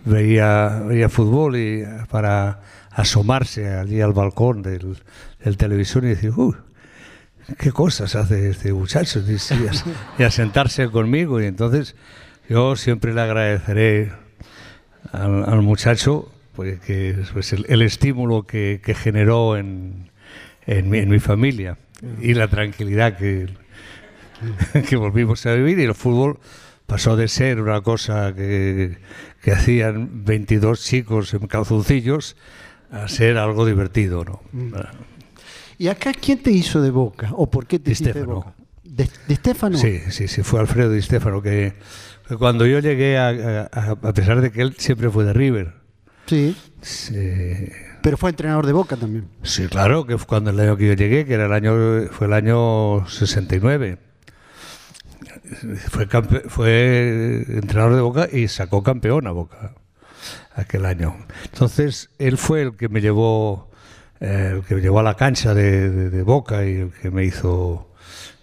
veía, 0.06 0.80
veía 0.86 1.10
fútbol 1.10 1.56
y 1.56 1.84
para 2.08 2.60
asomarse 2.90 3.74
allí 3.74 4.00
al 4.00 4.14
balcón 4.14 4.62
del, 4.62 4.96
televisor 5.58 6.04
y 6.04 6.08
decir, 6.08 6.32
uy, 6.34 6.54
qué 7.58 7.72
cosas 7.72 8.14
hace 8.14 8.48
este 8.48 8.72
muchacho 8.72 9.20
y, 9.20 9.32
y 9.32 9.68
y 10.18 10.22
a 10.22 10.30
sentarse 10.30 10.88
conmigo 10.88 11.38
y 11.42 11.44
entonces 11.44 11.94
yo 12.48 12.76
siempre 12.76 13.12
le 13.12 13.20
agradeceré 13.20 14.12
al, 15.12 15.44
al 15.44 15.62
muchacho 15.62 16.30
pues, 16.54 16.80
que, 16.80 17.16
pues, 17.32 17.52
el, 17.52 17.66
el 17.68 17.82
estímulo 17.82 18.46
que, 18.46 18.80
que 18.84 18.94
generó 18.94 19.56
en, 19.56 20.10
en, 20.66 20.90
mi, 20.90 20.98
en 20.98 21.10
mi 21.10 21.18
familia 21.18 21.78
y 22.20 22.34
la 22.34 22.48
tranquilidad 22.48 23.16
que, 23.16 23.48
que 24.88 24.96
volvimos 24.96 25.44
a 25.46 25.54
vivir 25.54 25.78
y 25.78 25.84
el 25.84 25.94
fútbol 25.94 26.38
pasó 26.86 27.16
de 27.16 27.28
ser 27.28 27.60
una 27.60 27.80
cosa 27.80 28.34
que, 28.34 28.98
que 29.42 29.52
hacían 29.52 30.24
22 30.24 30.82
chicos 30.82 31.34
en 31.34 31.46
calzoncillos 31.46 32.36
a 32.90 33.08
ser 33.08 33.36
algo 33.38 33.66
divertido, 33.66 34.24
¿no? 34.24 34.40
¿Y 35.78 35.88
acá 35.88 36.12
quién 36.14 36.42
te 36.42 36.50
hizo 36.52 36.80
de 36.80 36.90
boca? 36.90 37.30
¿O 37.32 37.50
por 37.50 37.66
qué 37.66 37.78
te 37.78 37.86
Di 37.86 37.92
hiciste 37.92 38.12
de 38.12 38.24
boca? 38.24 38.54
¿De, 38.84 39.08
de 39.28 39.34
Stefano? 39.34 39.76
Sí, 39.76 40.00
sí, 40.10 40.28
sí, 40.28 40.42
fue 40.42 40.60
Alfredo 40.60 40.92
Di 40.92 41.02
Stefano 41.02 41.42
que 41.42 41.74
cuando 42.38 42.66
yo 42.66 42.78
llegué, 42.80 43.18
a, 43.18 43.28
a- 43.72 43.90
a 43.90 44.12
pesar 44.12 44.40
de 44.40 44.50
que 44.52 44.62
él 44.62 44.74
siempre 44.78 45.10
fue 45.10 45.24
de 45.24 45.32
River, 45.32 45.74
Sí, 46.26 46.56
sí, 46.82 47.14
pero 48.02 48.16
fue 48.16 48.30
entrenador 48.30 48.66
de 48.66 48.72
boca 48.72 48.96
también. 48.96 49.28
sí, 49.42 49.66
claro, 49.68 50.06
que 50.06 50.18
fue 50.18 50.26
cuando 50.26 50.50
el 50.50 50.58
año 50.58 50.76
que 50.76 50.88
yo 50.88 50.94
llegué, 50.94 51.24
que 51.24 51.34
era 51.34 51.46
el 51.46 51.52
año, 51.52 51.72
fue 52.10 52.26
el 52.26 52.32
año 52.32 53.06
69. 53.08 53.98
Fue, 55.90 56.08
campe- 56.08 56.42
fue 56.48 57.44
entrenador 57.48 57.94
de 57.94 58.00
Boca 58.00 58.28
y 58.32 58.48
sacó 58.48 58.82
campeón 58.82 59.26
a 59.26 59.30
Boca 59.32 59.74
aquel 60.54 60.84
año. 60.86 61.16
Entonces, 61.44 62.10
él 62.18 62.36
fue 62.38 62.62
el 62.62 62.76
que 62.76 62.88
me 62.88 63.00
llevó, 63.00 63.70
eh, 64.20 64.54
el 64.56 64.64
que 64.64 64.74
me 64.76 64.80
llevó 64.80 65.00
a 65.00 65.02
la 65.04 65.14
cancha 65.14 65.54
de, 65.54 65.88
de- 65.90 66.10
de 66.10 66.22
Boca 66.22 66.64
y 66.66 66.74
el 66.80 66.90
que 66.92 67.10
me 67.10 67.24
hizo, 67.24 67.92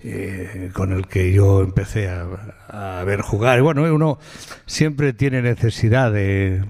eh, 0.03 0.69
con 0.73 0.91
el 0.91 1.07
que 1.07 1.31
yo 1.31 1.61
empecé 1.61 2.09
a, 2.09 2.27
a 2.67 3.03
ver 3.05 3.21
jugar. 3.21 3.59
Y 3.59 3.61
bueno, 3.61 3.83
uno 3.93 4.19
siempre 4.65 5.13
tiene 5.13 5.41
necesidad 5.41 6.11
de, 6.11 6.63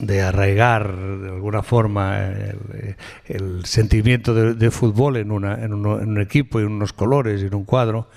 de 0.00 0.22
arraigar 0.22 0.96
de 0.96 1.28
alguna 1.28 1.62
forma 1.62 2.18
el, 2.26 2.96
el 3.26 3.64
sentimiento 3.66 4.34
de, 4.34 4.54
de, 4.54 4.70
fútbol 4.70 5.16
en, 5.18 5.30
una, 5.30 5.62
en, 5.62 5.74
uno, 5.74 6.00
en, 6.00 6.08
un 6.10 6.20
equipo, 6.20 6.58
en 6.58 6.66
unos 6.66 6.92
colores, 6.92 7.42
en 7.42 7.54
un 7.54 7.64
cuadro. 7.64 8.08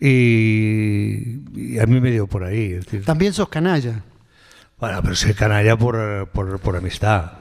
Y, 0.00 1.40
y, 1.54 1.78
a 1.78 1.86
mí 1.86 2.00
me 2.00 2.10
dio 2.10 2.26
por 2.26 2.44
ahí. 2.44 2.72
Es 2.72 2.84
decir, 2.86 3.04
También 3.04 3.32
sos 3.32 3.48
canalla. 3.48 4.02
Bueno, 4.78 5.00
pero 5.02 5.14
soy 5.14 5.34
canalla 5.34 5.76
por, 5.76 6.28
por, 6.28 6.58
por 6.60 6.76
amistad. 6.76 7.32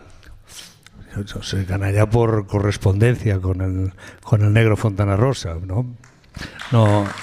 Yo 1.26 1.42
soy 1.42 1.66
canalla 1.66 2.08
por 2.08 2.46
correspondencia 2.46 3.40
con 3.40 3.62
el, 3.62 3.94
con 4.22 4.44
el 4.44 4.54
negro 4.54 4.78
Fontana 4.78 5.16
Rosa, 5.16 5.56
¿no? 5.66 5.96
No. 6.72 7.06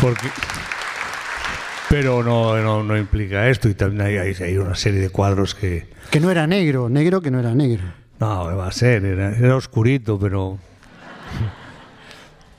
Porque 0.00 0.28
pero 1.94 2.24
no, 2.24 2.60
no, 2.60 2.82
no, 2.82 2.96
implica 2.96 3.48
esto 3.48 3.68
y 3.68 3.74
también 3.74 4.02
hay, 4.02 4.16
hay, 4.16 4.34
hay, 4.42 4.56
una 4.56 4.74
serie 4.74 5.00
de 5.00 5.10
cuadros 5.10 5.54
que... 5.54 5.86
Que 6.10 6.18
no 6.18 6.28
era 6.28 6.44
negro, 6.44 6.88
negro 6.88 7.20
que 7.20 7.30
no 7.30 7.38
era 7.38 7.54
negro. 7.54 7.84
No, 8.18 8.56
va 8.56 8.66
a 8.66 8.72
ser, 8.72 9.04
era, 9.04 9.36
era 9.36 9.54
oscurito, 9.54 10.18
pero... 10.18 10.58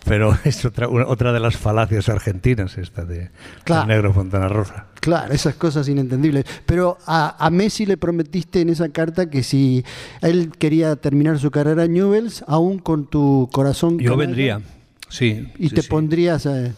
Pero 0.06 0.38
es 0.43 0.64
otra, 0.66 0.88
una, 0.88 1.08
otra 1.08 1.34
de 1.34 1.39
las 1.39 1.58
falacias 1.58 2.10
argentinas 2.10 2.78
esta 2.78 3.06
de 3.06 3.30
claro. 3.64 3.88
negro 3.88 4.14
Fontana 4.14 4.47
Rosa. 4.47 4.88
Claro, 4.99 5.34
esas 5.34 5.56
cosas 5.56 5.88
inentendibles. 5.88 6.45
Pero 6.66 6.97
a, 7.06 7.36
a, 7.43 7.49
Messi 7.49 7.86
le 7.86 7.97
prometiste 7.97 8.62
en 8.62 8.70
esa 8.70 8.89
carta 8.89 9.30
que 9.30 9.43
si 9.43 9.84
él 10.22 10.51
quería 10.58 10.95
terminar 10.95 11.39
su 11.39 11.51
carrera 11.51 11.86
en 11.86 11.93
Newells, 11.93 12.43
aún 12.47 12.80
con 12.80 13.08
tu 13.08 13.49
corazón... 13.51 13.99
Yo 13.99 14.18
vendría, 14.18 14.62
sí. 15.10 15.51
Y 15.60 15.70
sí, 15.70 15.76
te 15.76 15.82
sí. 15.82 15.89
pondrías... 15.89 16.45
Eh, 16.45 16.74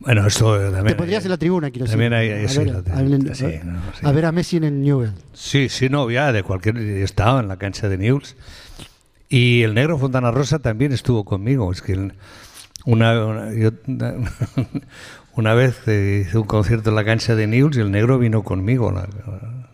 bueno, 0.00 0.26
esto 0.26 0.58
también. 0.58 0.88
Te 0.88 0.94
pondrías 0.96 1.24
en 1.24 1.30
la 1.30 1.38
tribuna, 1.38 1.70
quiero 1.70 1.86
también 1.86 2.10
decir. 2.10 2.30
Hay, 2.30 2.38
hay, 2.40 2.44
a, 2.44 2.48
sí, 2.48 2.58
a, 2.60 2.62
ver, 2.62 3.34
sí, 3.34 3.58
no, 3.64 3.80
sí. 3.94 4.06
a, 4.06 4.12
ver, 4.12 4.26
a 4.26 4.32
Messi 4.32 4.56
en 4.58 4.64
el 4.64 4.82
Newell. 4.82 5.12
Sí, 5.32 5.70
sí, 5.70 5.88
no, 5.88 6.10
ya 6.10 6.30
de 6.30 6.42
cualquier. 6.42 6.76
Estaba 6.76 7.40
en 7.40 7.48
la 7.48 7.56
cancha 7.56 7.88
de 7.88 7.96
Newell's. 7.96 8.36
Y 9.30 9.62
el 9.62 9.72
negro 9.72 9.98
Fontana 9.98 10.30
Rosa 10.30 10.58
también 10.58 10.92
estuvo 10.92 11.24
conmigo. 11.24 11.72
Es 11.72 11.80
que 11.80 12.12
una, 12.84 13.24
una, 13.24 13.52
yo, 13.54 13.70
una 15.36 15.54
vez 15.54 15.86
eh, 15.88 16.24
hice 16.26 16.38
un 16.38 16.46
concierto 16.46 16.90
en 16.90 16.96
la 16.96 17.04
cancha 17.04 17.34
de 17.34 17.46
Newell's 17.46 17.76
y 17.76 17.80
el 17.80 17.90
negro 17.90 18.18
vino 18.18 18.42
conmigo. 18.42 18.90
La, 18.90 19.02
la, 19.02 19.68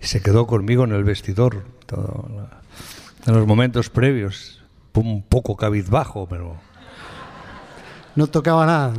y 0.00 0.06
se 0.06 0.20
quedó 0.20 0.46
conmigo 0.46 0.84
en 0.84 0.92
el 0.92 1.04
vestidor. 1.04 1.64
Todo, 1.86 2.48
en 3.26 3.34
los 3.34 3.46
momentos 3.46 3.90
previos. 3.90 4.62
Un 4.94 5.22
poco 5.22 5.56
cabizbajo, 5.56 6.26
pero. 6.28 6.56
No 8.16 8.26
tocaba 8.26 8.66
nada. 8.66 8.94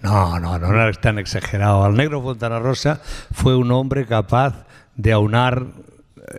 No, 0.00 0.40
no, 0.40 0.58
no 0.58 0.68
era 0.68 0.90
tan 0.94 1.18
exagerado. 1.18 1.84
Al 1.84 1.94
negro 1.94 2.22
Fontana 2.22 2.58
Rosa 2.60 3.00
fue 3.32 3.54
un 3.54 3.70
hombre 3.70 4.06
capaz 4.06 4.64
de 4.96 5.12
aunar 5.12 5.66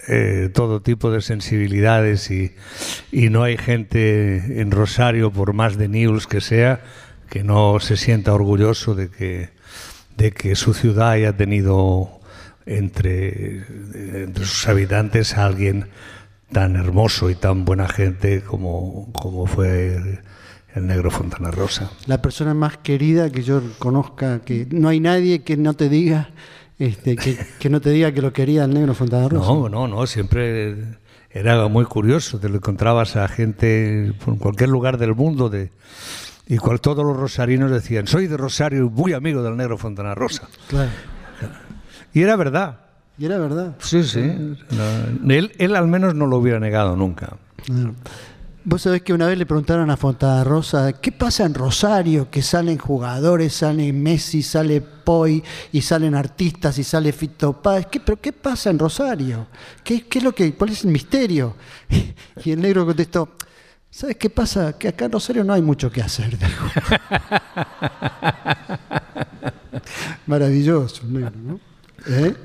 eh, 0.07 0.49
todo 0.53 0.81
tipo 0.81 1.11
de 1.11 1.21
sensibilidades 1.21 2.31
y, 2.31 2.55
y, 3.11 3.29
no 3.29 3.43
hay 3.43 3.57
gente 3.57 4.59
en 4.59 4.71
Rosario, 4.71 5.31
por 5.31 5.53
más 5.53 5.77
de 5.77 5.87
News 5.87 6.25
que 6.25 6.41
sea, 6.41 6.81
que 7.29 7.43
no 7.43 7.79
se 7.79 7.95
sienta 7.95 8.33
orgulloso 8.33 8.95
de 8.95 9.09
que, 9.09 9.49
de 10.17 10.31
que 10.31 10.55
su 10.55 10.73
ciudad 10.73 11.11
haya 11.11 11.37
tenido 11.37 12.19
entre, 12.65 13.63
entre 14.23 14.45
sus 14.45 14.67
habitantes 14.67 15.37
a 15.37 15.45
alguien 15.45 15.87
tan 16.51 16.75
hermoso 16.75 17.29
y 17.29 17.35
tan 17.35 17.65
buena 17.65 17.87
gente 17.87 18.41
como, 18.41 19.11
como 19.13 19.45
fue 19.45 20.19
el 20.75 20.87
negro 20.87 21.11
Fontana 21.11 21.51
Rosa. 21.51 21.91
La 22.05 22.21
persona 22.21 22.53
más 22.53 22.77
querida 22.77 23.29
que 23.29 23.43
yo 23.43 23.61
conozca, 23.79 24.39
que 24.39 24.67
no 24.71 24.89
hay 24.89 24.99
nadie 24.99 25.43
que 25.43 25.57
no 25.57 25.73
te 25.73 25.89
diga, 25.89 26.29
este, 26.79 27.15
que, 27.15 27.37
que, 27.59 27.69
no 27.69 27.81
te 27.81 27.89
diga 27.89 28.11
que 28.11 28.21
lo 28.21 28.33
quería 28.33 28.65
el 28.65 28.73
negro 28.73 28.93
Fontana 28.93 29.29
Rosa. 29.29 29.45
No, 29.45 29.69
no, 29.69 29.87
no, 29.87 30.07
siempre 30.07 30.75
era 31.29 31.67
muy 31.67 31.85
curioso, 31.85 32.39
te 32.39 32.49
lo 32.49 32.55
encontrabas 32.57 33.15
a 33.15 33.27
gente 33.27 34.13
en 34.27 34.35
cualquier 34.37 34.69
lugar 34.69 34.97
del 34.97 35.15
mundo 35.15 35.49
de 35.49 35.71
y 36.47 36.57
cual, 36.57 36.79
todos 36.79 37.03
los 37.03 37.17
rosarinos 37.17 37.71
decían, 37.71 38.05
soy 38.05 38.27
de 38.27 38.37
Rosario 38.37 38.85
y 38.85 38.89
muy 38.89 39.13
amigo 39.13 39.41
del 39.41 39.57
negro 39.57 39.77
Fontana 39.77 40.13
Rosa. 40.13 40.47
Claro. 40.67 40.91
Y 42.13 42.21
era 42.21 42.35
verdad. 42.35 42.81
Y 43.17 43.25
era 43.25 43.39
verdad. 43.39 43.75
Sí, 43.79 44.03
sí. 44.03 44.21
No, 45.21 45.33
él, 45.33 45.53
él 45.57 45.75
al 45.75 45.87
menos 45.87 46.13
no 46.13 46.27
lo 46.27 46.37
hubiera 46.37 46.59
negado 46.59 46.95
nunca. 46.95 47.37
Claro. 47.65 47.95
Vos 48.67 48.81
sabés 48.81 49.03
que 49.03 49.13
una 49.13 49.27
vez 49.27 49.37
le 49.37 49.45
preguntaron 49.45 49.91
a 49.91 49.95
Fontana 49.95 50.43
Rosa, 50.43 50.93
¿qué 50.93 51.11
pasa 51.11 51.45
en 51.45 51.53
Rosario? 51.53 52.31
Que 52.31 52.41
salen 52.41 52.79
jugadores, 52.79 53.53
sale 53.53 53.93
Messi, 53.93 54.41
sale 54.41 54.81
Poi, 54.81 55.43
y 55.71 55.81
salen 55.81 56.15
artistas, 56.15 56.79
y 56.79 56.83
sale 56.83 57.13
Fito 57.13 57.61
Páez. 57.61 57.85
¿Qué, 57.85 57.99
¿Pero 57.99 58.19
qué 58.19 58.33
pasa 58.33 58.71
en 58.71 58.79
Rosario? 58.79 59.45
¿Qué, 59.83 60.07
¿Qué, 60.07 60.17
es 60.17 60.23
lo 60.23 60.33
que, 60.33 60.55
¿Cuál 60.55 60.71
es 60.71 60.83
el 60.83 60.89
misterio? 60.89 61.55
Y 62.43 62.51
el 62.51 62.59
negro 62.59 62.87
contestó, 62.87 63.35
¿sabes 63.91 64.15
qué 64.15 64.31
pasa? 64.31 64.75
Que 64.79 64.87
acá 64.87 65.05
en 65.05 65.11
Rosario 65.11 65.43
no 65.43 65.53
hay 65.53 65.61
mucho 65.61 65.91
que 65.91 66.01
hacer. 66.01 66.35
Maravilloso, 70.25 71.03
negro, 71.05 71.33
¿no? 71.35 71.59
¿Eh? 72.07 72.35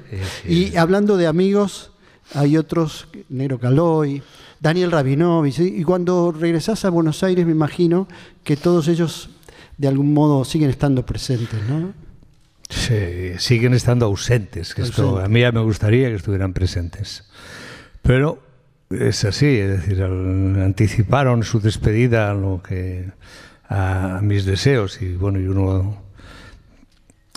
Y 0.46 0.76
hablando 0.76 1.16
de 1.16 1.26
amigos, 1.26 1.92
hay 2.34 2.58
otros, 2.58 3.08
Negro 3.30 3.58
Caloy, 3.58 4.22
Daniel 4.60 4.90
Rabinovich, 4.90 5.58
y 5.58 5.82
cuando 5.84 6.32
regresás 6.32 6.84
a 6.84 6.90
Buenos 6.90 7.22
Aires 7.22 7.46
me 7.46 7.52
imagino 7.52 8.06
que 8.44 8.56
todos 8.56 8.88
ellos 8.88 9.30
de 9.78 9.88
algún 9.88 10.12
modo 10.12 10.44
siguen 10.44 10.68
estando 10.68 11.06
presentes, 11.06 11.58
¿no? 11.68 11.94
Sí, 12.68 13.38
siguen 13.38 13.74
estando 13.74 14.06
ausentes, 14.06 14.74
que 14.74 14.82
esto 14.82 15.18
a 15.18 15.28
mí 15.28 15.40
ya 15.40 15.50
me 15.50 15.62
gustaría 15.62 16.08
que 16.08 16.14
estuvieran 16.14 16.52
presentes. 16.52 17.24
Pero 18.02 18.42
es 18.90 19.24
así, 19.24 19.46
es 19.46 19.70
decir, 19.80 20.02
anticiparon 20.02 21.42
su 21.42 21.60
despedida 21.60 22.30
a 22.30 22.34
lo 22.34 22.62
que 22.62 23.10
a 23.68 24.20
mis 24.22 24.44
deseos 24.44 25.00
y 25.00 25.14
bueno, 25.14 25.40
y 25.40 25.46
uno 25.46 26.02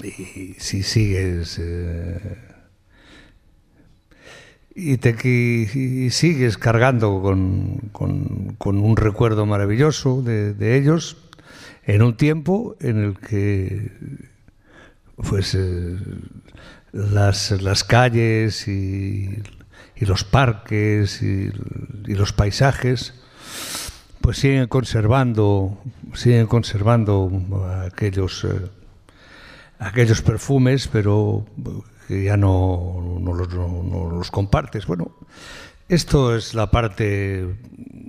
y 0.04 0.56
si 0.58 0.84
sigues 0.84 1.60
eh, 1.60 2.38
y, 4.76 4.98
te, 4.98 6.10
sigues 6.10 6.58
cargando 6.58 7.22
con, 7.22 8.58
un 8.60 8.98
recuerdo 8.98 9.46
maravilloso 9.46 10.22
de, 10.22 10.78
ellos 10.78 11.18
en 11.86 12.02
un 12.02 12.18
tiempo 12.18 12.76
en 12.80 12.98
el 12.98 13.20
que 13.20 13.92
pues 15.16 15.54
eh, 15.56 15.98
las, 16.92 17.52
las 17.62 17.84
calles 17.84 18.68
y, 18.68 19.44
los 20.00 20.24
parques 20.26 21.22
y, 21.22 21.50
y, 22.08 22.16
los 22.16 22.34
paisajes 22.34 23.14
pues 24.20 24.38
siguen 24.38 24.68
conservando 24.68 25.78
siguen 26.14 26.48
conservando 26.48 27.32
aquellos 27.86 28.44
eh, 28.44 28.70
aquellos 29.80 30.22
perfumes 30.22 30.90
pero 30.90 31.46
que 32.08 32.24
ya 32.24 32.38
no, 32.38 33.20
no, 33.20 33.34
los, 33.34 33.54
no, 33.54 34.10
los, 34.12 34.32
compartes. 34.32 34.86
Bueno, 34.86 35.12
esto 35.88 36.36
es 36.36 36.54
la 36.54 36.72
parte, 36.72 37.56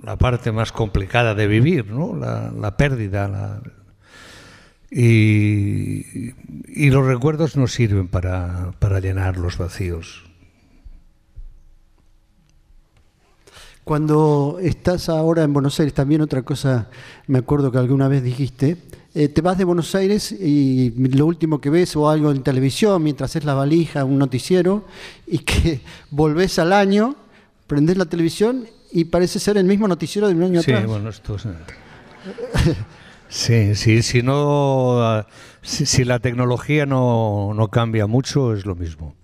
la 0.03 0.17
parte 0.17 0.51
más 0.51 0.71
complicada 0.71 1.35
de 1.35 1.47
vivir, 1.47 1.87
¿no? 1.87 2.15
la, 2.15 2.51
la 2.51 2.77
pérdida. 2.77 3.27
La, 3.27 3.61
y, 4.91 6.33
y, 6.67 6.89
los 6.89 7.05
recuerdos 7.05 7.57
no 7.57 7.67
sirven 7.67 8.07
para, 8.07 8.71
para 8.79 8.99
llenar 8.99 9.37
los 9.37 9.57
vacíos. 9.57 10.23
Cuando 13.83 14.57
estás 14.61 15.09
ahora 15.09 15.43
en 15.43 15.53
Buenos 15.53 15.79
Aires, 15.79 15.93
también 15.93 16.21
otra 16.21 16.41
cosa, 16.41 16.89
me 17.27 17.37
acuerdo 17.37 17.71
que 17.71 17.77
alguna 17.77 18.07
vez 18.07 18.23
dijiste, 18.23 18.77
eh, 19.15 19.29
te 19.29 19.41
vas 19.41 19.57
de 19.57 19.63
Buenos 19.63 19.95
Aires 19.95 20.33
y 20.33 20.91
lo 20.91 21.25
último 21.25 21.61
que 21.61 21.69
ves 21.69 21.95
o 21.95 22.09
algo 22.09 22.31
en 22.31 22.43
televisión 22.43 23.01
mientras 23.01 23.37
es 23.37 23.45
la 23.45 23.53
valija, 23.53 24.03
un 24.03 24.19
noticiero, 24.19 24.83
y 25.25 25.39
que 25.39 25.79
volvés 26.11 26.59
al 26.59 26.73
año, 26.73 27.15
prendés 27.65 27.97
la 27.97 28.05
televisión 28.05 28.67
y 28.91 29.05
parece 29.05 29.39
ser 29.39 29.55
el 29.57 29.63
mismo 29.63 29.87
noticiero 29.87 30.27
de 30.27 30.35
un 30.35 30.43
año 30.43 30.61
sí, 30.61 30.71
atrás. 30.71 30.87
Bueno, 30.87 31.09
esto 31.09 31.35
es... 31.35 31.47
Sí, 33.27 33.73
sí, 33.73 34.03
si 34.03 34.21
no, 34.21 35.25
si, 35.61 35.87
si 35.87 36.05
la 36.05 36.19
tecnología 36.19 36.85
no, 36.85 37.53
no, 37.55 37.69
cambia 37.69 38.05
mucho, 38.05 38.53
es 38.53 38.65
lo 38.65 38.75
mismo. 38.75 39.15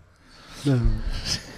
No. 0.66 0.80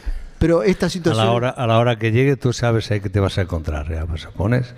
Pero 0.43 0.61
esta 0.61 0.89
situación... 0.89 1.23
A 1.23 1.27
la, 1.27 1.31
hora, 1.31 1.49
a 1.51 1.67
la 1.67 1.79
hora 1.79 1.97
que 1.97 2.11
llegue 2.11 2.35
tú 2.35 2.51
sabes 2.51 2.91
ahí 2.91 2.99
que 2.99 3.09
te 3.09 3.21
vas 3.21 3.37
a 3.37 3.43
encontrar, 3.43 3.89
ya 3.89 4.05
pues 4.05 4.25
pones 4.35 4.75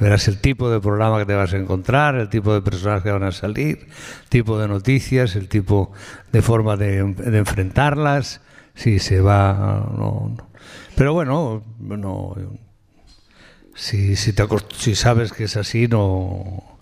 verás 0.00 0.26
el 0.26 0.40
tipo 0.40 0.68
de 0.68 0.80
programa 0.80 1.20
que 1.20 1.24
te 1.24 1.34
vas 1.34 1.54
a 1.54 1.56
encontrar, 1.56 2.16
el 2.16 2.28
tipo 2.28 2.52
de 2.52 2.62
personas 2.62 3.04
que 3.04 3.12
van 3.12 3.22
a 3.22 3.30
salir, 3.30 3.86
el 4.24 4.28
tipo 4.28 4.58
de 4.58 4.66
noticias, 4.66 5.36
el 5.36 5.48
tipo 5.48 5.92
de 6.32 6.42
forma 6.42 6.76
de, 6.76 7.04
de 7.04 7.38
enfrentarlas, 7.38 8.40
si 8.74 8.98
se 8.98 9.20
va... 9.20 9.86
No, 9.96 10.34
no. 10.36 10.48
Pero 10.96 11.12
bueno, 11.12 11.62
no, 11.78 12.34
si, 13.76 14.16
si, 14.16 14.32
te, 14.32 14.44
si 14.76 14.96
sabes 14.96 15.32
que 15.32 15.44
es 15.44 15.56
así, 15.56 15.86
no, 15.86 16.76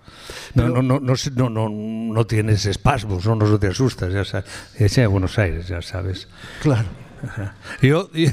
No, 0.55 0.70
no, 0.70 0.80
no, 0.80 1.01
no, 1.01 1.51
no, 1.51 1.68
no, 1.68 2.26
tienes 2.26 2.64
espasmos, 2.64 3.26
no, 3.26 3.35
no 3.35 3.59
te 3.59 3.66
asustas, 3.66 4.11
ya 4.11 4.24
sabes. 4.24 4.51
Es 4.78 4.97
en 4.97 5.11
Buenos 5.11 5.39
Aires, 5.39 5.68
ya 5.68 5.83
sabes. 5.83 6.28
Claro. 6.62 7.02
Yo, 7.81 8.11
yo- 8.12 8.31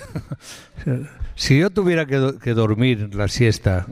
si 1.35 1.59
yo 1.59 1.69
tuviera 1.69 2.05
que, 2.05 2.15
do- 2.15 2.39
que 2.39 2.53
dormir 2.53 3.13
la 3.15 3.27
siesta, 3.27 3.85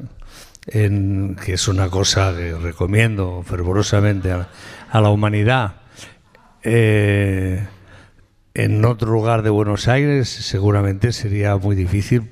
en, 0.68 1.36
que 1.43 1.54
es 1.54 1.68
una 1.68 1.89
cosa 1.89 2.34
que 2.36 2.54
recomiendo 2.58 3.41
fervorosamente 3.45 4.32
a, 4.32 4.50
a 4.91 5.02
la 5.02 5.10
humanidad, 5.10 5.76
eh, 6.64 7.66
en 8.54 8.84
otro 8.86 9.12
lugar 9.12 9.43
de 9.43 9.50
Buenos 9.50 9.88
Aires 9.88 10.28
seguramente 10.30 11.12
sería 11.14 11.56
muy 11.58 11.76
difícil 11.76 12.30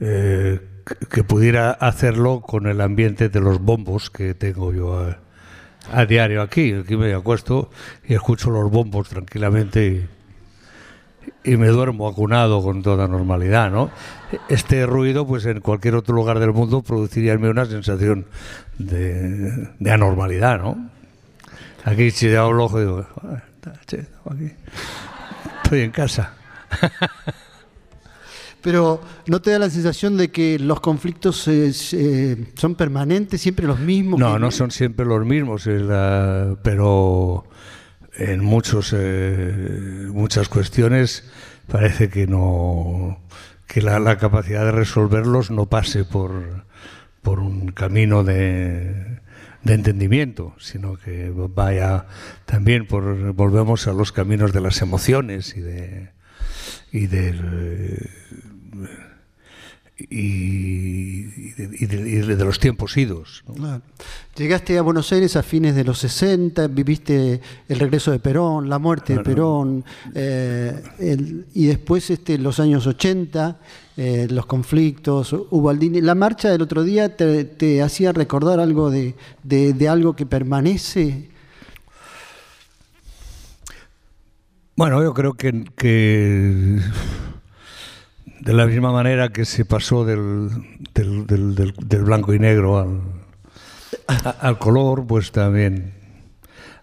eh, 0.00 0.60
que- 0.86 1.06
que 1.06 1.24
pudiera 1.24 1.70
hacerlo 1.70 2.40
con 2.40 2.66
el 2.66 2.80
ambiente 2.80 3.28
de 3.28 3.40
los 3.40 3.60
bombos 3.60 4.10
que 4.10 4.34
tengo 4.34 4.72
yo 4.72 4.98
a, 4.98 5.18
a 5.92 6.06
diario 6.06 6.42
aquí. 6.42 6.72
Aquí 6.72 6.96
me 6.96 7.12
acuesto 7.14 7.70
y 8.08 8.14
escucho 8.14 8.50
los 8.50 8.70
bombos 8.70 9.08
tranquilamente 9.08 9.86
y, 9.86 10.08
y 11.44 11.56
me 11.56 11.68
duermo 11.68 12.08
acunado 12.08 12.62
con 12.62 12.82
toda 12.82 13.08
normalidad, 13.08 13.70
¿no? 13.70 13.90
Este 14.48 14.86
ruido, 14.86 15.26
pues 15.26 15.44
en 15.46 15.60
cualquier 15.60 15.94
otro 15.96 16.14
lugar 16.14 16.38
del 16.38 16.52
mundo 16.52 16.82
produciría 16.82 17.32
en 17.32 17.40
mí 17.42 17.48
una 17.48 17.64
sensación 17.66 18.26
de, 18.78 19.68
de 19.78 19.90
anormalidad, 19.90 20.58
¿no? 20.60 20.90
Aquí 21.84 22.10
si 22.12 22.28
le 22.28 22.36
hago 22.36 22.50
el 22.50 22.60
ojo 22.60 22.78
digo, 22.80 23.06
"Ah, 23.22 23.42
aquí. 23.80 23.96
estoy 25.64 25.80
en 25.80 25.90
casa. 25.90 26.34
Pero 28.60 29.00
¿no 29.26 29.42
te 29.42 29.50
da 29.50 29.58
la 29.58 29.68
sensación 29.70 30.16
de 30.16 30.30
que 30.30 30.56
los 30.60 30.80
conflictos 30.80 31.48
eh, 31.48 31.72
se- 31.72 32.46
son 32.54 32.76
permanentes, 32.76 33.40
siempre 33.40 33.66
los 33.66 33.80
mismos? 33.80 34.20
No, 34.20 34.38
no 34.38 34.52
son 34.52 34.70
siempre 34.70 35.04
los 35.04 35.26
mismos, 35.26 35.66
la- 35.66 36.54
pero 36.62 37.44
en 38.16 38.44
muchos 38.44 38.94
eh, 38.96 39.91
muchas 40.32 40.48
cuestiones 40.48 41.30
parece 41.70 42.08
que 42.08 42.26
no 42.26 43.20
que 43.66 43.82
la, 43.82 43.98
la 43.98 44.16
capacidad 44.16 44.64
de 44.64 44.72
resolverlos 44.72 45.50
no 45.50 45.66
pase 45.66 46.06
por 46.06 46.64
por 47.20 47.38
un 47.38 47.72
camino 47.72 48.24
de, 48.24 49.20
de 49.62 49.74
entendimiento, 49.74 50.54
sino 50.58 50.96
que 50.96 51.30
vaya 51.34 52.06
también 52.46 52.86
por 52.86 53.34
volvemos 53.34 53.86
a 53.88 53.92
los 53.92 54.10
caminos 54.10 54.54
de 54.54 54.62
las 54.62 54.80
emociones 54.80 55.54
y 55.54 55.60
de 55.60 56.12
y 56.90 57.08
del 57.08 58.08
y, 60.10 61.22
de, 61.52 61.70
y 61.78 61.86
de- 61.86 62.10
y 62.10 62.14
de 62.36 62.44
los 62.44 62.58
tiempos 62.58 62.96
idos. 62.96 63.42
¿no? 63.48 63.54
Claro. 63.54 63.82
Llegaste 64.36 64.78
a 64.78 64.82
Buenos 64.82 65.12
Aires 65.12 65.36
a 65.36 65.42
fines 65.42 65.74
de 65.74 65.84
los 65.84 65.98
60, 65.98 66.66
viviste 66.68 67.40
el 67.68 67.78
regreso 67.78 68.10
de 68.10 68.18
Perón, 68.18 68.68
la 68.68 68.78
muerte 68.78 69.14
de 69.14 69.22
Perón, 69.22 69.84
eh, 70.14 70.82
el- 70.98 71.46
y 71.54 71.66
después 71.66 72.08
este, 72.10 72.38
los 72.38 72.58
años 72.60 72.86
80, 72.86 73.58
eh, 73.96 74.26
los 74.30 74.46
conflictos, 74.46 75.34
Ubaldini. 75.50 76.00
La 76.00 76.14
marcha 76.14 76.48
del 76.50 76.62
otro 76.62 76.82
día 76.82 77.14
te, 77.16 77.44
te 77.44 77.82
hacía 77.82 78.12
recordar 78.12 78.58
algo 78.60 78.90
de, 78.90 79.14
de- 79.42 79.72
de 79.74 79.88
algo 79.88 80.16
que 80.16 80.24
permanece. 80.26 81.28
Bueno, 84.74 85.02
yo 85.02 85.12
creo 85.12 85.34
que, 85.34 85.64
que 85.76 86.78
de 88.44 88.52
la 88.52 88.66
misma 88.66 88.90
manera 88.92 89.28
que 89.30 89.44
se 89.44 89.64
pasó 89.64 90.04
del, 90.04 90.48
del, 90.94 91.26
del- 91.26 91.54
del- 91.54 92.02
blanco 92.02 92.34
y 92.34 92.38
negro 92.38 92.78
al, 92.78 93.00
a- 94.08 94.30
al 94.30 94.58
color, 94.58 95.06
pues 95.06 95.30
también 95.32 95.94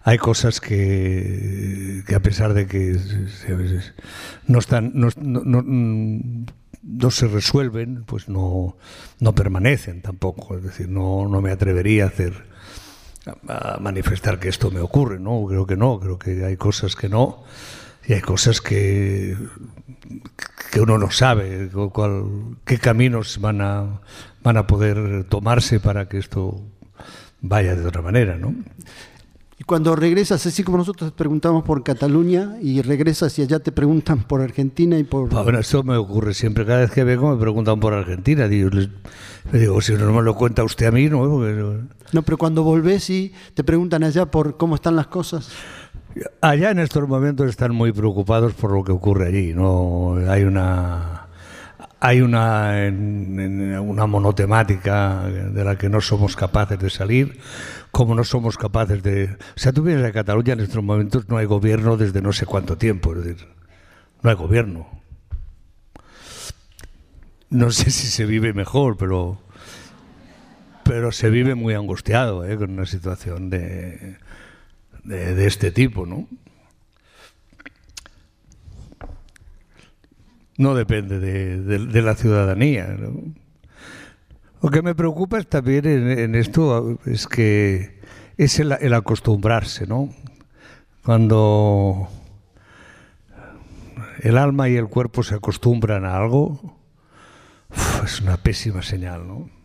hay 0.02 0.16
cosas 0.16 0.60
que, 0.60 2.02
que 2.06 2.14
a 2.14 2.20
pesar 2.20 2.54
de 2.54 2.66
que 2.66 2.94
se- 2.98 3.28
se- 3.28 3.92
no 4.46 4.58
están 4.58 4.92
no, 4.94 5.08
no- 5.20 5.42
no- 5.44 7.10
se 7.10 7.26
resuelven, 7.28 8.04
pues 8.06 8.28
no, 8.30 8.76
no 9.20 9.34
permanecen 9.34 10.00
tampoco. 10.00 10.56
Es 10.56 10.62
decir, 10.62 10.88
no, 10.88 11.28
no 11.28 11.42
me 11.42 11.50
atrevería 11.50 12.04
a 12.04 12.08
hacer 12.08 12.32
a 13.44 13.74
a 13.74 13.78
manifestar 13.80 14.38
que 14.40 14.48
esto 14.48 14.70
me 14.70 14.80
ocurre, 14.80 15.20
¿no? 15.20 15.44
Creo 15.46 15.66
que 15.66 15.76
no, 15.76 16.00
creo 16.00 16.18
que 16.18 16.42
hay 16.42 16.56
cosas 16.56 16.96
que 16.96 17.10
no 17.10 17.44
y 18.08 18.14
hay 18.14 18.22
cosas 18.22 18.62
que 18.62 19.36
que 20.72 20.80
uno 20.80 20.98
no 20.98 21.10
sabe 21.10 21.68
cu- 21.72 21.90
cuál- 21.90 22.56
qué 22.64 22.78
caminos 22.78 23.38
van 23.40 23.60
a 23.60 24.00
van 24.42 24.56
a 24.56 24.66
poder 24.66 25.24
tomarse 25.24 25.80
para 25.80 26.08
que 26.08 26.18
esto 26.18 26.60
vaya 27.42 27.74
de 27.76 27.86
otra 27.86 28.00
manera, 28.02 28.36
¿no? 28.36 28.54
Y 29.58 29.64
cuando 29.64 29.94
regresas, 29.94 30.46
así 30.46 30.62
como 30.64 30.78
nosotros 30.78 31.10
te 31.12 31.16
preguntamos 31.18 31.64
por 31.64 31.82
Cataluña, 31.84 32.56
y 32.62 32.80
regresas 32.80 33.38
y 33.38 33.42
allá 33.42 33.58
te 33.58 33.72
preguntan 33.72 34.22
por 34.24 34.40
Argentina 34.40 34.96
y 34.98 35.04
por... 35.04 35.28
Ah, 35.34 35.42
Bueno, 35.42 35.58
esto 35.58 35.82
me 35.82 35.96
ocurre 35.98 36.32
siempre. 36.32 36.64
Cada 36.64 36.78
vez 36.80 36.90
que 36.90 37.04
vengo 37.04 37.30
me 37.30 37.38
preguntan 37.38 37.78
por 37.78 37.92
Argentina. 37.92 38.48
Digo, 38.48 38.70
les- 38.70 38.88
le 39.52 39.58
digo, 39.58 39.78
si 39.82 39.92
no 39.92 40.10
me 40.14 40.22
lo 40.22 40.34
cuenta 40.34 40.64
usted 40.64 40.86
a 40.86 40.90
mí, 40.90 41.10
¿no? 41.10 41.28
Porque- 41.28 41.78
No, 42.12 42.22
pero 42.22 42.38
cuando 42.38 42.62
volvés 42.62 43.10
y 43.10 43.34
te 43.52 43.62
preguntan 43.62 44.02
allá 44.02 44.24
por 44.30 44.56
cómo 44.56 44.76
están 44.76 44.96
las 44.96 45.08
cosas. 45.08 45.50
Allá 46.40 46.70
en 46.70 46.78
estos 46.78 47.08
momentos 47.08 47.48
están 47.48 47.74
muy 47.74 47.92
preocupados 47.92 48.54
por 48.54 48.72
lo 48.72 48.82
que 48.82 48.92
ocurre 48.92 49.28
allí. 49.28 49.54
No 49.54 50.16
hay 50.28 50.42
una 50.42 51.28
hay 52.00 52.22
una 52.22 52.72
una 53.80 54.06
monotemática 54.06 55.24
de 55.24 55.64
la 55.64 55.76
que 55.76 55.88
no 55.88 56.00
somos 56.00 56.34
capaces 56.34 56.78
de 56.78 56.90
salir, 56.90 57.38
como 57.90 58.14
no 58.14 58.24
somos 58.24 58.56
capaces 58.56 59.02
de. 59.02 59.36
O 59.56 59.58
sea, 59.58 59.72
tú 59.72 59.82
vienes 59.82 60.04
a 60.04 60.12
Cataluña 60.12 60.54
en 60.54 60.60
estos 60.60 60.82
momentos 60.82 61.28
no 61.28 61.36
hay 61.36 61.46
gobierno 61.46 61.96
desde 61.96 62.22
no 62.22 62.32
sé 62.32 62.46
cuánto 62.46 62.76
tiempo, 62.76 63.14
no 63.14 64.30
hay 64.30 64.36
gobierno. 64.36 64.88
No 67.50 67.70
sé 67.70 67.90
si 67.90 68.06
se 68.06 68.26
vive 68.26 68.52
mejor, 68.52 68.96
pero 68.96 69.38
pero 70.84 71.12
se 71.12 71.30
vive 71.30 71.54
muy 71.54 71.74
angustiado, 71.74 72.44
¿eh? 72.44 72.56
con 72.56 72.70
una 72.72 72.86
situación 72.86 73.50
de 73.50 74.16
de, 75.04 75.46
este 75.46 75.70
tipo, 75.70 76.06
¿no? 76.06 76.26
No 80.56 80.74
depende 80.74 81.18
de, 81.18 82.02
la 82.02 82.14
ciudadanía. 82.14 82.86
¿no? 82.86 83.34
Lo 84.62 84.70
que 84.70 84.82
me 84.82 84.94
preocupa 84.94 85.42
también 85.42 85.86
en, 85.86 86.34
esto 86.34 86.98
es 87.06 87.26
que 87.26 88.00
es 88.36 88.58
el, 88.58 88.72
el 88.80 88.94
acostumbrarse, 88.94 89.86
¿no? 89.86 90.10
Cuando 91.02 92.08
el 94.20 94.36
alma 94.36 94.68
y 94.68 94.76
el 94.76 94.88
cuerpo 94.88 95.22
se 95.22 95.34
acostumbran 95.34 96.04
a 96.04 96.16
algo, 96.16 96.76
es 98.04 98.20
una 98.20 98.36
pésima 98.36 98.82
señal, 98.82 99.26
¿no? 99.26 99.59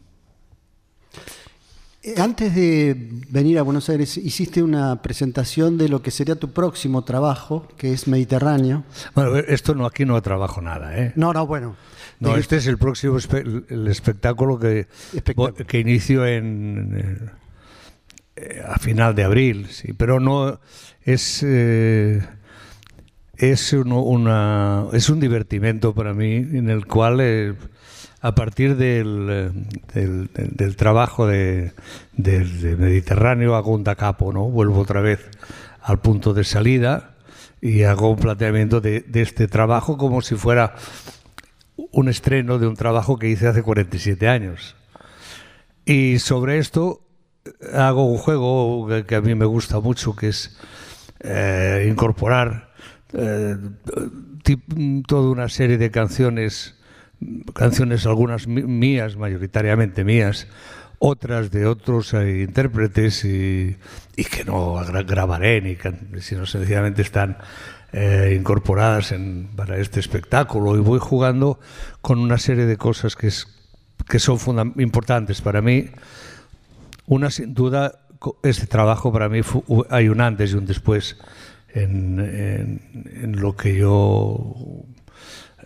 Eh, 2.08 2.14
Antes 2.22 2.54
de 2.54 3.10
venir 3.30 3.58
a 3.58 3.64
Buenos 3.64 3.90
Aires, 3.90 4.16
hiciste 4.18 4.62
una 4.62 5.02
presentación 5.02 5.76
de 5.80 5.90
lo 5.90 6.04
que 6.04 6.12
sería 6.12 6.36
tu 6.36 6.52
próximo 6.52 7.04
trabajo, 7.04 7.68
que 7.78 7.94
es 7.94 8.08
Mediterráneo. 8.08 8.84
Bueno, 9.16 9.36
esto 9.38 9.74
no 9.74 9.88
aquí 9.88 10.06
no 10.06 10.22
trabajo 10.22 10.62
nada, 10.62 10.96
¿eh? 10.96 11.14
No, 11.16 11.34
no, 11.34 11.48
bueno. 11.48 11.76
No, 12.20 12.36
De- 12.36 12.42
este 12.42 12.58
es 12.58 12.68
el 12.68 12.78
próximo 12.78 13.16
espe- 13.18 13.66
el 13.70 13.88
espectáculo 13.88 14.60
que, 14.60 14.88
Espectáculo. 15.16 15.54
que 15.56 15.80
inicio 15.80 16.28
en, 16.28 17.32
eh, 18.36 18.62
a 18.68 18.78
final 18.78 19.16
de 19.16 19.24
abril, 19.24 19.68
sí, 19.72 19.94
pero 19.94 20.20
no 20.20 20.60
es 21.02 21.42
eh, 21.44 22.22
es 23.38 23.74
uno- 23.74 24.04
una 24.04 24.86
es 24.94 25.10
un 25.10 25.20
divertimento 25.20 25.94
para 25.96 26.14
mí 26.14 26.36
en 26.36 26.70
el 26.70 26.86
cual 26.86 27.18
eh, 27.20 27.54
a 28.26 28.34
partir 28.34 28.76
del, 28.76 29.54
del, 29.94 30.76
trabajo 30.76 31.28
de, 31.28 31.74
del 32.14 32.60
de 32.60 32.76
Mediterráneo 32.76 33.54
hago 33.54 33.72
un 33.72 33.84
da 33.84 33.94
capo, 33.94 34.34
¿no? 34.34 34.46
Vuelvo 34.50 34.80
otra 34.80 35.00
vez 35.00 35.30
al 35.80 36.00
punto 36.00 36.34
de 36.34 36.44
salida 36.44 37.14
y 37.62 37.84
hago 37.84 38.10
un 38.10 38.18
planteamiento 38.18 38.82
de, 38.82 39.06
este 39.14 39.48
trabajo 39.48 39.96
como 40.00 40.24
si 40.24 40.34
fuera 40.34 40.74
un 41.92 42.10
estreno 42.10 42.58
de 42.58 42.66
un 42.66 42.76
trabajo 42.76 43.20
que 43.20 43.30
hice 43.30 43.48
hace 43.48 43.62
47 43.62 44.28
años. 44.28 44.76
Y 45.86 46.18
sobre 46.18 46.58
esto 46.58 47.02
eh, 47.46 47.52
hago 47.76 48.06
un 48.06 48.18
juego 48.18 48.88
que, 49.06 49.16
a 49.16 49.22
mí 49.22 49.36
me 49.36 49.46
gusta 49.46 49.80
mucho, 49.80 50.16
que 50.16 50.30
es 50.30 50.58
eh, 51.20 51.88
incorporar 51.88 52.74
eh, 53.14 53.56
toda 55.08 55.30
una 55.30 55.48
serie 55.48 55.78
de 55.78 55.92
canciones, 55.92 56.75
canciones 57.54 58.06
algunas 58.06 58.48
mí- 58.48 58.64
mías, 58.64 59.16
mayoritariamente 59.18 60.04
mías, 60.04 60.48
otras 61.00 61.52
de 61.52 61.66
otros 61.66 62.14
eh, 62.14 62.42
intérpretes 62.48 63.26
y, 63.26 63.78
que 64.26 64.44
no 64.46 64.76
gra- 64.86 65.06
grabaré, 65.06 65.62
ni 65.62 65.76
sino 66.22 66.46
sencillamente 66.46 67.02
están 67.02 67.38
eh, 67.94 68.36
incorporadas 68.38 69.12
en- 69.12 69.50
para 69.56 69.78
este 69.78 70.00
espectáculo 70.00 70.76
y 70.76 70.80
voy 70.80 71.00
jugando 71.00 71.60
con 72.02 72.20
una 72.20 72.38
serie 72.38 72.66
de 72.66 72.78
cosas 72.78 73.16
que, 73.16 73.30
son 74.20 74.74
importantes 74.78 75.42
para 75.42 75.62
mí. 75.62 75.90
Una 77.08 77.30
sin 77.30 77.54
duda 77.54 78.00
este 78.44 78.66
trabajo 78.66 79.12
para 79.14 79.30
mí 79.30 79.42
hay 79.90 80.10
un 80.10 80.22
antes 80.22 80.52
y 80.52 80.56
un 80.56 80.66
después 80.66 81.18
en, 81.70 82.20
lo 83.40 83.56
que 83.56 83.76
yo 83.76 84.56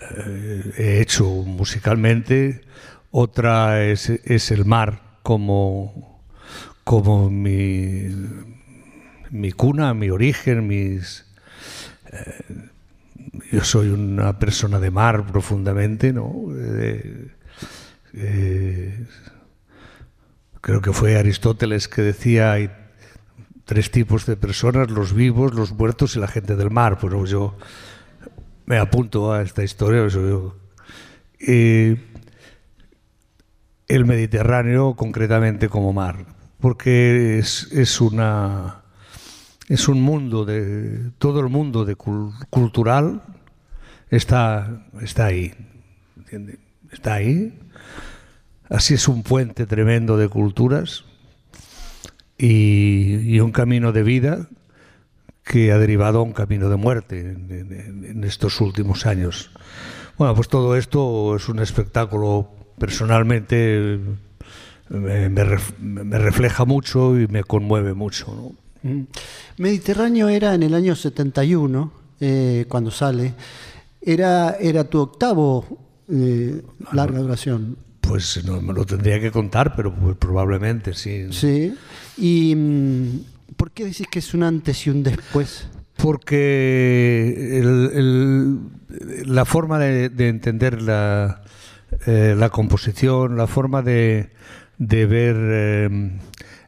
eh, 0.01 0.73
he 0.77 1.01
hecho 1.01 1.25
musicalmente. 1.25 2.61
Otra 3.11 3.83
es, 3.83 4.09
el 4.51 4.65
mar 4.65 5.17
como, 5.23 6.21
como 6.83 7.29
mi, 7.29 8.07
mi 9.31 9.51
cuna, 9.51 9.93
mi 9.93 10.09
origen, 10.09 10.67
mis... 10.67 11.25
Eh, 12.11 12.67
yo 13.51 13.63
soy 13.63 13.89
una 13.89 14.37
persona 14.37 14.79
de 14.79 14.91
mar 14.91 15.25
profundamente, 15.25 16.13
¿no? 16.13 16.33
creo 20.61 20.81
que 20.81 20.93
fue 20.93 21.17
Aristóteles 21.17 21.87
que 21.87 22.01
decía 22.01 22.51
hay 22.51 22.69
tres 23.65 23.91
tipos 23.91 24.25
de 24.25 24.35
personas, 24.35 24.89
los 24.89 25.13
vivos, 25.13 25.53
los 25.53 25.73
muertos 25.73 26.15
y 26.15 26.19
la 26.19 26.27
gente 26.27 26.55
del 26.55 26.71
mar. 26.71 26.97
Yo 27.27 27.55
me 28.69 28.77
apunto 28.77 29.33
a 29.33 29.41
esta 29.41 29.63
historia. 29.63 30.07
el 31.39 31.97
Mediterráneo 34.05 34.95
concretamente 34.95 35.67
como 35.67 35.91
mar, 35.91 36.25
porque 36.61 37.39
es, 37.39 37.99
una 37.99 38.83
es 39.67 39.89
un 39.89 40.01
mundo 40.01 40.45
de 40.45 41.11
todo 41.17 41.41
el 41.41 41.49
mundo 41.49 41.83
de 41.83 41.95
cultural 41.95 43.23
está 44.09 44.85
está 45.01 45.25
ahí, 45.25 45.53
está 46.91 47.15
ahí 47.15 47.53
Así 48.69 48.93
es 48.93 49.07
un 49.07 49.23
puente 49.23 49.65
tremendo 49.65 50.15
de 50.15 50.29
culturas 50.29 51.03
y, 52.37 53.39
un 53.39 53.51
camino 53.51 53.91
de 53.91 54.03
vida 54.03 54.47
que 55.49 55.71
ha 55.71 55.79
derivado 55.79 56.19
a 56.19 56.21
un 56.21 56.31
camino 56.31 56.69
de 56.69 56.75
muerte 56.75 57.19
en, 57.21 58.23
estos 58.23 58.61
últimos 58.61 59.07
años. 59.07 59.49
Bueno, 60.15 60.35
pues 60.35 60.47
todo 60.47 60.75
esto 60.75 61.35
es 61.35 61.49
un 61.49 61.57
espectáculo 61.57 62.51
personalmente 62.77 63.99
me, 64.89 65.29
refleja 66.19 66.65
mucho 66.65 67.19
y 67.19 67.27
me 67.27 67.43
conmueve 67.43 67.95
mucho. 67.95 68.53
Mm. 68.83 69.01
Mediterráneo 69.57 70.29
era 70.29 70.53
en 70.53 70.61
el 70.61 70.75
año 70.75 70.95
71, 70.95 71.91
eh, 72.19 72.65
cuando 72.69 72.91
sale, 72.91 73.33
era, 73.99 74.55
era 74.59 74.83
tu 74.83 74.99
octavo 74.99 75.79
eh, 76.09 76.61
larga 76.91 77.17
duración. 77.17 77.75
Pues 78.01 78.45
no 78.45 78.61
me 78.61 78.71
lo 78.71 78.85
tendría 78.85 79.19
que 79.19 79.31
contar, 79.31 79.75
pero 79.75 79.95
pues, 79.95 80.15
probablemente 80.15 80.93
sí. 80.93 81.27
Sí. 81.31 81.73
¿Y 82.17 82.55
mm, 82.55 83.38
por 83.55 83.71
qué 83.71 83.85
decís 83.85 84.07
que 84.09 84.19
es 84.19 84.33
un 84.33 84.43
antes 84.43 84.85
y 84.87 84.89
un 84.89 85.03
después? 85.03 85.67
Porque 85.97 87.61
la 89.25 89.45
forma 89.45 89.79
de, 89.79 90.29
entender 90.29 90.81
la, 90.81 91.41
eh, 92.05 92.35
la, 92.37 92.49
composición, 92.49 93.35
la 93.35 93.47
forma 93.47 93.81
de, 93.81 94.29
ver 94.77 95.35
eh, 95.37 95.89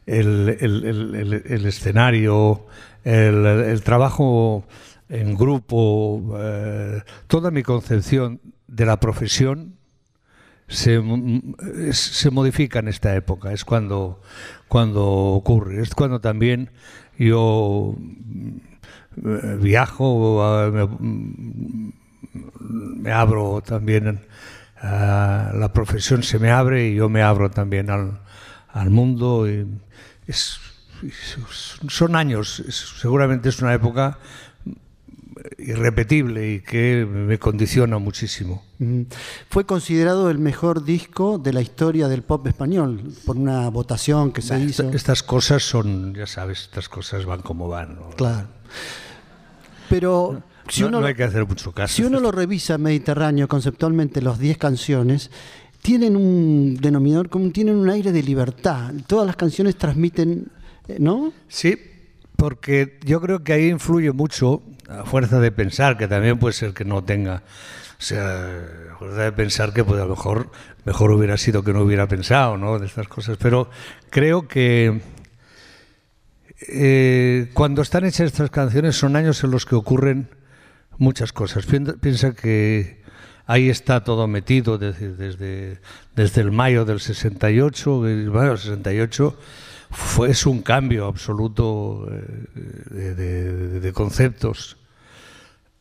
el, 0.06 1.64
escenario, 1.66 2.66
el, 3.04 3.82
trabajo 3.82 4.66
en 5.08 5.34
grupo, 5.34 6.36
eh, 6.38 7.00
toda 7.26 7.50
mi 7.50 7.62
concepción 7.62 8.40
de 8.66 8.86
la 8.86 9.00
profesión 9.00 9.76
se, 10.68 11.02
se, 11.92 12.30
modifica 12.30 12.78
en 12.78 12.88
esta 12.88 13.14
época, 13.14 13.52
es 13.52 13.64
cuando, 13.64 14.20
cuando 14.72 15.04
ocurre, 15.04 15.82
es 15.82 15.94
cuando 15.94 16.22
también 16.22 16.70
yo 17.18 17.94
mm, 17.94 19.60
viajo, 19.60 20.42
me, 22.58 23.12
abro 23.12 23.60
también, 23.60 24.22
la 24.82 25.70
profesión 25.74 26.22
se 26.22 26.38
me 26.38 26.50
abre 26.50 26.88
y 26.88 26.94
yo 26.94 27.10
me 27.10 27.20
abro 27.20 27.50
también 27.50 27.90
al, 27.90 28.88
mundo. 28.88 29.46
Son 31.88 32.16
años, 32.16 32.64
seguramente 32.70 33.50
es 33.50 33.60
una 33.60 33.74
época 33.74 34.16
irrepetible 35.58 36.52
y 36.54 36.60
que 36.60 37.06
me 37.06 37.38
condiciona 37.38 37.98
muchísimo. 37.98 38.62
Fue 39.48 39.64
considerado 39.64 40.30
el 40.30 40.38
mejor 40.38 40.84
disco 40.84 41.38
de 41.38 41.52
la 41.52 41.60
historia 41.60 42.08
del 42.08 42.22
pop 42.22 42.46
español 42.46 43.12
por 43.24 43.36
una 43.36 43.68
votación 43.70 44.32
que 44.32 44.42
se 44.42 44.58
hizo. 44.60 44.90
Estas 44.90 45.22
cosas 45.22 45.62
son, 45.62 46.14
ya 46.14 46.26
sabes, 46.26 46.62
estas 46.62 46.88
cosas 46.88 47.24
van 47.24 47.42
como 47.42 47.68
van. 47.68 47.98
Claro. 48.16 48.48
Pero 49.88 50.42
si 50.68 50.84
uno, 50.84 51.04
hay 51.04 51.14
que 51.14 51.24
hacer 51.24 51.46
mucho 51.46 51.72
caso. 51.72 51.94
Si 51.94 52.02
uno 52.02 52.20
lo 52.20 52.32
revisa 52.32 52.78
Mediterráneo 52.78 53.48
conceptualmente, 53.48 54.22
los 54.22 54.38
10 54.38 54.58
canciones 54.58 55.30
tienen 55.82 56.16
un 56.16 56.76
denominador 56.80 57.28
común, 57.28 57.52
tienen 57.52 57.76
un 57.76 57.90
aire 57.90 58.12
de 58.12 58.22
libertad. 58.22 58.92
Todas 59.06 59.26
las 59.26 59.36
canciones 59.36 59.76
transmiten, 59.76 60.48
eh, 60.88 60.96
¿no? 60.98 61.32
Sí, 61.48 61.76
porque 62.36 62.98
yo 63.04 63.20
creo 63.20 63.42
que 63.42 63.52
ahí 63.52 63.68
influye 63.68 64.12
mucho, 64.12 64.62
a 64.88 65.04
fuerza 65.04 65.40
de 65.40 65.52
pensar, 65.52 65.96
que 65.96 66.08
también 66.08 66.38
puede 66.38 66.52
ser 66.52 66.74
que 66.74 66.84
no 66.84 67.04
tenga, 67.04 67.42
o 67.98 68.02
sea, 68.02 68.60
a 68.92 68.96
fuerza 68.98 69.22
de 69.22 69.32
pensar 69.32 69.72
que 69.72 69.84
pues 69.84 70.00
a 70.00 70.04
lo 70.04 70.10
mejor 70.10 70.50
mejor 70.84 71.12
hubiera 71.12 71.36
sido 71.36 71.62
que 71.62 71.72
no 71.72 71.82
hubiera 71.82 72.08
pensado, 72.08 72.56
¿no? 72.56 72.78
De 72.78 72.86
estas 72.86 73.08
cosas. 73.08 73.36
Pero 73.40 73.70
creo 74.10 74.48
que 74.48 75.00
eh, 76.68 77.50
cuando 77.54 77.82
están 77.82 78.04
hechas 78.04 78.26
estas 78.26 78.50
canciones 78.50 78.96
son 78.96 79.16
años 79.16 79.42
en 79.44 79.50
los 79.50 79.66
que 79.66 79.74
ocurren 79.74 80.28
muchas 80.98 81.32
cosas. 81.32 81.66
Piensa 81.66 82.32
que 82.34 83.02
ahí 83.46 83.68
está 83.68 84.04
todo 84.04 84.26
metido 84.28 84.78
desde, 84.78 85.14
desde, 85.14 85.80
desde 86.14 86.40
el 86.40 86.52
mayo 86.52 86.84
del 86.84 87.00
68, 87.00 88.06
el 88.08 88.30
mayo 88.30 88.50
del 88.50 88.58
68 88.58 89.38
fue, 89.92 90.30
es 90.30 90.46
un 90.46 90.62
cambio 90.62 91.06
absoluto 91.06 92.08
eh, 92.10 93.80
de, 93.80 93.92
conceptos. 93.92 94.78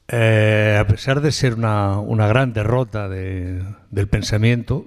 Eh, 0.08 0.78
a 0.80 0.86
pesar 0.86 1.22
de 1.22 1.32
ser 1.32 1.56
una, 1.56 2.28
gran 2.28 2.54
derrota 2.54 3.08
del 3.08 4.08
pensamiento, 4.10 4.86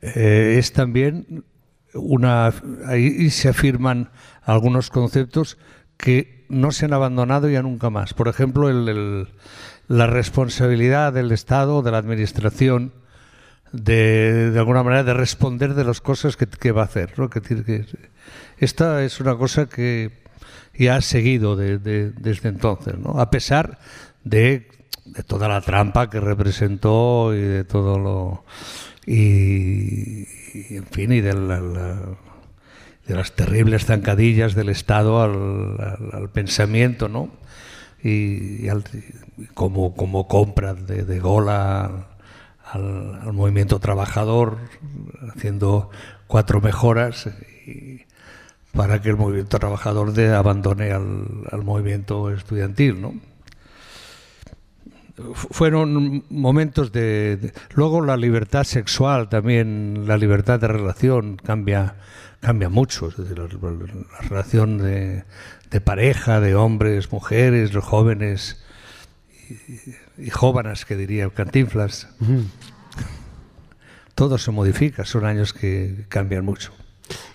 eh, 0.00 0.56
es 0.58 0.72
también 0.72 1.44
una. 1.94 2.52
Ahí 2.86 3.30
se 3.30 3.48
afirman 3.48 4.10
algunos 4.42 4.90
conceptos 4.90 5.58
que 5.96 6.46
no 6.48 6.70
se 6.70 6.84
han 6.84 6.92
abandonado 6.92 7.48
ya 7.48 7.62
nunca 7.62 7.90
más. 7.90 8.14
Por 8.14 8.28
ejemplo, 8.28 8.70
la 9.88 10.06
responsabilidad 10.06 11.12
del 11.12 11.32
Estado, 11.32 11.82
de 11.82 11.90
la 11.90 11.98
Administración, 11.98 12.92
de, 13.72 14.52
alguna 14.56 14.82
manera 14.82 15.04
de 15.04 15.14
responder 15.14 15.74
de 15.74 15.84
las 15.84 16.00
cosas 16.00 16.36
que, 16.36 16.72
va 16.72 16.82
a 16.82 16.86
hacer. 16.86 17.18
¿no? 17.18 17.30
Que, 17.30 17.40
que, 17.40 17.84
esta 18.58 19.04
es 19.04 19.20
una 19.20 19.36
cosa 19.36 19.66
que 19.66 20.10
ya 20.78 20.96
ha 20.96 21.00
seguido 21.00 21.56
desde 21.56 22.48
entonces, 22.48 22.96
¿no? 22.98 23.20
a 23.20 23.30
pesar 23.30 23.78
de, 24.24 24.68
toda 25.26 25.48
la 25.48 25.60
trampa 25.60 26.08
que 26.10 26.20
representó 26.20 27.34
y 27.34 27.40
de 27.40 27.64
todo 27.64 27.98
lo... 27.98 28.44
Y, 29.06 30.26
en 30.74 30.86
fin, 30.90 31.12
y 31.12 31.20
de, 31.20 31.32
las 33.06 33.32
terribles 33.32 33.86
zancadillas 33.86 34.54
del 34.54 34.68
Estado 34.68 35.22
al, 35.22 36.28
pensamiento, 36.30 37.08
¿no? 37.08 37.30
Y, 38.04 38.68
como, 39.54 39.94
como 39.94 40.28
compra 40.28 40.74
de 40.74 41.20
gola 41.20 42.17
al, 42.72 43.32
movimiento 43.32 43.78
trabajador, 43.78 44.58
haciendo 45.34 45.90
cuatro 46.26 46.60
mejoras 46.60 47.28
para 48.72 49.00
que 49.00 49.08
el 49.10 49.16
movimiento 49.16 49.58
trabajador 49.58 50.12
de, 50.12 50.34
abandone 50.34 50.92
al, 50.92 51.62
movimiento 51.64 52.30
estudiantil. 52.30 53.00
¿no? 53.00 53.14
Fueron 55.34 56.24
momentos 56.30 56.92
de, 56.92 57.52
Luego 57.74 58.02
la 58.02 58.16
libertad 58.16 58.64
sexual 58.64 59.28
también, 59.28 60.04
la 60.06 60.16
libertad 60.16 60.60
de 60.60 60.68
relación 60.68 61.36
cambia, 61.36 61.96
cambia 62.40 62.68
mucho. 62.68 63.10
la, 63.16 64.28
relación 64.28 64.78
de, 64.78 65.24
pareja, 65.80 66.40
de 66.40 66.54
hombres, 66.54 67.10
mujeres, 67.10 67.72
los 67.74 67.84
jóvenes 67.84 68.62
jóvenes, 70.32 70.84
que 70.84 70.96
diría 70.96 71.28
Cantinflas. 71.30 72.08
Todo 74.14 74.38
se 74.38 74.50
modifica, 74.50 75.04
son 75.04 75.24
años 75.24 75.52
que 75.52 76.06
cambian 76.08 76.44
mucho. 76.44 76.72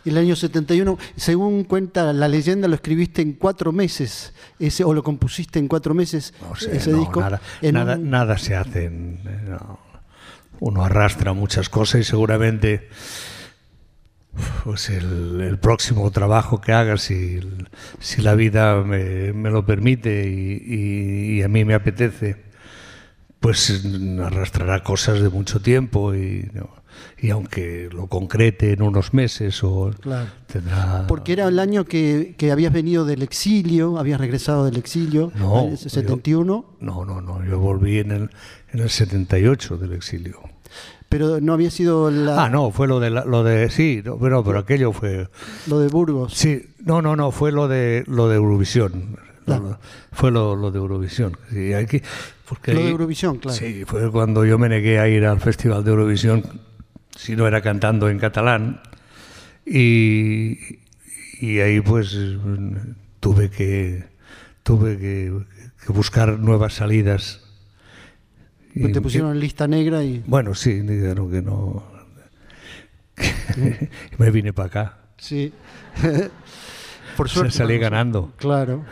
El 0.05 0.17
año 0.17 0.35
71, 0.35 0.97
según 1.15 1.63
cuenta 1.63 2.11
la 2.13 2.27
leyenda, 2.27 2.67
lo 2.67 2.75
escribiste 2.75 3.21
en 3.21 3.33
cuatro 3.33 3.71
meses, 3.71 4.33
ese, 4.59 4.83
o 4.83 4.93
lo 4.93 5.01
compusiste 5.01 5.59
en 5.59 5.67
cuatro 5.67 5.93
meses, 5.93 6.33
ese 6.69 6.93
disco. 6.93 7.21
Nada, 7.61 7.97
nada, 7.97 8.37
se 8.37 8.55
hace. 8.55 8.91
uno 10.59 10.83
arrastra 10.83 11.33
muchas 11.33 11.69
cosas 11.69 12.01
y 12.01 12.03
seguramente 12.03 12.89
pues 14.63 14.89
el, 14.89 15.57
próximo 15.61 16.09
trabajo 16.11 16.59
que 16.59 16.71
haga, 16.71 16.97
si, 16.97 17.39
si 17.99 18.21
la 18.21 18.35
vida 18.35 18.83
me, 18.83 19.31
lo 19.31 19.65
permite 19.65 20.27
y, 20.27 21.41
a 21.43 21.47
mí 21.47 21.65
me 21.65 21.73
apetece, 21.73 22.37
pues 23.43 23.83
arrastrará 24.23 24.83
cosas 24.83 25.21
de 25.21 25.27
mucho 25.27 25.61
tiempo 25.61 26.15
y, 26.15 26.49
y 27.21 27.29
aunque 27.29 27.89
lo 27.91 28.07
concrete 28.07 28.71
en 28.71 28.81
unos 28.81 29.13
meses 29.13 29.61
o 29.65 29.91
tendrá... 30.47 31.05
Porque 31.09 31.33
era 31.33 31.49
el 31.49 31.59
año 31.59 31.83
que, 31.83 32.35
que, 32.37 32.53
habías 32.53 32.71
venido 32.71 33.03
del 33.03 33.21
exilio, 33.21 33.99
habías 33.99 34.21
regresado 34.21 34.63
del 34.63 34.77
exilio, 34.77 35.33
no, 35.35 35.67
el 35.67 35.77
71. 35.77 36.65
no, 36.79 37.03
no, 37.03 37.19
no, 37.19 37.43
yo 37.43 37.59
volví 37.59 37.99
en 37.99 38.11
el, 38.11 38.29
en 38.71 38.79
el 38.79 38.89
78 38.89 39.75
del 39.77 39.91
exilio 39.91 40.39
pero 41.09 41.39
no 41.39 41.53
había 41.53 41.69
sido 41.69 42.09
la... 42.09 42.45
Ah, 42.45 42.49
no, 42.49 42.71
fue 42.71 42.87
lo 42.87 42.99
de, 42.99 43.11
lo 43.11 43.43
de 43.43 43.69
sí, 43.69 44.01
no, 44.03 44.17
pero, 44.17 44.43
pero 44.43 44.57
aquello 44.57 44.91
fue... 44.93 45.27
Lo 45.67 45.79
de 45.79 45.87
Burgos. 45.87 46.33
Sí, 46.33 46.65
no, 46.79 47.03
no, 47.03 47.15
no, 47.15 47.29
fue 47.29 47.51
lo 47.51 47.67
de, 47.67 48.03
lo 48.07 48.29
de 48.29 48.37
Eurovisión. 48.37 49.19
Fue 50.11 50.31
lo, 50.31 50.55
lo, 50.55 50.71
de 50.71 50.79
Eurovisión. 50.79 51.37
Sí, 51.51 51.73
aquí, 51.73 52.01
porque 52.47 52.73
lo 52.73 52.81
de 52.81 52.89
Eurovisión, 52.89 53.37
claro. 53.37 53.57
Sí, 53.57 53.83
fue 53.85 54.11
cuando 54.11 54.45
yo 54.45 54.57
me 54.57 54.69
negué 54.69 54.99
a 54.99 55.07
ir 55.07 55.25
al 55.25 55.39
Festival 55.39 55.83
de 55.83 55.91
Eurovisión, 55.91 56.43
si 57.15 57.35
no 57.35 57.47
era 57.47 57.61
cantando 57.61 58.09
en 58.09 58.19
catalán, 58.19 58.81
y, 59.65 60.57
y 61.39 61.59
ahí 61.59 61.81
pues 61.81 62.17
tuve 63.19 63.49
que, 63.49 64.03
tuve 64.63 64.97
que, 64.97 65.33
que 65.85 65.93
buscar 65.93 66.39
nuevas 66.39 66.73
salidas 66.73 67.43
pues 68.79 68.93
te 68.93 69.01
pusieron 69.01 69.31
en 69.31 69.39
lista 69.39 69.67
negra 69.67 70.03
y... 70.03 70.23
Bueno, 70.25 70.55
sí, 70.55 70.81
dijeron 70.81 71.29
que 71.29 71.41
no... 71.41 71.83
me 74.17 74.31
vine 74.31 74.51
para 74.51 74.67
acá. 74.67 74.97
Sí. 75.17 75.53
Por 77.17 77.29
suerte. 77.29 77.51
Se 77.51 77.59
salí 77.59 77.77
ganando. 77.77 78.33
Claro. 78.37 78.83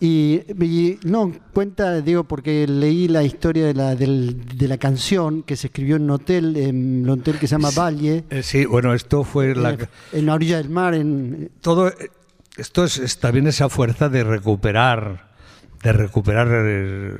Y, 0.00 0.98
no, 1.04 1.32
cuenta, 1.52 2.00
digo, 2.00 2.24
porque 2.24 2.66
leí 2.68 3.08
la 3.08 3.24
historia 3.24 3.66
de 3.66 3.74
la, 3.74 3.96
de 3.96 4.68
la 4.68 4.78
canción 4.78 5.42
que 5.42 5.56
se 5.56 5.66
escribió 5.68 5.96
en 5.96 6.02
un 6.02 6.10
hotel, 6.10 6.56
en 6.56 7.02
un 7.02 7.10
hotel 7.10 7.38
que 7.38 7.48
se 7.48 7.56
llama 7.56 7.70
Valle. 7.76 8.24
Eh, 8.30 8.42
sí, 8.44 8.64
bueno, 8.64 8.94
esto 8.94 9.24
fue 9.24 9.56
la... 9.56 9.76
En 10.12 10.26
la 10.26 10.34
orilla 10.34 10.58
del 10.58 10.70
mar. 10.70 10.94
En... 10.94 11.50
Todo, 11.60 11.92
esto 12.56 12.84
es, 12.84 13.18
también 13.18 13.48
esa 13.48 13.68
fuerza 13.68 14.08
de 14.08 14.22
recuperar, 14.22 15.30
de 15.82 15.92
recuperar 15.92 16.48
eh, 16.52 17.16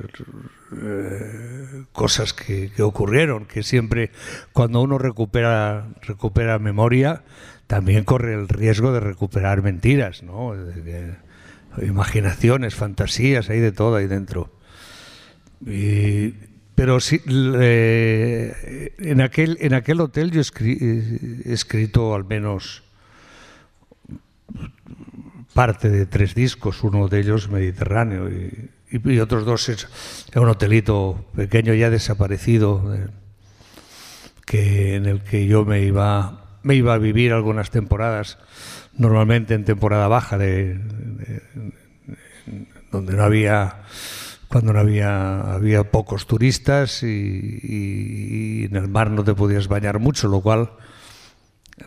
eh, 0.81 1.83
cosas 1.91 2.33
que, 2.33 2.71
ocurrieron, 2.81 3.45
que 3.45 3.63
siempre 3.63 4.11
cuando 4.53 4.81
uno 4.81 4.97
recupera, 4.97 5.87
recupera 6.01 6.59
memoria, 6.59 7.23
también 7.67 8.05
corre 8.05 8.35
el 8.35 8.47
riesgo 8.47 8.93
de 8.93 9.01
recuperar 9.01 9.61
mentiras, 9.61 10.23
¿no? 10.23 10.53
Imaginaciones, 11.85 12.75
fantasías, 12.75 13.49
hay 13.49 13.59
de 13.59 13.71
todo 13.71 13.95
ahí 13.95 14.07
dentro. 14.07 14.51
pero 16.75 16.99
sí, 16.99 17.21
en, 17.27 19.21
aquel, 19.21 19.57
en 19.61 19.73
aquel 19.73 20.01
hotel 20.01 20.31
yo 20.31 20.41
he 20.41 21.53
escrito 21.53 22.15
al 22.15 22.25
menos 22.25 22.83
parte 25.53 25.89
de 25.89 26.05
tres 26.05 26.35
discos, 26.35 26.83
uno 26.83 27.07
de 27.07 27.19
ellos 27.19 27.49
Mediterráneo 27.49 28.29
y, 28.29 29.19
otros 29.19 29.45
dos 29.45 29.69
es, 29.69 29.87
un 30.35 30.47
hotelito 30.47 31.25
pequeño 31.35 31.73
ya 31.73 31.89
desaparecido 31.89 32.95
eh, 32.95 33.07
que 34.45 34.95
en 34.95 35.05
el 35.05 35.21
que 35.21 35.45
yo 35.45 35.65
me 35.65 35.81
iba 35.81 36.57
me 36.63 36.75
iba 36.75 36.93
a 36.93 36.97
vivir 36.97 37.33
algunas 37.33 37.69
temporadas 37.69 38.37
normalmente 38.99 39.55
en 39.55 39.65
temporada 39.65 40.07
baja 40.07 40.37
de, 40.37 40.79
donde 42.91 43.13
no 43.13 43.23
había 43.23 43.83
cuando 44.47 44.73
no 44.73 44.79
había 44.79 45.53
había 45.53 45.89
pocos 45.89 46.27
turistas 46.27 47.01
y, 47.03 48.65
en 48.65 48.75
el 48.75 48.87
mar 48.87 49.09
no 49.09 49.23
te 49.23 49.33
podías 49.33 49.67
bañar 49.67 49.99
mucho 49.99 50.27
lo 50.27 50.41
cual 50.41 50.71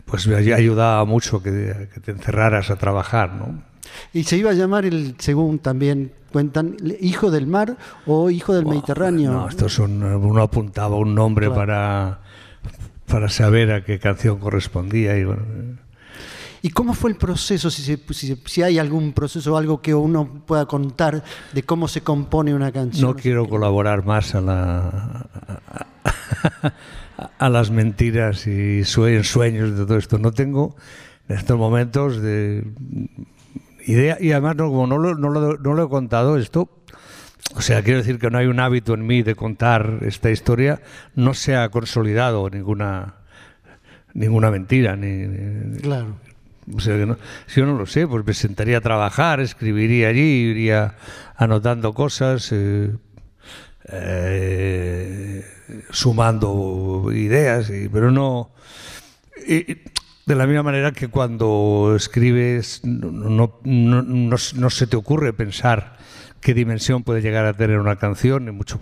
pues 0.05 0.27
me 0.27 0.35
ayudaba 0.35 1.05
mucho 1.05 1.41
que, 1.41 1.89
que 1.93 1.99
te 1.99 2.11
encerraras 2.11 2.71
a 2.71 2.77
trabajar 2.77 3.33
¿no? 3.33 3.63
y 4.11 4.23
se 4.23 4.37
iba 4.37 4.49
a 4.51 4.53
llamar 4.53 4.85
el 4.85 5.15
según 5.19 5.59
también 5.59 6.11
cuentan 6.31 6.77
hijo 6.99 7.29
del 7.29 7.45
mar 7.45 7.77
o 8.07 8.31
hijo 8.31 8.55
del 8.55 8.65
Mediterráneo. 8.65 9.31
No, 9.31 9.47
estos 9.47 9.73
son 9.73 10.03
uno 10.03 10.41
apuntaba 10.41 10.95
un 10.95 11.13
nombre 11.13 11.51
para 11.51 12.21
para 13.05 13.29
saber 13.29 13.71
a 13.71 13.83
qué 13.83 13.99
canción 13.99 14.39
correspondía 14.39 15.15
y 15.17 15.25
¿Y 16.65 16.69
cómo 16.69 16.93
fue 16.93 17.09
el 17.11 17.17
proceso? 17.17 17.69
Si, 17.69 17.97
si, 18.45 18.63
hay 18.63 18.79
algún 18.79 19.11
proceso 19.11 19.53
o 19.53 19.57
algo 19.57 19.81
que 19.81 19.93
uno 19.93 20.43
pueda 20.47 20.65
contar 20.65 21.21
de 21.51 21.63
cómo 21.63 21.89
se 21.89 21.99
compone 22.01 22.55
una 22.55 22.71
canción. 22.71 23.11
No 23.11 23.15
quiero 23.17 23.49
colaborar 23.49 24.05
más 24.05 24.33
a 24.33 24.39
la 24.39 25.27
a, 27.37 27.49
las 27.49 27.69
mentiras 27.69 28.47
y 28.47 28.85
sueños 28.85 29.77
de 29.77 29.85
todo 29.85 29.97
esto. 29.97 30.17
No 30.17 30.31
tengo 30.31 30.77
en 31.27 31.35
estos 31.35 31.57
momentos 31.57 32.21
de 32.21 32.65
idea, 33.85 34.17
y 34.21 34.31
además, 34.31 34.55
como 34.55 34.87
no 34.87 34.97
lo, 34.97 35.15
no, 35.15 35.29
lo, 35.31 35.57
no 35.57 35.73
lo 35.73 35.83
he 35.83 35.89
contado 35.89 36.37
esto, 36.37 36.69
o 37.55 37.61
sea, 37.61 37.83
quiero 37.83 37.99
decir 37.99 38.19
que 38.19 38.29
no 38.29 38.37
hay 38.37 38.47
un 38.47 38.61
hábito 38.61 38.93
en 38.93 39.05
mí 39.05 39.21
de 39.21 39.35
contar 39.35 39.99
esta 40.03 40.31
historia, 40.31 40.81
no 41.13 41.33
se 41.33 41.57
ha 41.57 41.67
consolidado 41.67 42.49
ninguna 42.49 43.15
ninguna 44.13 44.49
mentira. 44.49 44.95
Ni, 44.95 45.79
claro. 45.81 46.15
O 46.75 46.79
sea, 46.79 46.97
que 46.97 47.05
no, 47.05 47.17
si 47.47 47.59
yo 47.59 47.65
no 47.65 47.77
lo 47.77 47.85
sé, 47.85 48.07
pues 48.07 48.25
me 48.25 48.33
sentaría 48.33 48.77
a 48.77 48.81
trabajar, 48.81 49.39
escribiría 49.39 50.09
allí, 50.09 50.51
iría 50.51 50.95
anotando 51.35 51.93
cosas, 51.93 52.51
eh, 52.51 52.91
eh, 53.91 55.45
sumando 55.89 57.09
ideas, 57.13 57.69
y, 57.69 57.89
pero 57.89 58.11
no. 58.11 58.51
Y, 59.45 59.77
de 60.25 60.35
la 60.35 60.47
misma 60.47 60.63
manera 60.63 60.93
que 60.93 61.09
cuando 61.09 61.93
escribes 61.97 62.81
no, 62.85 63.59
se 64.37 64.87
te 64.87 64.95
ocurre 64.95 65.33
pensar 65.33 65.97
qué 66.39 66.53
dimensión 66.53 67.03
puede 67.03 67.21
llegar 67.21 67.45
a 67.45 67.53
tener 67.53 67.77
una 67.77 67.97
canción, 67.97 68.49
mucho, 68.55 68.79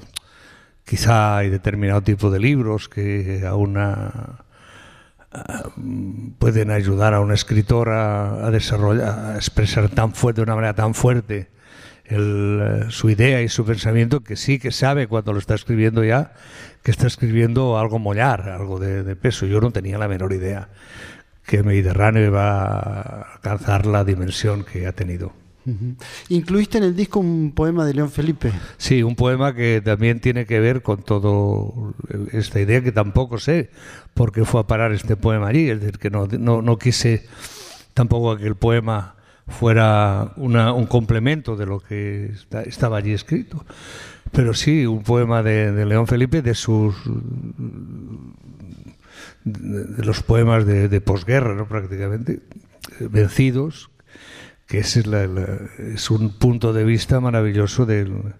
quizá 0.85 1.37
hay 1.37 1.49
determinado 1.49 2.01
tipo 2.01 2.29
de 2.29 2.39
libros 2.39 2.89
que 2.89 3.43
a 3.43 3.55
una 3.55 4.45
pueden 6.39 6.71
ayudar 6.71 7.13
a 7.13 7.21
un 7.21 7.31
escritor 7.31 7.89
a, 7.89 8.51
desarrollar, 8.51 9.07
a 9.07 9.35
expresar 9.35 9.89
tan 9.89 10.13
fuerte, 10.13 10.41
de 10.41 10.43
una 10.43 10.55
manera 10.55 10.73
tan 10.73 10.93
fuerte 10.93 11.49
su 12.89 13.09
idea 13.09 13.41
y 13.41 13.47
su 13.47 13.63
pensamiento 13.63 14.21
que 14.21 14.35
sí 14.35 14.59
que 14.59 14.71
sabe 14.71 15.07
cuando 15.07 15.31
lo 15.31 15.39
está 15.39 15.55
escribiendo 15.55 16.03
ya 16.03 16.33
que 16.83 16.91
está 16.91 17.07
escribiendo 17.07 17.77
algo 17.77 17.99
mollar, 17.99 18.49
algo 18.49 18.79
de, 18.79 19.03
de 19.03 19.15
peso. 19.15 19.45
Yo 19.45 19.61
no 19.61 19.71
tenía 19.71 19.97
la 19.97 20.07
menor 20.07 20.33
idea 20.33 20.69
que 21.45 21.63
Mediterráneo 21.63 22.31
va 22.31 22.63
a 22.63 23.33
alcanzar 23.33 23.85
la 23.85 24.03
dimensión 24.03 24.63
que 24.63 24.87
ha 24.87 24.91
tenido. 24.91 25.33
Incluiste 26.29 26.77
en 26.77 26.85
el 26.85 26.95
disco 26.95 27.19
un 27.19 27.51
poema 27.53 27.85
de 27.85 27.93
León 27.93 28.11
Felipe. 28.11 28.51
Sí, 28.77 29.03
un 29.03 29.15
poema 29.15 29.53
que 29.53 29.81
también 29.83 30.19
tiene 30.19 30.45
que 30.45 30.59
ver 30.59 30.81
con 30.81 31.03
todo 31.03 31.93
esta 32.31 32.59
idea 32.59 32.81
que 32.81 32.91
tampoco 32.91 33.37
sé 33.37 33.69
por 34.13 34.31
qué 34.31 34.45
fue 34.45 34.61
a 34.61 34.67
parar 34.67 34.91
este 34.91 35.15
poema 35.15 35.47
allí. 35.47 35.69
Es 35.69 35.79
decir, 35.79 35.99
que 35.99 36.09
no, 36.09 36.27
no, 36.27 36.77
quise 36.77 37.25
tampoco 37.93 38.37
que 38.37 38.47
el 38.47 38.55
poema 38.55 39.15
fuera 39.47 40.33
un 40.37 40.85
complemento 40.87 41.55
de 41.55 41.65
lo 41.65 41.79
que 41.79 42.31
estaba 42.65 42.97
allí 42.97 43.13
escrito. 43.13 43.65
Pero 44.31 44.53
sí, 44.53 44.85
un 44.85 45.03
poema 45.03 45.43
de, 45.43 45.71
de 45.71 45.85
León 45.85 46.07
Felipe 46.07 46.41
de 46.41 46.55
sus 46.55 46.95
de, 49.43 50.03
los 50.03 50.23
poemas 50.23 50.65
de, 50.65 51.01
posguerra, 51.01 51.55
¿no? 51.55 51.67
prácticamente, 51.67 52.39
eh, 52.99 53.07
vencidos, 53.09 53.89
que 54.71 54.79
es, 54.79 54.95
es 54.95 56.11
un 56.11 56.29
punto 56.29 56.71
de 56.71 56.85
vista 56.85 57.19
maravilloso 57.19 57.85
del, 57.85 58.35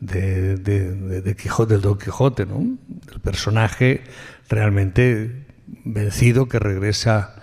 de, 0.00 1.36
Quijote, 1.38 1.74
del 1.74 1.82
Don 1.82 1.98
Quijote, 1.98 2.46
¿no? 2.46 2.78
del 2.88 3.20
personaje 3.20 4.02
realmente 4.48 5.44
vencido 5.84 6.48
que 6.48 6.58
regresa 6.58 7.42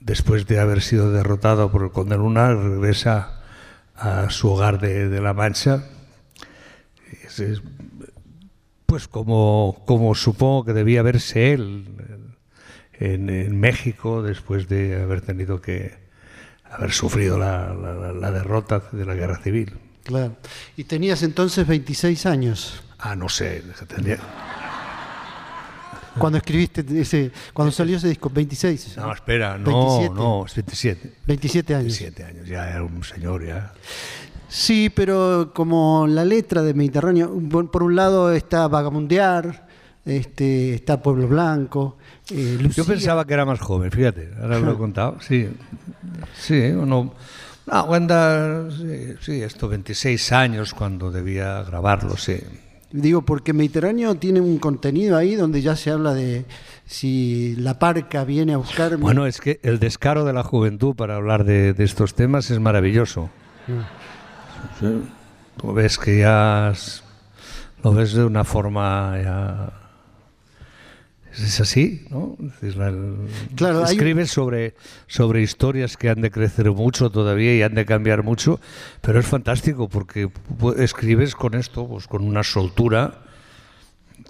después 0.00 0.48
de 0.48 0.58
haber 0.58 0.82
sido 0.82 1.12
derrotado 1.12 1.70
por 1.70 1.84
el 1.84 1.92
conde 1.92 2.16
Luna, 2.16 2.52
regresa 2.52 3.40
a 3.94 4.28
su 4.30 4.50
hogar 4.50 4.80
de, 4.80 5.20
La 5.20 5.32
Mancha. 5.32 5.84
pues 8.86 9.06
como, 9.06 9.84
como 9.86 10.16
supongo 10.16 10.64
que 10.64 10.72
debía 10.72 11.02
verse 11.02 11.52
él 11.52 11.86
en, 12.94 13.60
México 13.60 14.20
después 14.20 14.66
de 14.66 15.00
haber 15.00 15.20
tenido 15.20 15.60
que 15.60 16.01
haber 16.72 16.92
sufrido 16.92 17.38
la, 17.38 18.30
derrota 18.30 18.82
de 18.92 19.04
la 19.04 19.14
guerra 19.14 19.38
civil. 19.38 19.72
Claro. 20.04 20.36
¿Y 20.76 20.84
tenías 20.84 21.22
entonces 21.22 21.66
26 21.66 22.26
años? 22.26 22.82
Ah, 22.98 23.14
no 23.14 23.28
sé, 23.28 23.62
tendría... 23.86 24.18
Cuando 26.18 26.36
escribiste 26.36 26.84
ese, 27.00 27.32
cuando 27.54 27.72
salió 27.72 27.96
ese 27.96 28.08
disco, 28.08 28.28
26. 28.28 28.98
No, 28.98 29.12
espera, 29.12 29.56
no, 29.56 29.64
27. 29.64 30.14
no, 30.14 30.44
es 30.44 30.54
27. 30.54 31.12
27 31.26 31.74
años. 31.74 31.98
27 31.98 32.24
años, 32.24 32.48
ya 32.48 32.68
era 32.68 32.82
un 32.82 33.02
señor 33.02 33.46
ya. 33.46 33.72
Sí, 34.46 34.90
pero 34.94 35.52
como 35.54 36.06
la 36.06 36.26
letra 36.26 36.62
de 36.62 36.74
Mediterráneo, 36.74 37.32
por 37.72 37.82
un 37.82 37.96
lado 37.96 38.30
está 38.32 38.68
Vagabundear, 38.68 39.66
este, 40.04 40.74
está 40.74 41.02
Pueblo 41.02 41.28
Blanco. 41.28 41.96
Eh, 42.34 42.68
Yo 42.74 42.84
pensaba 42.84 43.26
que 43.26 43.34
era 43.34 43.44
más 43.44 43.60
joven, 43.60 43.90
fíjate, 43.90 44.30
ahora 44.40 44.58
lo 44.58 44.72
he 44.72 44.76
contado. 44.76 45.16
Sí, 45.20 45.48
sí, 46.38 46.60
uno. 46.74 47.14
No, 47.66 47.86
cuando, 47.86 48.70
sí, 48.72 49.14
sí, 49.20 49.42
esto 49.42 49.68
26 49.68 50.32
años 50.32 50.74
cuando 50.74 51.10
debía 51.12 51.62
grabarlo, 51.62 52.16
sí. 52.16 52.38
Digo, 52.90 53.22
porque 53.22 53.52
Mediterráneo 53.52 54.16
tiene 54.16 54.40
un 54.40 54.58
contenido 54.58 55.16
ahí 55.16 55.34
donde 55.36 55.62
ya 55.62 55.76
se 55.76 55.90
habla 55.90 56.12
de 56.12 56.44
si 56.86 57.54
la 57.56 57.78
parca 57.78 58.24
viene 58.24 58.52
a 58.52 58.56
buscarme. 58.58 58.96
Bueno, 58.98 59.26
es 59.26 59.40
que 59.40 59.60
el 59.62 59.78
descaro 59.78 60.24
de 60.24 60.32
la 60.34 60.42
juventud 60.42 60.94
para 60.94 61.14
hablar 61.16 61.44
de, 61.44 61.72
de 61.72 61.84
estos 61.84 62.14
temas 62.14 62.50
es 62.50 62.58
maravilloso. 62.60 63.30
Sí. 64.80 65.02
Tú 65.56 65.72
ves 65.72 65.96
que 65.98 66.18
ya 66.18 66.70
es- 66.72 67.02
lo 67.82 67.92
ves 67.94 68.12
de 68.12 68.24
una 68.24 68.44
forma 68.44 69.14
ya... 69.22 69.72
Es 71.32 71.60
así, 71.60 72.06
¿no? 72.10 72.36
Es 72.40 72.60
decir, 72.60 72.76
la- 72.76 72.92
Claro, 73.56 73.84
hay 73.84 73.92
escribes 73.94 74.30
sobre, 74.30 74.74
sobre 75.06 75.40
historias 75.42 75.96
que 75.96 76.10
han 76.10 76.20
de 76.20 76.30
crecer 76.30 76.70
mucho 76.70 77.10
todavía 77.10 77.54
y 77.56 77.62
han 77.62 77.74
de 77.74 77.86
cambiar 77.86 78.22
mucho, 78.22 78.60
pero 79.00 79.18
es 79.18 79.26
fantástico 79.26 79.88
porque 79.88 80.28
escribes 80.76 81.34
con 81.34 81.54
esto, 81.54 81.88
pues 81.88 82.06
con 82.06 82.22
una 82.22 82.42
soltura 82.42 83.22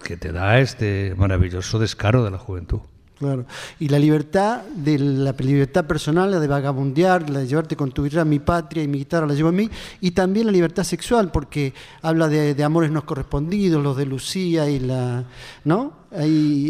que 0.03 0.17
te 0.17 0.31
da 0.31 0.59
este 0.59 1.13
maravilloso 1.17 1.77
descaro 1.79 2.23
de 2.23 2.31
la 2.31 2.37
juventud. 2.37 2.79
Claro. 3.23 3.45
Y 3.79 3.87
la 3.87 3.99
libertad, 3.99 4.63
de 4.75 4.99
la 4.99 5.31
libertad 5.31 5.85
personal, 5.85 6.31
la 6.31 6.39
de 6.39 6.47
vagabundear, 6.47 7.29
la 7.29 7.39
de 7.39 7.47
llevarte 7.47 7.75
con 7.77 7.91
tu 7.91 8.03
guitarra 8.03 8.25
mi 8.25 8.39
patria 8.39 8.83
y 8.83 8.87
mi 8.87 8.97
guitarra 8.97 9.25
la 9.25 9.33
llevo 9.33 9.49
a 9.49 9.53
mí, 9.53 9.69
y 10.01 10.11
también 10.11 10.47
la 10.47 10.51
libertad 10.51 10.83
sexual, 10.83 11.31
porque 11.31 11.73
habla 12.01 12.27
de, 12.27 12.53
de 12.53 12.63
amores 12.63 12.91
no 12.91 13.05
correspondidos, 13.05 13.81
los 13.81 13.95
de 13.95 14.05
Lucía 14.05 14.69
y 14.69 14.79
la. 14.79 15.23
¿No? 15.63 16.03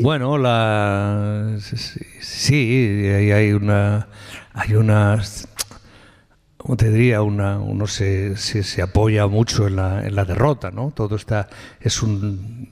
Bueno, 0.02 0.38
la 0.38 1.58
sí, 2.22 3.08
hay, 3.10 3.52
una 3.52 4.08
hay 4.54 4.76
una 4.76 5.22
¿cómo 6.56 6.78
te 6.78 6.90
diría? 6.90 7.22
Una, 7.22 7.60
uno 7.60 7.88
se, 7.88 8.38
se, 8.38 8.64
se 8.64 8.82
apoya 8.82 9.28
mucho 9.28 9.68
en 9.68 9.76
la, 9.76 10.08
en 10.08 10.16
la 10.16 10.24
derrota, 10.24 10.72
¿no? 10.72 10.92
Todo 10.92 11.18
está 11.18 11.50
es 11.82 12.02
un 12.02 12.70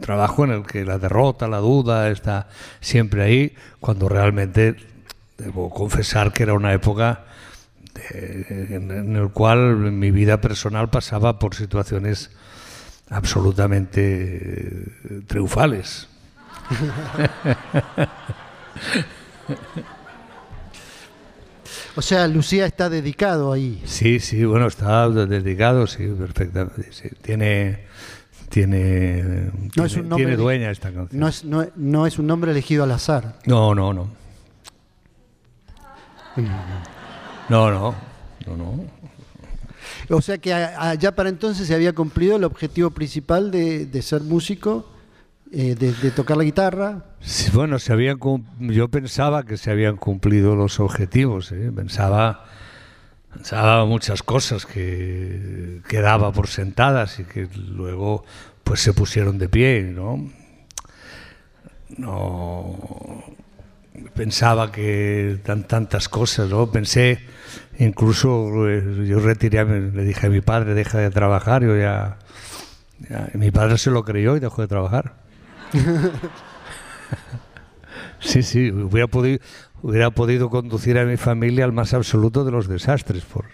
trabajo 0.00 0.44
en 0.44 0.50
el 0.52 0.66
que 0.66 0.84
la 0.84 0.98
derrota, 0.98 1.48
la 1.48 1.58
duda 1.58 2.10
está 2.10 2.48
siempre 2.80 3.22
ahí, 3.22 3.54
cuando 3.80 4.08
realmente 4.08 4.76
debo 5.38 5.70
confesar 5.70 6.32
que 6.32 6.42
era 6.44 6.54
una 6.54 6.72
época 6.72 7.24
de- 7.94 8.66
en, 8.76 8.90
en 8.90 9.16
el 9.16 9.30
cual 9.30 9.76
mi 9.92 10.10
vida 10.10 10.40
personal 10.40 10.88
pasaba 10.90 11.38
por 11.38 11.54
situaciones 11.54 12.30
absolutamente 13.10 14.00
eh, 15.10 15.20
triunfales. 15.26 16.08
O 21.96 22.02
sea, 22.02 22.28
Lucía 22.28 22.66
está 22.66 22.88
dedicado 22.88 23.52
ahí. 23.52 23.82
Sí, 23.84 24.20
sí, 24.20 24.44
bueno, 24.44 24.66
está 24.68 25.08
dedicado, 25.08 25.86
sí, 25.86 26.06
perfectamente. 26.18 26.92
sí. 26.92 27.08
Tiene, 27.22 27.80
tiene, 28.48 29.50
No 29.76 29.84
es 29.84 29.96
un 29.96 30.08
nombre 30.08 30.24
tiene 30.26 30.36
dueña 30.36 30.70
esta 30.70 30.90
canción. 30.92 31.20
No 31.20 31.28
es, 31.28 31.44
no, 31.44 31.66
no 31.76 32.06
es 32.06 32.18
un 32.18 32.26
nombre 32.26 32.50
elegido 32.50 32.84
al 32.84 32.92
azar. 32.92 33.38
No, 33.46 33.74
no, 33.74 33.92
no. 33.92 34.08
No, 37.48 37.70
no, 37.70 37.94
no, 38.46 38.56
no. 38.56 38.84
O 40.10 40.20
sea 40.22 40.38
que 40.38 40.50
ya 40.98 41.14
para 41.14 41.28
entonces 41.28 41.66
se 41.66 41.74
había 41.74 41.92
cumplido 41.92 42.36
el 42.36 42.44
objetivo 42.44 42.90
principal 42.90 43.50
de, 43.50 43.86
de 43.86 44.02
ser 44.02 44.22
músico, 44.22 44.90
eh, 45.52 45.74
de, 45.74 45.92
de 45.92 46.10
tocar 46.10 46.36
la 46.36 46.44
guitarra. 46.44 47.04
Sí, 47.20 47.50
bueno, 47.52 47.78
se 47.78 47.92
habían 47.92 48.18
yo 48.60 48.88
pensaba 48.88 49.44
que 49.44 49.56
se 49.56 49.70
habían 49.70 49.96
cumplido 49.96 50.54
los 50.56 50.78
objetivos. 50.80 51.52
¿eh? 51.52 51.72
Pensaba, 51.74 52.44
pensaba 53.32 53.84
muchas 53.84 54.22
cosas 54.22 54.66
que, 54.66 55.80
que 55.88 56.00
daba 56.00 56.32
por 56.32 56.48
sentadas 56.48 57.18
y 57.20 57.24
que 57.24 57.48
luego 57.54 58.24
pues 58.64 58.80
se 58.80 58.92
pusieron 58.92 59.38
de 59.38 59.48
pie, 59.48 59.82
¿no? 59.82 60.30
No 61.96 63.24
pensaba 64.14 64.70
que 64.70 65.38
tan 65.44 65.64
tantas 65.64 66.08
cosas, 66.08 66.50
¿no? 66.50 66.70
Pensé 66.70 67.20
incluso 67.78 68.68
eh, 68.68 69.06
yo 69.06 69.20
retiré, 69.20 69.64
le 69.64 70.04
dije 70.04 70.26
a 70.26 70.30
mi 70.30 70.40
padre 70.40 70.74
deja 70.74 70.98
de 70.98 71.10
trabajar, 71.10 71.62
yo 71.62 71.76
ya, 71.76 72.18
mi 73.34 73.50
padre 73.50 73.78
se 73.78 73.90
lo 73.90 74.04
creyó 74.04 74.36
y 74.36 74.40
dejó 74.40 74.62
de 74.62 74.68
trabajar. 74.68 75.14
Sí, 78.20 78.42
sí, 78.42 78.72
hubiera 78.72 79.06
podido, 79.06 79.38
hubiera 79.82 80.10
podido 80.10 80.50
conducir 80.50 80.98
a 80.98 81.04
mi 81.04 81.16
familia 81.16 81.64
al 81.64 81.72
más 81.72 81.94
absoluto 81.94 82.44
de 82.44 82.50
los 82.52 82.68
desastres. 82.68 83.24
Por... 83.24 83.44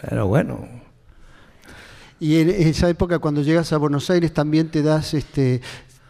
Pero 0.00 0.26
bueno, 0.26 0.66
Y 2.20 2.36
en 2.40 2.50
esa 2.50 2.88
época 2.88 3.18
cuando 3.18 3.42
llegas 3.42 3.72
a 3.72 3.78
Buenos 3.78 4.08
Aires 4.10 4.32
también 4.32 4.68
te 4.70 4.82
das, 4.82 5.14
este, 5.14 5.60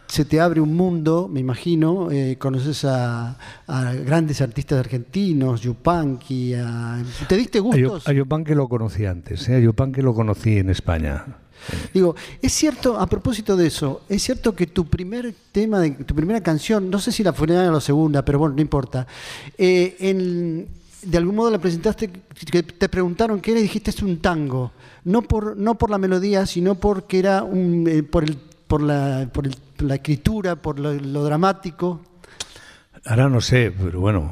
se 0.07 0.23
te 0.25 0.39
abre 0.39 0.61
un 0.61 0.73
mundo, 0.75 1.27
me 1.31 1.39
imagino, 1.41 2.09
eh, 2.11 2.37
conoces 2.39 2.85
a, 2.85 3.37
a 3.67 3.93
grandes 3.93 4.41
artistas 4.41 4.79
argentinos, 4.79 5.61
Yupanqui, 5.61 6.53
a- 6.55 7.03
¿te 7.27 7.35
diste 7.35 7.59
gustos? 7.59 8.07
a 8.07 8.13
Yopan 8.13 8.43
que 8.45 8.55
lo 8.55 8.67
conocí 8.69 9.05
antes, 9.05 9.47
¿eh? 9.49 9.55
a 9.55 9.59
Yopan 9.59 9.91
que 9.91 10.01
lo 10.01 10.13
conocí 10.13 10.57
en 10.57 10.69
España. 10.69 11.25
Digo, 11.93 12.15
es 12.41 12.53
cierto, 12.53 12.99
a 12.99 13.07
propósito 13.07 13.55
de 13.57 13.67
eso, 13.67 14.01
es 14.09 14.23
cierto 14.23 14.55
que 14.55 14.67
tu 14.67 14.85
primer 14.85 15.33
tema, 15.51 15.79
de, 15.79 15.91
tu 15.91 16.15
primera 16.15 16.41
canción, 16.41 16.89
no 16.89 16.99
sé 16.99 17.11
si 17.11 17.23
la 17.23 17.31
primera 17.33 17.69
o 17.69 17.73
la 17.73 17.81
segunda, 17.81 18.23
pero 18.23 18.39
bueno, 18.39 18.55
no 18.55 18.61
importa, 18.61 19.05
eh, 19.57 19.95
en- 19.99 20.67
de 21.01 21.17
algún 21.17 21.35
modo 21.35 21.51
la 21.51 21.59
presentaste, 21.59 22.09
que 22.51 22.63
te 22.63 22.89
preguntaron 22.89 23.39
qué 23.39 23.51
era 23.51 23.59
y 23.59 23.63
dijiste 23.63 23.91
es 23.91 24.01
un 24.01 24.17
tango, 24.19 24.71
no 25.03 25.21
por, 25.21 25.55
no 25.55 25.75
por 25.75 25.89
la 25.89 25.97
melodía, 25.97 26.45
sino 26.45 26.75
porque 26.75 27.19
era 27.19 27.43
un, 27.43 27.87
eh, 27.87 28.03
por, 28.03 28.23
el, 28.23 28.35
por, 28.67 28.81
la, 28.81 29.29
por 29.31 29.45
el- 29.47 29.55
la 29.79 29.95
escritura, 29.95 30.55
por 30.55 30.79
lo, 30.79 30.93
lo 30.93 31.23
dramático, 31.23 32.01
Ahora 33.05 33.29
no 33.29 33.39
sé, 33.39 33.71
pero 33.71 34.01
bueno, 34.01 34.29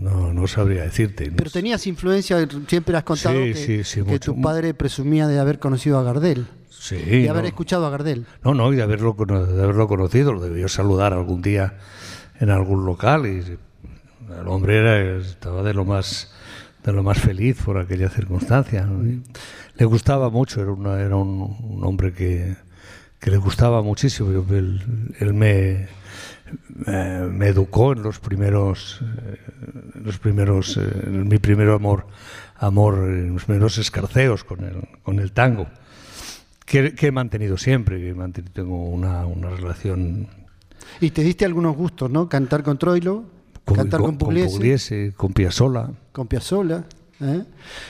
no, 0.00 0.32
no 0.32 0.46
sabría 0.48 0.82
decirte. 0.82 1.30
no 1.30 1.36
pero 1.36 1.50
tenías 1.50 1.86
influencia, 1.86 2.48
siempre 2.66 2.96
has 2.96 3.04
contado 3.04 3.36
Sí, 3.44 3.52
que, 3.52 3.54
sí, 3.54 3.84
sí, 3.84 4.00
que 4.02 4.12
mucho. 4.12 4.32
tu 4.32 4.40
padre 4.40 4.74
presumía 4.74 5.28
de 5.28 5.38
haber 5.38 5.58
conocido 5.60 5.98
a 5.98 6.02
Gardel, 6.02 6.46
Sí, 6.78 6.96
de 6.96 7.28
haber 7.30 7.42
no. 7.42 7.48
escuchado 7.48 7.86
a 7.86 7.90
Gardel. 7.90 8.26
No, 8.44 8.54
no, 8.54 8.72
y 8.72 8.76
de 8.76 8.82
haberlo, 8.82 9.14
de 9.18 9.62
haberlo 9.62 9.88
conocido, 9.88 10.32
lo 10.32 10.40
debió 10.40 10.68
saludar 10.68 11.12
algún 11.12 11.42
día 11.42 11.74
en 12.38 12.50
algún 12.50 12.84
local 12.84 13.26
y 13.26 13.38
el 14.40 14.48
hombre 14.48 14.78
era, 14.78 15.18
estaba 15.20 15.62
de 15.62 15.74
lo 15.74 15.84
más 15.84 16.32
de 16.84 16.92
lo 16.92 17.02
más 17.02 17.18
feliz 17.18 17.60
por 17.64 17.78
aquella 17.78 18.08
circunstancia. 18.08 18.86
le 19.74 19.84
gustaba 19.86 20.30
mucho, 20.30 20.62
era, 20.62 20.70
una- 20.70 21.00
era 21.00 21.16
un, 21.16 21.56
un 21.60 21.84
hombre 21.84 22.12
que, 22.12 22.54
que 23.18 23.30
le 23.32 23.38
gustaba 23.38 23.82
muchísimo. 23.82 24.30
Yo- 24.30 24.44
él, 24.56 25.14
él 25.18 25.34
me, 25.34 25.88
me, 26.68 27.20
me 27.26 27.48
educó 27.48 27.92
en 27.92 28.02
los 28.02 28.20
primeros, 28.20 29.00
eh, 29.02 29.36
en 29.96 30.04
los 30.04 30.18
primeros, 30.20 30.76
eh, 30.76 30.82
en 31.06 31.26
mi 31.26 31.38
primer 31.38 31.70
amor, 31.70 32.06
amor, 32.56 32.94
en 33.08 33.32
los 33.32 33.44
primeros 33.46 33.78
escarceos 33.78 34.44
con 34.44 34.62
el, 34.62 34.86
con 35.02 35.18
el 35.18 35.32
tango 35.32 35.66
que, 36.66 36.94
que 36.94 37.06
he 37.06 37.12
mantenido 37.12 37.56
siempre, 37.56 37.98
que 38.00 38.12
mantenido, 38.14 38.52
tengo 38.52 38.84
una, 38.84 39.24
una 39.24 39.48
relación 39.50 40.28
Y 41.00 41.10
te 41.10 41.22
diste 41.22 41.44
algunos 41.46 41.74
gustos, 41.76 42.10
¿no? 42.10 42.28
Cantar 42.28 42.62
con 42.62 42.76
Troilo, 42.78 43.24
cantar 43.64 44.00
con, 44.00 44.18
Pugliese, 44.18 44.56
Pugliese, 44.56 45.12
con 45.16 45.32
Piazzolla. 45.32 45.90
con 46.12 46.26
Piazzolla. 46.28 46.84
¿eh? 47.20 47.44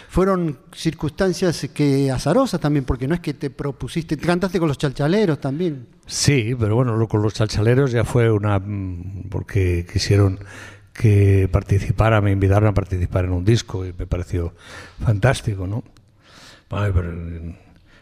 Fueron 0.08 0.58
circunstancias 0.72 1.68
que 1.74 2.10
azarosas 2.10 2.60
también, 2.60 2.84
porque 2.84 3.08
no 3.08 3.14
es 3.14 3.20
que 3.20 3.34
te 3.34 3.50
propusiste, 3.50 4.16
cantaste 4.16 4.58
con 4.58 4.68
los 4.68 4.78
chalchaleros 4.78 5.40
también. 5.40 5.86
Sí, 6.06 6.54
pero 6.58 6.76
bueno, 6.76 6.96
lo- 6.96 7.08
con 7.08 7.22
los 7.22 7.34
chalchaleros 7.34 7.90
ya 7.92 8.04
fue 8.04 8.30
una... 8.30 8.58
mm, 8.60 9.24
porque 9.30 9.84
quisieron 9.92 10.38
que 10.92 11.48
participara, 11.52 12.20
me 12.22 12.30
invitaron 12.32 12.68
a 12.68 12.74
participar 12.74 13.24
en 13.26 13.32
un 13.32 13.44
disco 13.44 13.84
y 13.84 13.92
me 13.92 14.06
pareció 14.06 14.54
fantástico, 15.00 15.66
¿no? 15.66 15.82
Vale, 16.70 16.92
pero, 16.92 17.12
eh, 17.12 17.58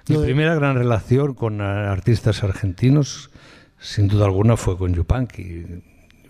mi 0.09 0.16
primera 0.18 0.55
gran 0.55 0.76
relación 0.76 1.34
con 1.34 1.61
artistas 1.61 2.42
argentinos, 2.42 3.30
sin 3.80 4.09
duda 4.09 4.26
alguna, 4.26 4.57
fue 4.57 4.76
con 4.76 4.92
Yupanqui. 4.94 5.82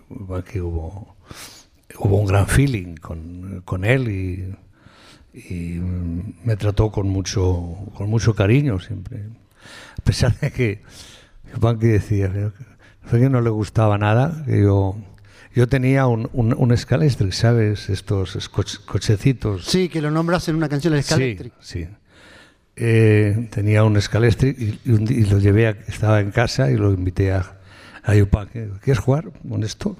Yupanqui 0.09 0.59
hubo, 0.61 1.15
hubo 1.99 2.17
un 2.19 2.27
gran 2.27 2.47
feeling 2.47 2.95
con, 2.95 3.61
con 3.65 3.83
él 3.85 4.09
y, 4.09 4.55
y, 5.37 5.79
me 6.43 6.55
trató 6.55 6.91
con 6.91 7.09
mucho, 7.09 7.75
con 7.95 8.09
mucho 8.09 8.33
cariño 8.35 8.79
siempre. 8.79 9.23
A 9.99 10.03
pesar 10.03 10.37
de 10.39 10.51
que 10.51 10.81
Yupanqui 11.53 11.87
decía, 11.87 12.29
"Pero 12.31 12.53
fue 13.03 13.19
que 13.19 13.29
no 13.29 13.41
le 13.41 13.49
gustaba 13.49 13.97
nada. 13.97 14.43
Que 14.45 14.61
yo, 14.61 14.95
yo 15.53 15.67
tenía 15.67 16.07
un, 16.07 16.29
un, 16.33 16.53
un 16.57 16.71
¿sabes? 17.31 17.89
Estos 17.89 18.49
coche- 18.49 18.79
cochecitos. 18.85 19.65
Sí, 19.65 19.89
que 19.89 20.01
lo 20.01 20.11
nombras 20.11 20.47
en 20.49 20.55
una 20.55 20.69
canción 20.69 20.93
del 20.93 21.03
Scalextric. 21.03 21.53
Sí, 21.59 21.83
sí. 21.83 21.87
Eh, 22.77 23.47
tenía 23.51 23.83
un 23.85 23.99
Scalextric 24.01 24.59
y, 24.59 25.25
lo 25.25 25.39
llevé, 25.39 25.67
a, 25.67 25.69
estaba 25.87 26.19
en 26.19 26.31
casa 26.31 26.69
y 26.69 26.75
lo 26.75 26.91
invité 26.91 27.31
a, 27.31 27.57
a 28.03 28.15
Yupanqui. 28.15 28.59
¿Quieres 28.81 28.99
jugar 28.99 29.31
con 29.47 29.63
esto? 29.63 29.95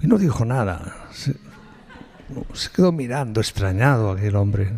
Y 0.00 0.06
no 0.08 0.18
dijo 0.18 0.44
nada. 0.44 1.08
Se, 1.12 1.34
quedó 2.74 2.90
mirando, 2.92 3.40
extrañado 3.40 4.10
aquel 4.10 4.36
hombre. 4.36 4.72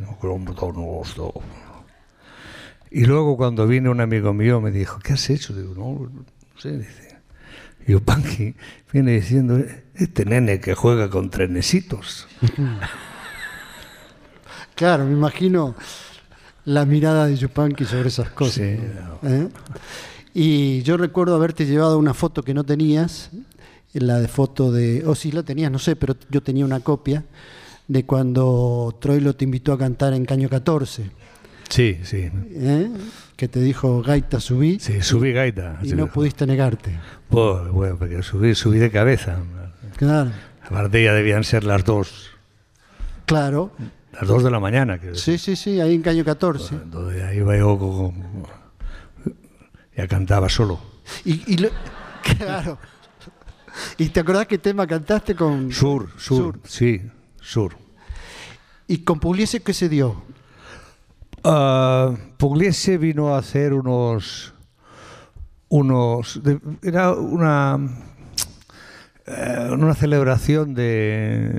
Y 2.90 3.04
luego 3.06 3.36
cuando 3.36 3.66
vino 3.66 3.90
un 3.90 4.00
amigo 4.00 4.34
mío 4.34 4.60
me 4.60 4.70
dijo, 4.70 4.98
¿qué 5.00 5.14
has 5.14 5.30
hecho? 5.30 5.54
Digo, 5.54 5.74
no 5.74 6.24
sé, 6.58 6.76
dice. 6.76 7.16
Y 7.86 7.92
Yupanqui 7.92 8.54
viene 8.92 9.12
diciendo, 9.12 9.58
este 9.94 10.24
nene 10.24 10.60
que 10.60 10.74
juega 10.74 11.08
con 11.08 11.30
trenecitos. 11.30 12.28
Claro, 14.74 15.04
me 15.04 15.12
imagino 15.12 15.74
la 16.64 16.84
mirada 16.84 17.26
de 17.26 17.36
Yupanqui 17.36 17.84
sobre 17.84 18.08
esas 18.08 18.30
cosas. 18.30 18.54
Sí, 18.54 18.62
¿Eh? 19.22 19.48
Y 20.34 20.82
yo 20.82 20.96
recuerdo 20.96 21.34
haberte 21.36 21.64
llevado 21.66 21.98
una 21.98 22.14
foto 22.14 22.42
que 22.42 22.54
no 22.54 22.64
tenías, 22.64 23.30
la 23.92 24.18
de 24.18 24.26
foto 24.28 24.72
de, 24.72 25.04
o 25.06 25.14
sí 25.14 25.30
la 25.30 25.42
tenías, 25.44 25.70
no 25.70 25.78
sé, 25.78 25.94
pero 25.94 26.16
yo 26.30 26.42
tenía 26.42 26.64
una 26.64 26.80
copia 26.80 27.24
de 27.86 28.04
cuando 28.04 28.96
Troilo 29.00 29.34
te 29.36 29.44
invitó 29.44 29.72
a 29.72 29.78
cantar 29.78 30.12
en 30.14 30.24
Caño 30.24 30.48
14, 30.48 31.10
Sí, 31.68 31.98
sí. 32.02 32.30
¿eh? 32.52 32.90
que 33.36 33.48
te 33.48 33.58
dijo 33.60 34.02
Gaita 34.02 34.38
subí 34.40 34.78
Sí, 34.80 35.00
subí 35.02 35.32
gaita. 35.32 35.78
y 35.82 35.92
no 35.92 36.08
pudiste 36.08 36.46
negarte. 36.46 36.98
Pues, 37.28 37.68
bueno, 37.70 37.96
porque 37.98 38.22
subí, 38.22 38.54
subí 38.54 38.78
de 38.78 38.90
cabeza. 38.90 39.38
Claro, 39.96 40.30
Aparte 40.64 41.02
ya 41.04 41.12
debían 41.12 41.44
ser 41.44 41.62
las 41.64 41.84
dos, 41.84 42.30
claro. 43.26 43.70
Las 44.20 44.28
dos 44.28 44.42
de 44.44 44.50
la 44.50 44.60
mañana. 44.60 44.96
decir. 44.98 45.16
Sí, 45.16 45.38
sí, 45.38 45.56
sí, 45.56 45.80
ahí 45.80 45.94
en 45.94 46.02
Caño 46.02 46.24
14. 46.24 46.74
Entonces 46.74 47.22
ahí 47.22 47.38
iba 47.38 47.56
yo 47.56 47.78
con- 47.78 48.44
ya 49.96 50.08
cantaba 50.08 50.48
solo. 50.48 50.78
Y, 51.24 51.52
y 51.52 51.56
lo- 51.58 51.68
claro. 52.38 52.78
¿Y 53.98 54.08
te 54.10 54.20
acordás 54.20 54.46
qué 54.46 54.58
tema 54.58 54.86
cantaste 54.86 55.34
con 55.34 55.72
Sur, 55.72 56.08
sur, 56.16 56.60
sí, 56.64 57.02
sur. 57.40 57.76
¿Y 58.86 58.98
con 58.98 59.18
Pugliese 59.18 59.62
qué 59.62 59.72
se 59.74 59.88
dio? 59.88 60.22
Ah, 61.42 62.12
Pugliese 62.38 62.98
vino 62.98 63.34
a 63.34 63.38
hacer 63.38 63.74
unos 63.74 64.52
unos 65.68 66.40
de- 66.42 66.60
era 66.82 67.12
una 67.12 67.78
eh, 69.26 69.68
una 69.72 69.94
celebración 69.94 70.74
de, 70.74 71.50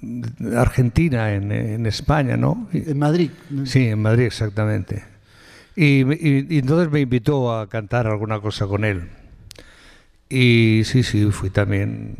de 0.00 0.56
Argentina 0.58 1.34
en, 1.34 1.50
en 1.52 1.86
España, 1.86 2.36
¿no? 2.36 2.68
En 2.72 2.98
Madrid. 2.98 3.30
Sí, 3.64 3.88
en 3.88 4.00
Madrid, 4.02 4.24
exactamente. 4.26 5.04
Y, 5.76 6.02
y- 6.02 6.46
y 6.50 6.58
entonces 6.58 6.90
me 6.92 7.00
invitó 7.00 7.56
a 7.56 7.68
cantar 7.68 8.06
alguna 8.06 8.40
cosa 8.40 8.66
con 8.66 8.84
él. 8.84 9.08
Y 10.28 10.82
sí, 10.84 11.02
sí, 11.02 11.30
fui 11.30 11.50
también 11.50 12.16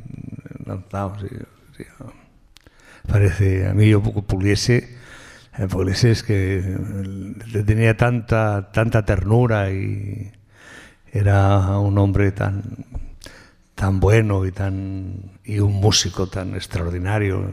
lanzado. 0.66 1.16
sí, 1.20 1.28
sí. 1.76 1.84
Parece, 3.06 3.66
a 3.66 3.74
mí 3.74 3.88
yo 3.88 4.02
poco 4.02 4.22
Pugliese, 4.22 4.96
eh, 5.58 5.66
es 6.04 6.22
que 6.22 6.58
eh, 6.58 6.78
le 7.52 7.62
tenía 7.64 7.96
tanta, 7.96 8.70
tanta 8.72 9.04
ternura 9.04 9.70
y 9.70 10.32
era 11.12 11.78
un 11.78 11.98
hombre 11.98 12.32
tan, 12.32 12.62
tan 13.74 14.00
bueno 14.00 14.46
y, 14.46 14.52
tan, 14.52 15.38
y 15.44 15.58
un 15.58 15.74
músico 15.74 16.28
tan 16.28 16.54
extraordinario. 16.54 17.52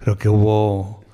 Creo 0.00 0.18
que 0.18 0.28
hubo 0.28 1.04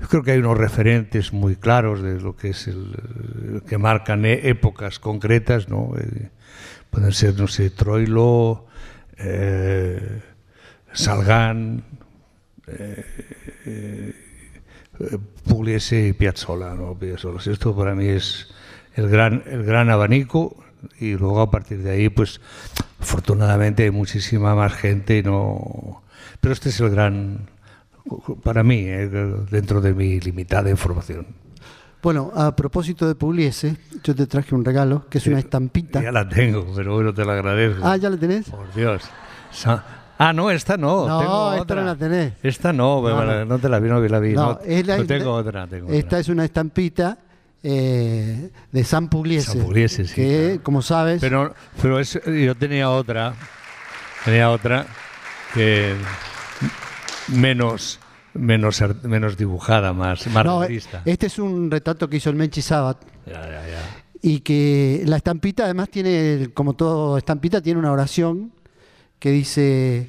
yo 0.00 0.08
creo 0.08 0.22
que 0.22 0.30
hay 0.32 0.38
unos 0.38 0.56
referentes 0.56 1.32
muy 1.32 1.56
claros 1.56 2.00
de 2.00 2.18
lo 2.20 2.34
que 2.34 2.50
es 2.50 2.68
el 2.68 3.62
que 3.68 3.76
marcan 3.76 4.24
e- 4.24 4.48
épocas 4.48 4.98
concretas, 4.98 5.68
¿no? 5.68 5.92
Eh, 5.98 6.30
pueden 6.88 7.12
ser, 7.12 7.38
no 7.38 7.46
sé, 7.46 7.68
Troilo, 7.68 8.66
eh, 9.18 10.22
Salgán, 10.92 11.84
eh, 12.66 13.04
eh, 13.66 14.14
Pugliese 15.46 16.08
y 16.08 16.12
Piazzolla, 16.14 16.74
¿no? 16.74 16.98
Piazzolla. 16.98 17.38
Esto 17.52 17.76
para 17.76 17.94
mí 17.94 18.08
es 18.08 18.48
el 18.94 19.08
gran, 19.08 19.42
el 19.46 19.64
gran 19.64 19.90
abanico 19.90 20.56
y 20.98 21.12
luego 21.16 21.40
a 21.40 21.50
partir 21.50 21.82
de 21.82 21.90
ahí, 21.92 22.08
pues, 22.08 22.40
afortunadamente 23.00 23.84
hay 23.84 23.90
muchísima 23.90 24.54
más 24.54 24.72
gente 24.74 25.18
y 25.18 25.22
no... 25.22 26.02
Pero 26.40 26.52
este 26.54 26.68
es 26.70 26.80
el 26.80 26.90
gran, 26.90 27.48
para 28.42 28.62
mí, 28.62 28.80
eh, 28.86 29.08
dentro 29.50 29.80
de 29.80 29.92
mi 29.94 30.20
limitada 30.20 30.70
información. 30.70 31.26
Bueno, 32.02 32.32
a 32.34 32.56
propósito 32.56 33.06
de 33.06 33.14
Pugliese, 33.14 33.76
yo 34.02 34.14
te 34.14 34.26
traje 34.26 34.54
un 34.54 34.64
regalo, 34.64 35.06
que 35.10 35.18
es 35.18 35.26
una 35.26 35.38
estampita. 35.38 36.02
Ya 36.02 36.10
la 36.12 36.26
tengo, 36.28 36.66
pero 36.74 36.94
bueno, 36.94 37.12
te 37.12 37.24
la 37.26 37.34
agradezco. 37.34 37.82
Ah, 37.86 37.96
¿ya 37.98 38.08
la 38.08 38.16
tenés? 38.16 38.48
Por 38.48 38.72
Dios. 38.74 39.02
Ah, 40.18 40.32
no, 40.32 40.50
esta 40.50 40.76
no. 40.76 41.06
No, 41.08 41.18
tengo 41.20 41.50
esta 41.52 41.62
otra. 41.62 41.76
no 41.80 41.86
la 41.86 41.96
tenés. 41.96 42.32
Esta 42.42 42.72
no, 42.72 43.02
No, 43.06 43.16
me- 43.18 43.26
no. 43.26 43.44
no 43.46 43.58
te 43.58 43.68
la 43.68 43.78
vi, 43.80 43.88
no 43.88 44.00
la 44.00 44.18
vi. 44.18 44.32
No, 44.34 44.58
es 44.64 44.86
la- 44.86 45.04
tengo 45.04 45.32
otra. 45.32 45.66
Tengo 45.66 45.88
Esta 45.90 46.06
otra. 46.06 46.18
es 46.20 46.28
una 46.28 46.44
estampita 46.44 47.18
eh, 47.62 48.50
de 48.72 48.84
San 48.84 49.08
Pugliese. 49.08 49.52
San 49.52 49.60
Pugliese, 49.62 50.06
sí, 50.06 50.14
Que, 50.14 50.44
claro. 50.48 50.62
como 50.62 50.82
sabes, 50.82 51.20
Pero, 51.20 51.54
pero 51.80 51.98
es- 52.00 52.20
yo 52.24 52.54
tenía 52.54 52.90
otra, 52.90 53.34
tenía 54.24 54.50
otra 54.50 54.86
que 55.54 55.94
menos, 57.28 57.98
menos, 58.34 58.82
menos 59.02 59.36
dibujada, 59.36 59.92
más, 59.92 60.26
más 60.28 60.44
no, 60.44 60.60
realista. 60.60 61.02
este 61.04 61.26
es 61.26 61.38
un 61.38 61.70
retrato 61.70 62.08
que 62.08 62.16
hizo 62.16 62.30
el 62.30 62.36
Menchi 62.36 62.62
Sabat. 62.62 62.98
Ya, 63.26 63.42
ya, 63.42 63.66
ya. 63.68 63.82
Y 64.22 64.40
que 64.40 65.02
la 65.06 65.16
estampita 65.16 65.64
además 65.64 65.88
tiene, 65.88 66.50
como 66.54 66.74
todo 66.74 67.16
estampita, 67.18 67.60
tiene 67.60 67.78
una 67.80 67.92
oración 67.92 68.52
que 69.18 69.30
dice, 69.30 70.08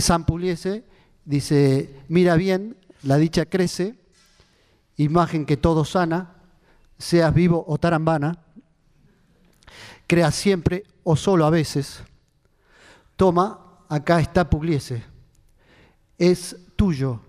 San 0.00 0.24
Pugliese, 0.24 0.84
dice, 1.24 1.90
mira 2.08 2.36
bien, 2.36 2.76
la 3.02 3.16
dicha 3.18 3.46
crece, 3.46 3.94
imagen 4.96 5.46
que 5.46 5.56
todo 5.56 5.84
sana, 5.84 6.34
seas 6.98 7.32
vivo 7.32 7.64
o 7.66 7.78
tarambana, 7.78 8.38
creas 10.06 10.34
siempre 10.34 10.84
o 11.04 11.16
solo 11.16 11.46
a 11.46 11.50
veces, 11.50 12.02
toma, 13.16 13.60
acá 13.88 14.20
está 14.20 14.48
Pugliese, 14.48 15.04
es 16.18 16.56
tuyo, 16.76 17.20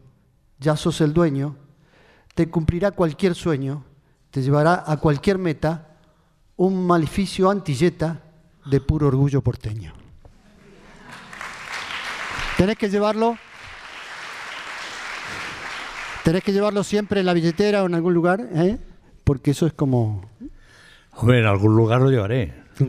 ya 0.60 0.76
sos 0.76 1.02
el 1.02 1.14
dueño, 1.14 1.56
te 2.36 2.50
cumplirá 2.50 2.92
cualquier 2.92 3.36
sueño, 3.36 3.84
te 4.32 4.42
llevará 4.42 4.84
a 4.86 4.98
cualquier 4.98 5.38
meta, 5.38 5.98
un 6.56 6.86
maleficio 6.86 7.50
antilleta 7.50 8.22
de 8.66 8.82
puro 8.82 9.08
orgullo 9.08 9.42
porteño. 9.42 9.94
Tenés 12.58 12.78
que 12.78 12.90
llevarlo. 12.90 13.38
Tenés 16.24 16.44
que 16.44 16.52
llevarlo 16.52 16.84
siempre 16.84 17.20
en 17.20 17.28
la 17.28 17.34
billetera 17.34 17.84
o 17.84 17.86
en 17.86 17.94
algún 17.94 18.14
lugar, 18.14 18.50
¿eh? 18.52 18.80
Porque 19.28 19.52
eso 19.52 19.68
es 19.68 19.74
como. 19.74 20.22
Hombre, 21.12 21.40
en 21.40 21.46
algún 21.46 21.76
lugar 21.76 22.02
lo 22.02 22.10
llevaré. 22.10 22.54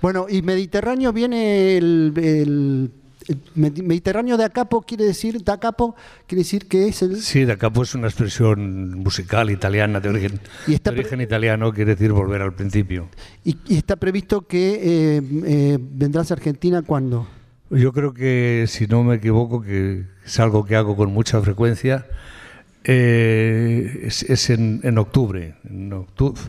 Bueno, 0.00 0.26
y 0.28 0.42
Mediterráneo 0.42 1.12
viene 1.12 1.76
el, 1.76 2.12
el- 2.16 2.90
el 3.28 3.38
Medi- 3.54 3.82
Mediterráneo 3.84 4.36
de 4.36 4.44
Acapo, 4.44 4.82
quiere 4.82 5.04
decir, 5.04 5.44
da 5.44 5.58
Capo, 5.60 5.94
quiere 6.26 6.40
decir 6.42 6.66
que 6.66 6.88
es 6.88 7.02
el. 7.02 7.20
Sí, 7.20 7.44
de 7.44 7.52
acá 7.52 7.70
pues 7.70 7.94
una 7.94 8.08
expresión 8.08 8.98
musical 8.98 9.48
italiana 9.50 10.00
de 10.00 10.08
origen, 10.08 10.40
Y 10.66 10.74
está 10.74 10.90
de 10.90 10.98
origen 11.00 11.20
italiano, 11.20 11.72
quiere 11.72 11.94
decir 11.94 12.10
volver 12.12 12.42
al 12.42 12.52
principio. 12.54 13.08
Y, 13.44 13.56
y 13.68 13.76
está 13.76 13.94
previsto 13.94 14.42
que 14.48 14.74
eh, 15.18 15.22
eh, 15.46 15.78
vendrás 15.80 16.32
a 16.32 16.34
Argentina 16.34 16.82
cuando. 16.82 17.28
Yo 17.70 17.92
creo 17.92 18.12
que, 18.12 18.64
si 18.68 18.86
no 18.88 19.04
me 19.04 19.14
equivoco, 19.16 19.62
que 19.62 20.04
es 20.26 20.40
algo 20.40 20.64
que 20.64 20.74
hago 20.74 20.96
con 20.96 21.12
mucha 21.12 21.40
frecuencia, 21.42 22.06
eh, 22.84 24.00
es, 24.04 24.22
es 24.24 24.50
en, 24.50 24.80
en 24.82 24.98
octubre, 24.98 25.54
en 25.68 25.92
octubre, 25.92 26.40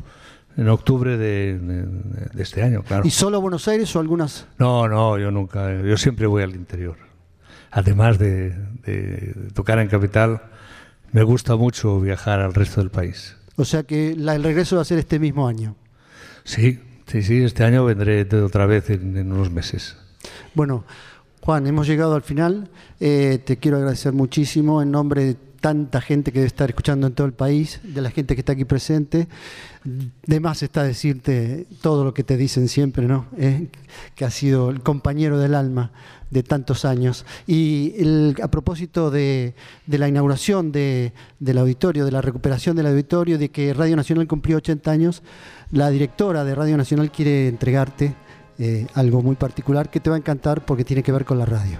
en 0.57 0.69
octubre 0.69 1.17
de, 1.17 1.57
de- 1.59 1.85
de 2.33 2.43
este 2.43 2.61
año, 2.63 2.83
claro. 2.83 3.05
¿Y 3.07 3.11
solo 3.11 3.41
Buenos 3.41 3.67
Aires 3.67 3.95
o 3.95 3.99
algunas? 3.99 4.47
No, 4.57 4.87
no, 4.87 5.17
yo 5.17 5.31
nunca, 5.31 5.81
yo 5.81 5.97
siempre 5.97 6.27
voy 6.27 6.43
al 6.43 6.55
interior. 6.55 6.97
Además 7.71 8.19
de, 8.19 8.51
de 8.85 9.33
tocar 9.53 9.79
en 9.79 9.87
capital, 9.87 10.41
me 11.11 11.23
gusta 11.23 11.55
mucho 11.55 11.99
viajar 11.99 12.39
al 12.39 12.53
resto 12.53 12.81
del 12.81 12.91
país. 12.91 13.35
O 13.55 13.65
sea 13.65 13.83
que 13.83 14.15
la- 14.17 14.35
el 14.35 14.43
regreso 14.43 14.75
va 14.75 14.83
a 14.83 14.85
ser 14.85 14.99
este 14.99 15.19
mismo 15.19 15.47
año. 15.47 15.75
Sí, 16.43 16.79
sí, 17.07 17.21
sí, 17.23 17.43
este 17.43 17.63
año 17.63 17.85
vendré 17.85 18.25
de- 18.25 18.41
otra 18.41 18.65
vez 18.65 18.89
en, 18.89 19.17
en 19.17 19.31
unos 19.31 19.51
meses. 19.51 19.95
Bueno, 20.53 20.83
Juan, 21.41 21.65
hemos 21.67 21.87
llegado 21.87 22.15
al 22.15 22.21
final. 22.21 22.69
Eh, 22.99 23.39
te 23.43 23.57
quiero 23.57 23.77
agradecer 23.77 24.13
muchísimo 24.13 24.81
en 24.81 24.91
nombre 24.91 25.35
tanta 25.63 26.01
gente 26.01 26.33
que 26.33 26.39
debe 26.39 26.47
estar 26.47 26.69
escuchando 26.69 27.07
en 27.07 27.13
todo 27.13 27.25
el 27.25 27.31
país, 27.31 27.79
de 27.83 28.01
la 28.01 28.11
gente 28.11 28.35
que 28.35 28.41
está 28.41 28.51
aquí 28.51 28.65
presente. 28.65 29.29
De 29.85 30.41
más 30.41 30.61
está 30.61 30.83
decirte 30.83 31.67
todo 31.81 32.03
lo 32.03 32.13
que 32.13 32.25
te 32.25 32.35
dicen 32.35 32.67
siempre, 32.67 33.07
¿no? 33.07 33.27
Eh, 33.37 33.69
que 34.13 34.25
ha 34.25 34.29
sido 34.29 34.71
el 34.71 34.81
compañero 34.81 35.39
del 35.39 35.55
alma 35.55 35.93
de 36.31 36.43
tantos 36.43 36.83
años. 36.83 37.25
Y 37.47 37.93
a 38.41 38.49
propósito 38.49 39.09
de, 39.09 39.55
la 39.87 40.09
inauguración 40.09 40.73
del 40.73 41.57
auditorio, 41.57 42.03
de 42.03 42.11
la 42.11 42.21
recuperación 42.21 42.75
del 42.75 42.87
auditorio, 42.87 43.37
de 43.37 43.47
que 43.47 43.73
Radio 43.73 43.95
Nacional 43.95 44.27
cumplió 44.27 44.57
80 44.57 44.91
años, 44.91 45.23
la 45.71 45.89
directora 45.91 46.43
de 46.43 46.55
Radio 46.55 46.75
Nacional 46.75 47.09
quiere 47.09 47.47
entregarte 47.47 48.13
eh, 48.59 48.85
algo 48.95 49.21
muy 49.21 49.37
particular 49.37 49.89
que 49.89 50.01
te 50.01 50.09
va 50.09 50.17
a 50.17 50.19
encantar 50.19 50.65
porque 50.65 50.83
tiene 50.83 51.03
que 51.03 51.13
ver 51.13 51.23
con 51.23 51.39
la 51.39 51.45
radio. 51.45 51.77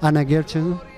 Ana 0.00 0.24
Gerchen. 0.24 0.93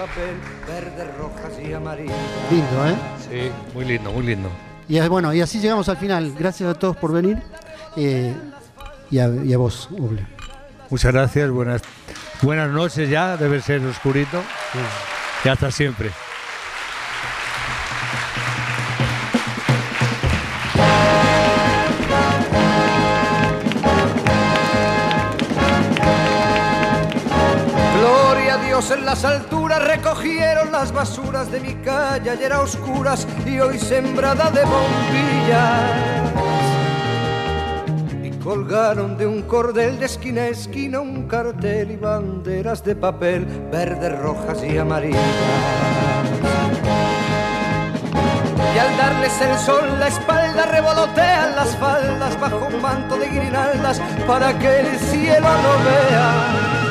Papel, 0.00 0.34
verdes, 0.66 1.16
rojas 1.18 1.52
y 1.62 1.72
amarillas. 1.72 2.16
Lindo, 2.50 2.88
¿eh? 2.88 2.94
Sí, 3.28 3.52
muy 3.74 3.84
lindo, 3.84 4.10
muy 4.12 4.24
lindo. 4.24 4.48
Y 4.88 4.98
bueno, 5.08 5.32
y 5.34 5.40
así 5.40 5.60
llegamos 5.60 5.88
al 5.88 5.98
final. 5.98 6.34
Gracias 6.38 6.68
a 6.70 6.74
todos 6.74 6.96
por 6.96 7.12
venir 7.12 7.38
eh, 7.96 8.34
y, 9.10 9.18
a, 9.18 9.58
vos, 9.58 9.88
Uble. 9.90 10.26
Muchas 10.88 11.12
gracias, 11.12 11.50
buenas, 11.50 11.82
buenas 12.42 12.70
noches 12.70 13.08
ya, 13.08 13.36
debe 13.36 13.60
ser 13.60 13.84
oscurito. 13.84 14.42
Y 15.44 15.48
hasta 15.48 15.70
siempre. 15.70 16.10
Las 29.10 29.24
alturas 29.24 29.82
recogieron 29.82 30.70
las 30.70 30.92
basuras 30.92 31.50
de 31.50 31.58
mi 31.58 31.74
calle, 31.82 32.30
ayer 32.30 32.52
a 32.52 32.60
oscuras 32.60 33.26
y 33.44 33.58
hoy 33.58 33.76
sembrada 33.76 34.52
de 34.52 34.62
bombillas. 34.62 36.30
Y 38.22 38.30
colgaron 38.38 39.18
de 39.18 39.26
un 39.26 39.42
cordel 39.42 39.98
de 39.98 40.06
esquina 40.06 40.42
a 40.42 40.48
esquina 40.50 41.00
un 41.00 41.26
cartel 41.26 41.90
y 41.90 41.96
banderas 41.96 42.84
de 42.84 42.94
papel, 42.94 43.46
verdes, 43.72 44.16
rojas 44.16 44.62
y 44.62 44.78
amarillas. 44.78 45.20
Y 48.72 48.78
al 48.78 48.96
darles 48.96 49.40
el 49.40 49.58
sol 49.58 49.98
la 49.98 50.06
espalda 50.06 50.66
revolotean 50.66 51.56
las 51.56 51.76
faldas 51.78 52.38
bajo 52.38 52.68
un 52.72 52.80
manto 52.80 53.16
de 53.16 53.26
guirnaldas 53.26 54.00
para 54.28 54.56
que 54.56 54.82
el 54.82 54.98
cielo 55.00 55.48
no 55.48 55.84
vea 55.84 56.89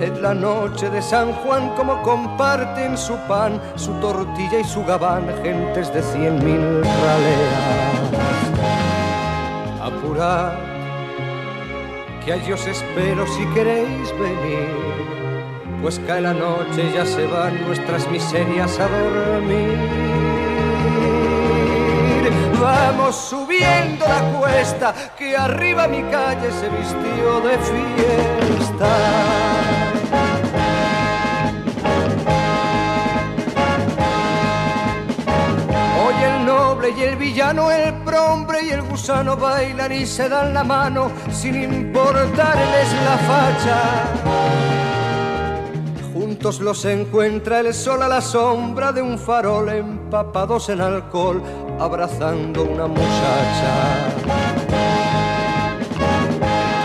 en 0.00 0.22
la 0.22 0.32
noche 0.34 0.90
de 0.90 1.02
San 1.02 1.32
Juan 1.32 1.70
como 1.76 2.00
comparten 2.02 2.96
su 2.96 3.16
pan, 3.26 3.60
su 3.76 3.92
tortilla 3.94 4.60
y 4.60 4.64
su 4.64 4.84
gabán, 4.84 5.26
gentes 5.42 5.92
de 5.92 6.02
cien 6.02 6.44
mil 6.44 6.82
raleas. 6.82 7.98
Apurad, 9.82 10.52
que 12.24 12.32
allí 12.32 12.52
os 12.52 12.64
espero 12.66 13.26
si 13.26 13.44
queréis 13.54 14.12
venir, 14.18 14.68
pues 15.82 16.00
cae 16.06 16.20
la 16.20 16.34
noche, 16.34 16.92
ya 16.94 17.04
se 17.04 17.26
van 17.26 17.66
nuestras 17.66 18.08
miserias 18.10 18.78
a 18.78 18.88
dormir. 18.88 19.78
Vamos 22.60 23.16
subiendo 23.16 24.04
la 24.06 24.20
cuesta, 24.38 24.94
que 25.16 25.36
arriba 25.36 25.86
mi 25.86 26.02
calle 26.02 26.50
se 26.50 26.68
vistió 26.68 27.40
de 27.40 27.56
fiesta. 27.58 29.57
Y 36.96 37.02
el 37.02 37.16
villano, 37.16 37.70
el 37.70 37.92
prombre 38.02 38.60
y 38.62 38.70
el 38.70 38.82
gusano 38.82 39.36
bailan 39.36 39.92
y 39.92 40.06
se 40.06 40.28
dan 40.28 40.54
la 40.54 40.64
mano 40.64 41.10
sin 41.30 41.62
importarles 41.62 42.92
la 43.04 43.18
facha. 43.28 43.80
Juntos 46.14 46.60
los 46.60 46.84
encuentra 46.84 47.60
el 47.60 47.74
sol 47.74 48.02
a 48.02 48.08
la 48.08 48.20
sombra 48.20 48.92
de 48.92 49.02
un 49.02 49.18
farol, 49.18 49.68
empapados 49.68 50.68
en 50.68 50.80
alcohol, 50.80 51.42
abrazando 51.78 52.64
una 52.64 52.86
muchacha. 52.86 54.08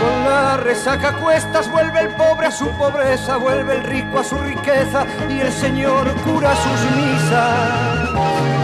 Con 0.00 0.32
la 0.32 0.56
resaca 0.58 1.18
cuestas 1.22 1.70
vuelve 1.72 2.00
el 2.00 2.14
pobre 2.16 2.46
a 2.46 2.52
su 2.52 2.66
pobreza, 2.78 3.36
vuelve 3.38 3.76
el 3.76 3.84
rico 3.84 4.18
a 4.18 4.24
su 4.24 4.36
riqueza 4.36 5.06
y 5.30 5.40
el 5.40 5.52
Señor 5.52 6.06
cura 6.24 6.54
sus 6.56 6.96
misas 6.96 8.63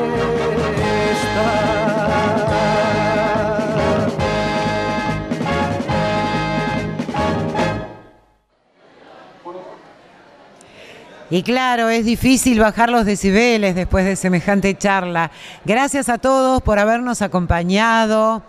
Y 11.33 11.43
claro, 11.43 11.87
es 11.87 12.03
difícil 12.03 12.59
bajar 12.59 12.89
los 12.89 13.05
decibeles 13.05 13.73
después 13.73 14.03
de 14.03 14.17
semejante 14.17 14.77
charla. 14.77 15.31
Gracias 15.63 16.09
a 16.09 16.17
todos 16.17 16.61
por 16.61 16.77
habernos 16.77 17.21
acompañado 17.21 18.43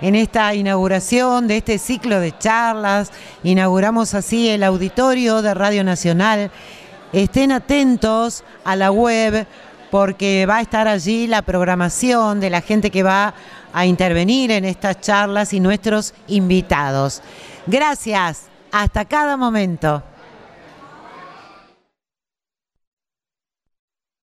en 0.00 0.16
esta 0.16 0.52
inauguración 0.54 1.46
de 1.46 1.58
este 1.58 1.78
ciclo 1.78 2.18
de 2.18 2.36
charlas. 2.36 3.12
Inauguramos 3.44 4.14
así 4.14 4.48
el 4.48 4.64
auditorio 4.64 5.40
de 5.40 5.54
Radio 5.54 5.84
Nacional. 5.84 6.50
Estén 7.12 7.52
atentos 7.52 8.42
a 8.64 8.74
la 8.74 8.90
web 8.90 9.46
porque 9.90 10.46
va 10.46 10.58
a 10.58 10.60
estar 10.60 10.88
allí 10.88 11.26
la 11.26 11.42
programación 11.42 12.40
de 12.40 12.50
la 12.50 12.60
gente 12.60 12.90
que 12.90 13.02
va 13.02 13.34
a 13.72 13.86
intervenir 13.86 14.50
en 14.50 14.64
estas 14.64 15.00
charlas 15.00 15.52
y 15.52 15.60
nuestros 15.60 16.14
invitados. 16.28 17.22
Gracias, 17.66 18.46
hasta 18.72 19.04
cada 19.04 19.36
momento. 19.36 20.02